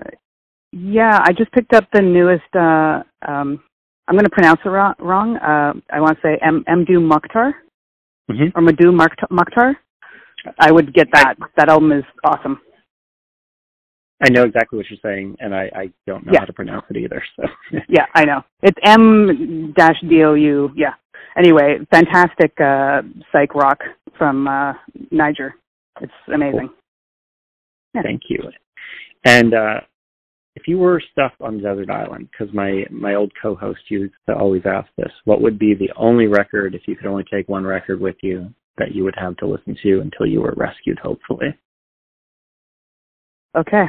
yeah, 0.71 1.19
I 1.23 1.33
just 1.35 1.51
picked 1.51 1.73
up 1.73 1.85
the 1.91 2.01
newest 2.01 2.55
uh 2.55 3.03
um 3.27 3.61
I'm 4.09 4.15
going 4.15 4.25
to 4.25 4.31
pronounce 4.31 4.59
it 4.65 4.69
wrong. 4.69 4.95
wrong. 4.97 5.37
Uh, 5.37 5.73
I 5.93 6.01
want 6.01 6.17
to 6.17 6.21
say 6.23 6.39
M. 6.41 6.65
Mdou 6.67 6.97
Moctar 6.97 7.51
mm-hmm. 8.29 8.57
or 8.57 8.63
Mdou 8.63 9.07
Moctar. 9.29 9.75
I 10.59 10.71
would 10.71 10.93
get 10.93 11.07
that. 11.13 11.35
That 11.57 11.69
album 11.69 11.91
is 11.91 12.03
awesome. 12.23 12.59
I 14.21 14.29
know 14.29 14.43
exactly 14.43 14.77
what 14.77 14.85
you're 14.89 14.99
saying, 15.01 15.37
and 15.39 15.55
I, 15.55 15.69
I 15.73 15.91
don't 16.05 16.25
know 16.25 16.33
yeah. 16.33 16.39
how 16.39 16.45
to 16.45 16.53
pronounce 16.53 16.85
it 16.89 16.97
either. 16.97 17.23
So 17.37 17.43
yeah, 17.87 18.05
I 18.15 18.25
know 18.25 18.41
it's 18.61 18.77
M 18.83 19.73
dash 19.77 19.95
D 20.07 20.23
O 20.23 20.33
U. 20.33 20.71
Yeah. 20.75 20.93
Anyway, 21.37 21.77
fantastic 21.91 22.51
uh, 22.59 23.01
psych 23.31 23.55
rock 23.55 23.79
from 24.17 24.47
uh, 24.47 24.73
Niger. 25.11 25.55
It's 26.01 26.11
amazing. 26.33 26.67
Cool. 26.67 26.75
Yeah. 27.95 28.01
Thank 28.01 28.23
you. 28.29 28.39
And 29.25 29.53
uh, 29.53 29.79
if 30.55 30.67
you 30.67 30.77
were 30.77 31.01
stuck 31.11 31.33
on 31.39 31.61
desert 31.61 31.89
island, 31.89 32.27
because 32.31 32.53
my 32.53 32.83
my 32.91 33.15
old 33.15 33.31
co-host 33.41 33.79
used 33.87 34.13
to 34.27 34.35
always 34.35 34.63
ask 34.65 34.89
this, 34.97 35.11
what 35.23 35.41
would 35.41 35.57
be 35.57 35.73
the 35.73 35.91
only 35.95 36.27
record 36.27 36.75
if 36.75 36.81
you 36.87 36.95
could 36.97 37.07
only 37.07 37.23
take 37.31 37.47
one 37.47 37.63
record 37.63 38.01
with 38.01 38.17
you 38.21 38.53
that 38.79 38.95
you 38.95 39.03
would 39.03 39.15
have 39.17 39.37
to 39.37 39.45
listen 39.45 39.77
to 39.83 40.01
until 40.01 40.25
you 40.25 40.41
were 40.41 40.53
rescued, 40.57 40.97
hopefully. 40.99 41.55
Okay. 43.55 43.85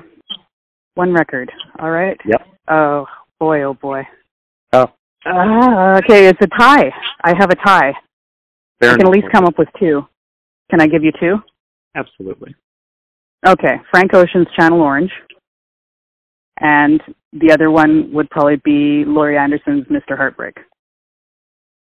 One 0.95 1.13
record. 1.13 1.51
All 1.79 1.91
right. 1.91 2.19
Yep. 2.27 2.47
Oh 2.69 3.07
boy, 3.39 3.63
oh 3.63 3.75
boy. 3.75 4.03
Oh. 4.73 4.89
Uh, 5.25 6.01
okay, 6.05 6.27
it's 6.27 6.41
a 6.43 6.59
tie. 6.59 6.91
I 7.25 7.35
have 7.39 7.51
a 7.51 7.57
tie. 7.57 7.93
Fair 8.81 8.93
I 8.93 8.97
can 8.97 9.07
at 9.07 9.13
least 9.13 9.29
come 9.33 9.45
up 9.45 9.59
with 9.59 9.69
two. 9.79 10.07
Can 10.71 10.81
I 10.81 10.87
give 10.87 11.05
you 11.05 11.13
two? 11.21 11.37
Absolutely. 11.95 12.55
Okay, 13.47 13.77
Frank 13.91 14.15
Ocean's 14.15 14.47
Channel 14.57 14.81
Orange. 14.81 15.13
And 16.61 17.01
the 17.33 17.53
other 17.53 17.71
one 17.71 18.13
would 18.13 18.29
probably 18.31 18.61
be 18.65 19.05
Laurie 19.07 19.39
Anderson's 19.39 19.87
Mr. 19.87 20.17
Heartbreak 20.17 20.57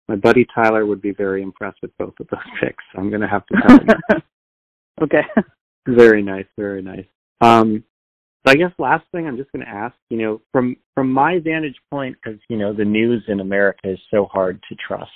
my 0.09 0.17
buddy 0.17 0.47
Tyler 0.55 0.87
would 0.87 1.01
be 1.01 1.13
very 1.13 1.43
impressed 1.43 1.79
with 1.83 1.97
both 1.99 2.15
of 2.21 2.27
those 2.31 2.41
picks. 2.61 2.85
I'm 2.97 3.11
going 3.11 3.23
to 3.23 3.29
have 3.29 3.47
to 3.47 3.55
tell 3.61 3.79
him. 3.79 4.23
okay. 5.03 5.23
Very 5.87 6.23
nice, 6.23 6.47
very 6.57 6.81
nice. 6.81 7.05
Um, 7.43 7.85
so 8.47 8.53
I 8.53 8.57
guess 8.57 8.71
last 8.79 9.05
thing 9.13 9.27
I'm 9.27 9.37
just 9.37 9.53
going 9.53 9.65
to 9.65 9.71
ask, 9.71 9.95
you 10.09 10.17
know, 10.17 10.41
from 10.51 10.77
from 10.95 11.13
my 11.13 11.39
vantage 11.41 11.77
point, 11.91 12.17
because 12.23 12.41
you 12.49 12.57
know 12.57 12.73
the 12.73 12.87
news 12.87 13.23
in 13.29 13.41
America 13.41 13.91
is 13.93 13.99
so 14.11 14.25
hard 14.33 14.63
to 14.71 14.77
trust. 14.77 15.11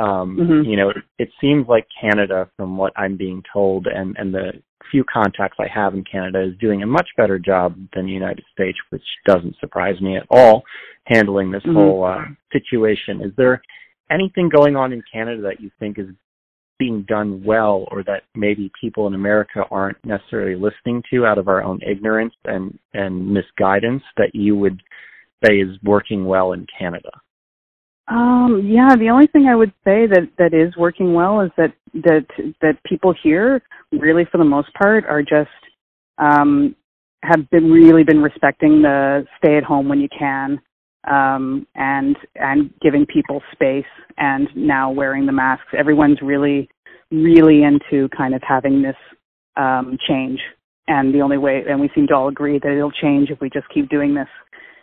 Um, 0.00 0.36
mm-hmm. 0.36 0.68
You 0.68 0.76
know, 0.76 0.88
it, 0.90 0.96
it 1.18 1.28
seems 1.40 1.68
like 1.68 1.86
Canada, 2.00 2.50
from 2.56 2.76
what 2.76 2.92
I'm 2.96 3.16
being 3.16 3.40
told, 3.52 3.86
and 3.86 4.16
and 4.18 4.34
the 4.34 4.52
few 4.90 5.04
contacts 5.04 5.58
I 5.60 5.68
have 5.72 5.94
in 5.94 6.02
Canada, 6.02 6.42
is 6.42 6.58
doing 6.58 6.82
a 6.82 6.86
much 6.86 7.08
better 7.16 7.38
job 7.38 7.76
than 7.94 8.06
the 8.06 8.12
United 8.12 8.44
States, 8.52 8.78
which 8.90 9.04
doesn't 9.26 9.56
surprise 9.60 10.00
me 10.00 10.16
at 10.16 10.26
all, 10.30 10.64
handling 11.06 11.52
this 11.52 11.62
mm-hmm. 11.62 11.76
whole 11.76 12.04
uh, 12.04 12.24
situation. 12.52 13.22
Is 13.22 13.32
there 13.36 13.62
anything 14.10 14.48
going 14.48 14.76
on 14.76 14.92
in 14.92 15.02
Canada 15.12 15.42
that 15.42 15.60
you 15.60 15.70
think 15.78 15.98
is 15.98 16.06
being 16.78 17.04
done 17.08 17.42
well 17.44 17.86
or 17.90 18.02
that 18.04 18.22
maybe 18.34 18.70
people 18.80 19.06
in 19.06 19.14
America 19.14 19.64
aren't 19.70 19.96
necessarily 20.04 20.54
listening 20.54 21.02
to 21.10 21.24
out 21.24 21.38
of 21.38 21.48
our 21.48 21.62
own 21.62 21.80
ignorance 21.88 22.34
and, 22.44 22.78
and 22.92 23.32
misguidance 23.32 24.02
that 24.16 24.34
you 24.34 24.56
would 24.56 24.82
say 25.44 25.56
is 25.56 25.76
working 25.82 26.26
well 26.26 26.52
in 26.52 26.66
Canada? 26.78 27.10
Um, 28.08 28.62
yeah, 28.66 28.96
the 28.96 29.08
only 29.08 29.28
thing 29.28 29.46
I 29.46 29.56
would 29.56 29.72
say 29.84 30.06
that, 30.06 30.28
that 30.36 30.52
is 30.52 30.76
working 30.76 31.14
well 31.14 31.40
is 31.40 31.50
that, 31.56 31.72
that, 31.94 32.26
that 32.60 32.82
people 32.84 33.14
here 33.22 33.62
really 33.92 34.26
for 34.30 34.38
the 34.38 34.44
most 34.44 34.68
part 34.74 35.04
are 35.06 35.22
just, 35.22 35.48
um, 36.18 36.74
have 37.22 37.48
been 37.50 37.70
really 37.70 38.04
been 38.04 38.20
respecting 38.20 38.82
the 38.82 39.26
stay 39.38 39.56
at 39.56 39.64
home 39.64 39.88
when 39.88 40.00
you 40.00 40.08
can 40.16 40.60
um, 41.10 41.66
and 41.74 42.16
and 42.36 42.70
giving 42.80 43.06
people 43.06 43.42
space 43.52 43.84
and 44.18 44.48
now 44.54 44.90
wearing 44.90 45.26
the 45.26 45.32
masks. 45.32 45.66
Everyone's 45.76 46.18
really 46.22 46.68
really 47.10 47.62
into 47.62 48.08
kind 48.16 48.34
of 48.34 48.42
having 48.46 48.82
this 48.82 48.96
um, 49.56 49.98
change, 50.08 50.40
and 50.88 51.14
the 51.14 51.20
only 51.20 51.38
way 51.38 51.64
and 51.68 51.80
we 51.80 51.90
seem 51.94 52.06
to 52.08 52.14
all 52.14 52.28
agree 52.28 52.58
that 52.58 52.72
it'll 52.72 52.90
change 52.90 53.30
if 53.30 53.40
we 53.40 53.50
just 53.50 53.66
keep 53.72 53.88
doing 53.88 54.14
this 54.14 54.28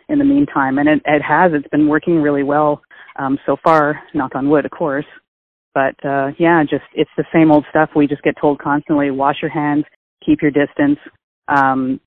in 0.08 0.18
the 0.18 0.24
meantime. 0.24 0.78
And 0.78 0.88
it, 0.88 1.02
it 1.04 1.22
has. 1.22 1.52
It's 1.54 1.68
been 1.68 1.88
working 1.88 2.20
really 2.20 2.42
well 2.42 2.82
um, 3.18 3.38
so 3.46 3.56
far. 3.62 4.00
Knock 4.14 4.34
on 4.34 4.48
wood, 4.48 4.64
of 4.64 4.70
course. 4.70 5.06
But 5.74 5.94
uh, 6.04 6.32
yeah, 6.38 6.62
just 6.62 6.84
it's 6.94 7.10
the 7.16 7.24
same 7.32 7.50
old 7.50 7.64
stuff. 7.70 7.90
We 7.96 8.06
just 8.06 8.22
get 8.22 8.34
told 8.40 8.58
constantly: 8.58 9.10
wash 9.10 9.36
your 9.40 9.50
hands, 9.50 9.84
keep 10.24 10.42
your 10.42 10.50
distance, 10.50 10.98
um, 11.48 12.00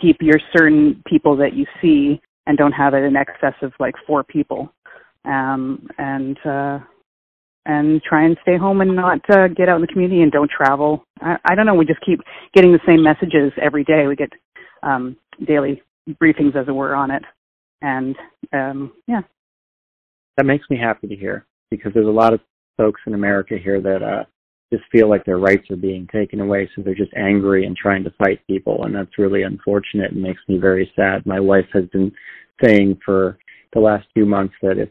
keep 0.00 0.18
your 0.20 0.38
certain 0.56 1.02
people 1.06 1.36
that 1.36 1.54
you 1.54 1.66
see 1.80 2.20
and 2.50 2.58
don't 2.58 2.72
have 2.72 2.94
it 2.94 3.04
in 3.04 3.14
excess 3.14 3.54
of 3.62 3.72
like 3.78 3.94
four 4.06 4.24
people. 4.24 4.72
Um 5.24 5.88
and 5.98 6.36
uh 6.44 6.80
and 7.66 8.02
try 8.02 8.24
and 8.24 8.36
stay 8.42 8.56
home 8.56 8.80
and 8.80 8.96
not 8.96 9.20
uh, 9.30 9.46
get 9.48 9.68
out 9.68 9.76
in 9.76 9.82
the 9.82 9.86
community 9.86 10.22
and 10.22 10.32
don't 10.32 10.50
travel. 10.50 11.04
I, 11.20 11.36
I 11.44 11.54
don't 11.54 11.66
know. 11.66 11.74
We 11.74 11.84
just 11.84 12.04
keep 12.04 12.20
getting 12.54 12.72
the 12.72 12.80
same 12.86 13.02
messages 13.02 13.52
every 13.60 13.84
day. 13.84 14.06
We 14.06 14.16
get 14.16 14.32
um 14.82 15.16
daily 15.46 15.82
briefings, 16.20 16.56
as 16.56 16.66
it 16.66 16.72
were, 16.72 16.94
on 16.94 17.10
it. 17.10 17.22
And 17.82 18.16
um, 18.52 18.92
yeah, 19.06 19.20
that 20.36 20.44
makes 20.44 20.68
me 20.70 20.76
happy 20.76 21.06
to 21.06 21.16
hear 21.16 21.46
because 21.70 21.92
there's 21.94 22.06
a 22.06 22.10
lot 22.10 22.34
of 22.34 22.40
folks 22.76 23.00
in 23.06 23.14
America 23.14 23.56
here 23.62 23.80
that 23.80 24.02
uh, 24.02 24.24
just 24.72 24.84
feel 24.92 25.08
like 25.08 25.24
their 25.24 25.38
rights 25.38 25.70
are 25.70 25.76
being 25.76 26.06
taken 26.12 26.40
away, 26.40 26.70
so 26.74 26.82
they're 26.82 26.94
just 26.94 27.12
angry 27.14 27.66
and 27.66 27.76
trying 27.76 28.04
to 28.04 28.14
fight 28.18 28.46
people, 28.46 28.84
and 28.84 28.94
that's 28.94 29.18
really 29.18 29.42
unfortunate 29.42 30.12
and 30.12 30.22
makes 30.22 30.40
me 30.48 30.58
very 30.58 30.90
sad. 30.94 31.26
My 31.26 31.40
wife 31.40 31.66
has 31.72 31.86
been 31.86 32.12
saying 32.62 33.00
for 33.04 33.38
the 33.72 33.80
last 33.80 34.06
few 34.14 34.26
months 34.26 34.54
that 34.62 34.78
if 34.78 34.88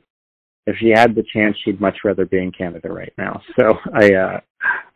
if 0.67 0.75
she 0.77 0.89
had 0.89 1.15
the 1.15 1.23
chance, 1.33 1.57
she'd 1.63 1.81
much 1.81 1.97
rather 2.03 2.25
be 2.25 2.37
in 2.37 2.51
Canada 2.51 2.89
right 2.91 3.13
now. 3.17 3.41
So 3.59 3.73
I 3.93 4.13
uh, 4.13 4.39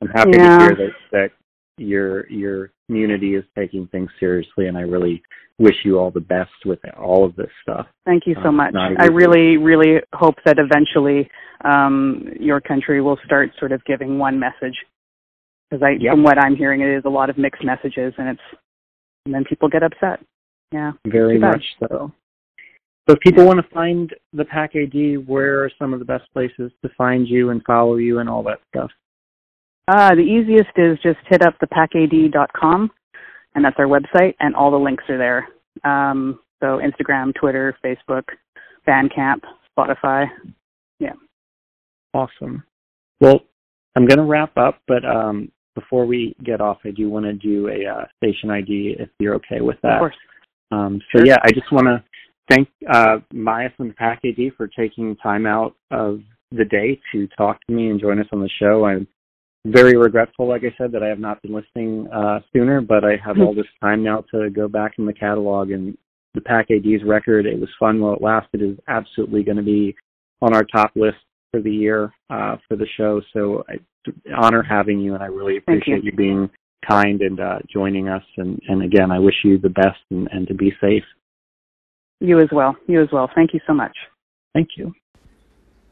I'm 0.01 0.09
happy 0.09 0.31
yeah. 0.33 0.57
to 0.57 0.75
hear 0.75 0.75
that 0.75 0.91
that 1.11 1.31
your 1.77 2.29
your 2.29 2.71
community 2.87 3.35
is 3.35 3.43
taking 3.57 3.87
things 3.87 4.09
seriously, 4.19 4.67
and 4.67 4.77
I 4.77 4.81
really 4.81 5.21
wish 5.59 5.75
you 5.83 5.99
all 5.99 6.11
the 6.11 6.19
best 6.19 6.51
with 6.65 6.79
all 6.97 7.25
of 7.25 7.35
this 7.35 7.49
stuff. 7.61 7.85
Thank 8.05 8.23
you 8.25 8.35
so 8.43 8.49
uh, 8.49 8.51
much. 8.51 8.73
I 8.75 9.05
really, 9.05 9.57
really 9.57 9.99
hope 10.13 10.35
that 10.45 10.57
eventually 10.57 11.29
um, 11.63 12.27
your 12.39 12.59
country 12.59 13.01
will 13.01 13.17
start 13.25 13.51
sort 13.59 13.71
of 13.71 13.83
giving 13.85 14.17
one 14.17 14.39
message. 14.39 14.75
Because 15.69 15.83
I, 15.83 15.91
yep. 15.99 16.13
from 16.13 16.23
what 16.23 16.37
I'm 16.37 16.55
hearing, 16.55 16.81
it 16.81 16.97
is 16.97 17.03
a 17.05 17.09
lot 17.09 17.29
of 17.29 17.37
mixed 17.37 17.63
messages, 17.63 18.13
and 18.17 18.29
it's 18.29 18.59
and 19.25 19.33
then 19.33 19.43
people 19.47 19.69
get 19.69 19.83
upset. 19.83 20.19
Yeah, 20.71 20.93
very 21.05 21.39
much 21.39 21.63
so. 21.79 22.11
So 23.07 23.15
if 23.15 23.19
people 23.19 23.45
want 23.45 23.59
to 23.59 23.73
find 23.73 24.13
the 24.31 24.45
Pack 24.45 24.75
AD, 24.75 25.27
where 25.27 25.63
are 25.63 25.71
some 25.77 25.93
of 25.93 25.99
the 25.99 26.05
best 26.05 26.23
places 26.33 26.71
to 26.83 26.89
find 26.97 27.27
you 27.27 27.49
and 27.49 27.61
follow 27.65 27.95
you 27.95 28.19
and 28.19 28.29
all 28.29 28.43
that 28.43 28.59
stuff? 28.69 28.91
Uh, 29.87 30.15
the 30.15 30.21
easiest 30.21 30.69
is 30.77 30.97
just 31.03 31.19
hit 31.27 31.41
up 31.41 31.55
thepackad.com, 31.59 32.91
and 33.55 33.65
that's 33.65 33.75
our 33.77 33.85
website, 33.85 34.35
and 34.39 34.55
all 34.55 34.71
the 34.71 34.77
links 34.77 35.03
are 35.09 35.17
there. 35.17 35.47
Um, 35.83 36.39
so 36.61 36.79
Instagram, 36.79 37.33
Twitter, 37.35 37.75
Facebook, 37.83 38.23
Bandcamp, 38.87 39.41
Spotify. 39.77 40.27
Yeah. 40.99 41.13
Awesome. 42.13 42.63
Well, 43.19 43.41
I'm 43.95 44.05
going 44.05 44.19
to 44.19 44.23
wrap 44.23 44.57
up, 44.57 44.79
but 44.87 45.03
um, 45.03 45.51
before 45.75 46.05
we 46.05 46.35
get 46.43 46.61
off, 46.61 46.77
I 46.85 46.91
do 46.91 47.09
want 47.09 47.25
to 47.25 47.33
do 47.33 47.67
a 47.67 47.85
uh, 47.85 48.05
station 48.17 48.49
ID 48.49 48.95
if 48.99 49.09
you're 49.19 49.35
okay 49.35 49.61
with 49.61 49.77
that. 49.83 49.95
Of 49.95 49.99
course. 49.99 50.15
Um, 50.71 51.01
so 51.11 51.19
sure. 51.19 51.27
yeah, 51.27 51.37
I 51.43 51.51
just 51.51 51.71
want 51.71 51.87
to 51.87 52.03
thank 52.49 52.69
uh, 52.91 53.17
Maya 53.31 53.69
from 53.75 53.89
the 53.89 53.93
Pack 53.93 54.21
AD 54.25 54.53
for 54.57 54.67
taking 54.67 55.15
time 55.17 55.45
out 55.45 55.75
of 55.91 56.21
the 56.51 56.65
day 56.65 56.99
to 57.11 57.27
talk 57.37 57.59
to 57.65 57.73
me 57.73 57.89
and 57.89 57.99
join 57.99 58.19
us 58.19 58.27
on 58.31 58.39
the 58.39 58.49
show. 58.59 58.85
I'm 58.85 59.07
very 59.65 59.95
regretful, 59.95 60.47
like 60.47 60.63
I 60.63 60.75
said, 60.77 60.91
that 60.91 61.03
I 61.03 61.07
have 61.07 61.19
not 61.19 61.41
been 61.41 61.53
listening 61.53 62.07
uh, 62.11 62.39
sooner, 62.51 62.81
but 62.81 63.03
I 63.03 63.15
have 63.23 63.39
all 63.39 63.55
this 63.55 63.65
time 63.81 64.03
now 64.03 64.23
to 64.31 64.49
go 64.49 64.67
back 64.67 64.93
in 64.97 65.05
the 65.05 65.13
catalog 65.13 65.71
and 65.71 65.97
the 66.33 66.41
Pack 66.41 66.67
AD's 66.71 67.03
record. 67.05 67.45
It 67.45 67.59
was 67.59 67.69
fun 67.79 67.99
while 67.99 68.15
it 68.15 68.21
lasted. 68.21 68.61
Is 68.61 68.77
absolutely 68.87 69.43
going 69.43 69.57
to 69.57 69.63
be 69.63 69.95
on 70.41 70.53
our 70.53 70.63
top 70.63 70.91
list 70.95 71.17
for 71.51 71.61
the 71.61 71.71
year 71.71 72.11
uh, 72.29 72.57
for 72.67 72.75
the 72.75 72.87
show. 72.97 73.21
So 73.31 73.63
I 73.69 73.75
honor 74.35 74.63
having 74.63 74.99
you, 74.99 75.13
and 75.13 75.23
I 75.23 75.27
really 75.27 75.57
appreciate 75.57 76.03
you. 76.03 76.11
you. 76.11 76.17
being 76.17 76.49
kind 76.87 77.21
and 77.21 77.39
uh, 77.39 77.59
joining 77.71 78.09
us. 78.09 78.23
And, 78.37 78.59
and 78.67 78.83
again, 78.83 79.11
I 79.11 79.19
wish 79.19 79.35
you 79.43 79.57
the 79.57 79.69
best 79.69 79.99
and, 80.09 80.27
and 80.31 80.47
to 80.47 80.53
be 80.53 80.73
safe. 80.81 81.03
You 82.19 82.39
as 82.39 82.49
well. 82.51 82.75
You 82.87 83.01
as 83.01 83.09
well. 83.11 83.29
Thank 83.33 83.53
you 83.53 83.59
so 83.65 83.73
much. 83.73 83.95
Thank 84.53 84.69
you. 84.77 84.93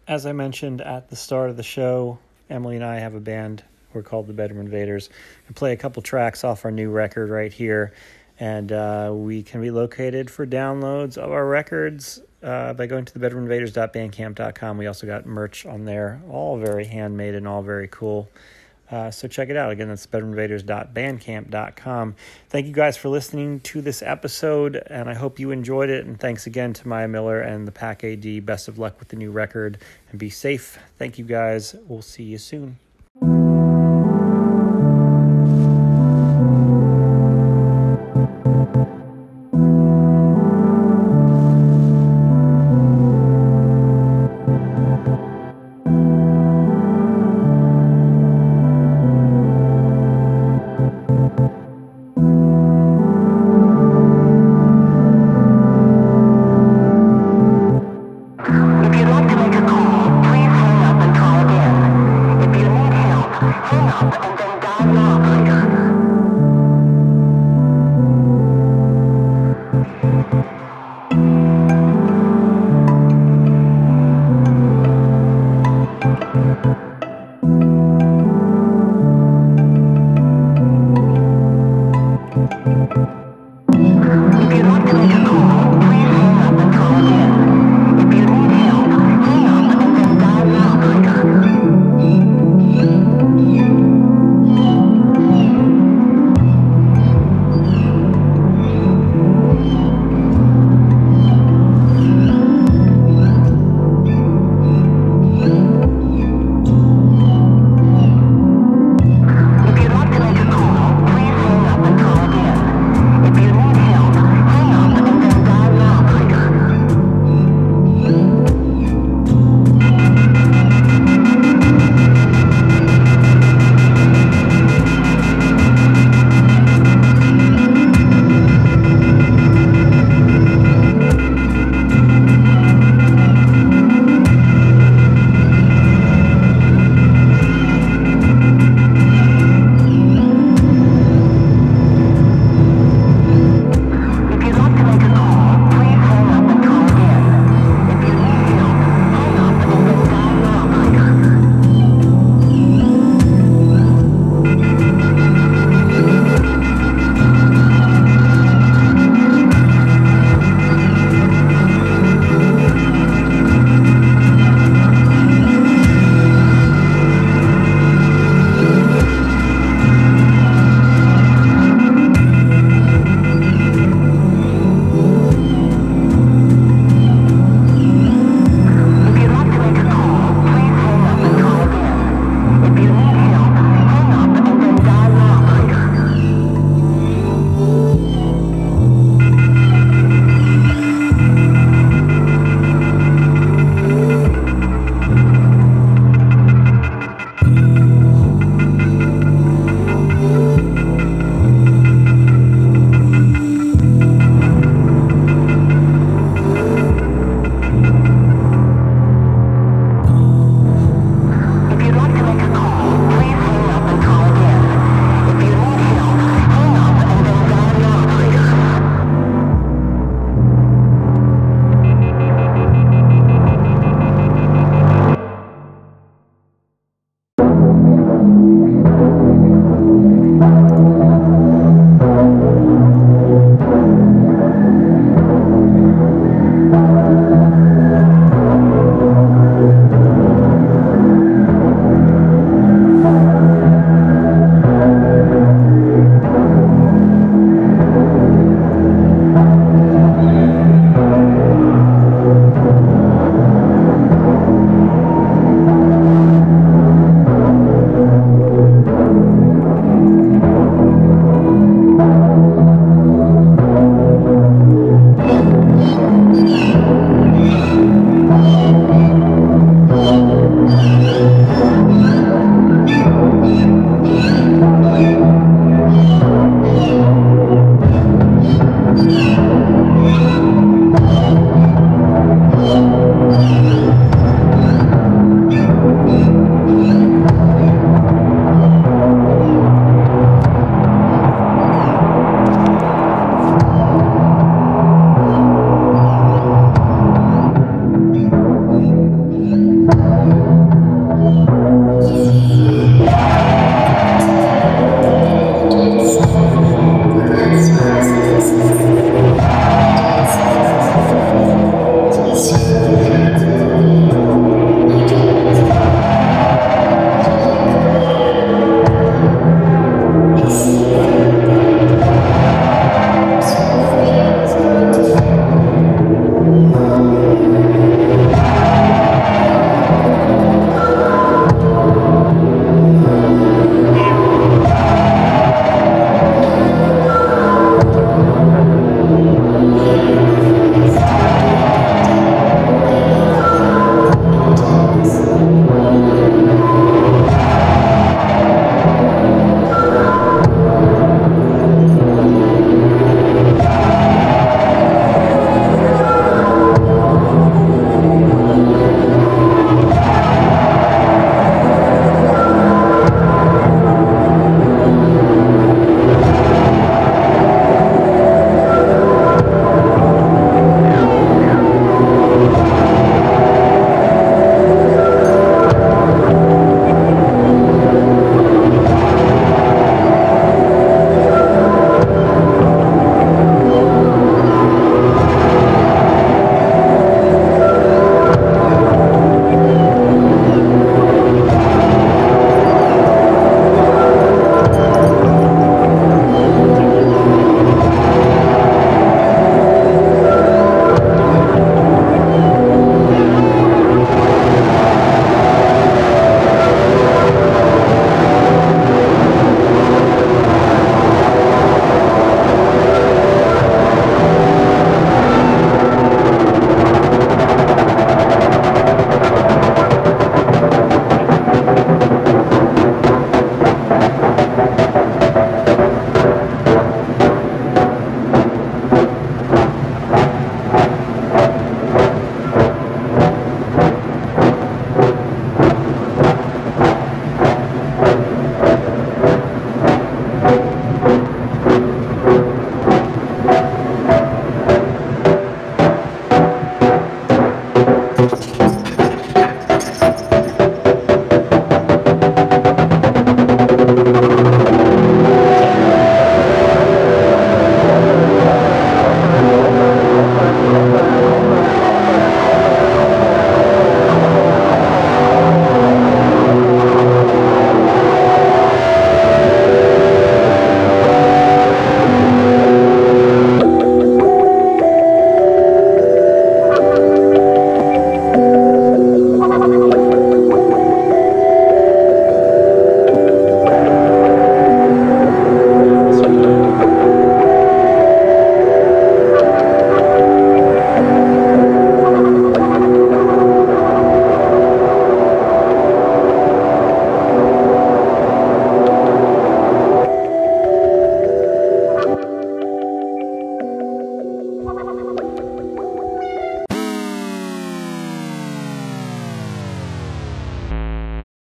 As 0.08 0.26
I 0.26 0.34
mentioned 0.34 0.82
at 0.82 1.10
the 1.10 1.16
start 1.16 1.50
of 1.50 1.58
the 1.58 1.64
show, 1.64 2.20
Emily 2.52 2.76
and 2.76 2.86
I 2.86 3.00
have 3.00 3.16
a 3.16 3.20
band. 3.20 3.64
We're 3.94 4.04
called 4.04 4.28
the 4.28 4.34
Bedroom 4.34 4.62
Invaders. 4.62 5.10
We 5.48 5.54
play 5.54 5.74
a 5.74 5.78
couple 5.78 6.02
tracks 6.02 6.44
off 6.44 6.66
our 6.66 6.72
new 6.72 6.90
record 6.90 7.30
right 7.30 7.52
here. 7.52 7.94
And 8.40 8.72
uh, 8.72 9.12
we 9.14 9.44
can 9.44 9.62
be 9.62 9.72
located 9.72 10.30
for 10.30 10.48
downloads 10.48 11.18
of 11.18 11.32
our 11.32 11.46
records 11.46 12.22
uh, 12.42 12.74
by 12.74 12.88
going 12.88 13.06
to 13.06 13.18
the 13.18 13.30
bedroominvaders.bandcamp.com. 13.30 14.78
We 14.78 14.88
also 14.88 15.06
got 15.06 15.26
merch 15.26 15.66
on 15.66 15.86
there, 15.86 16.22
all 16.30 16.58
very 16.58 16.86
handmade 16.86 17.36
and 17.36 17.48
all 17.48 17.62
very 17.62 17.88
cool. 17.88 18.30
Uh, 18.92 19.10
so 19.10 19.28
check 19.28 19.50
it 19.50 19.56
out. 19.56 19.72
Again, 19.72 19.88
that's 19.88 20.06
bedroominvaders.bandcamp.com. 20.06 22.16
Thank 22.50 22.68
you 22.68 22.74
guys 22.74 22.98
for 22.98 23.10
listening 23.10 23.62
to 23.62 23.82
this 23.82 24.02
episode, 24.02 24.84
and 24.88 25.10
I 25.10 25.14
hope 25.14 25.40
you 25.40 25.52
enjoyed 25.52 25.90
it. 25.90 26.06
And 26.06 26.20
thanks 26.20 26.46
again 26.46 26.74
to 26.74 26.88
Maya 26.88 27.08
Miller 27.08 27.40
and 27.40 27.68
the 27.68 27.72
Pack 27.72 28.04
AD. 28.04 28.46
Best 28.46 28.68
of 28.68 28.78
luck 28.78 29.00
with 29.00 29.08
the 29.08 29.16
new 29.16 29.32
record, 29.32 29.78
and 30.10 30.20
be 30.20 30.30
safe. 30.30 30.78
Thank 30.98 31.18
you 31.18 31.26
guys. 31.26 31.76
We'll 31.88 32.02
see 32.02 32.24
you 32.24 32.38
soon. 32.38 32.78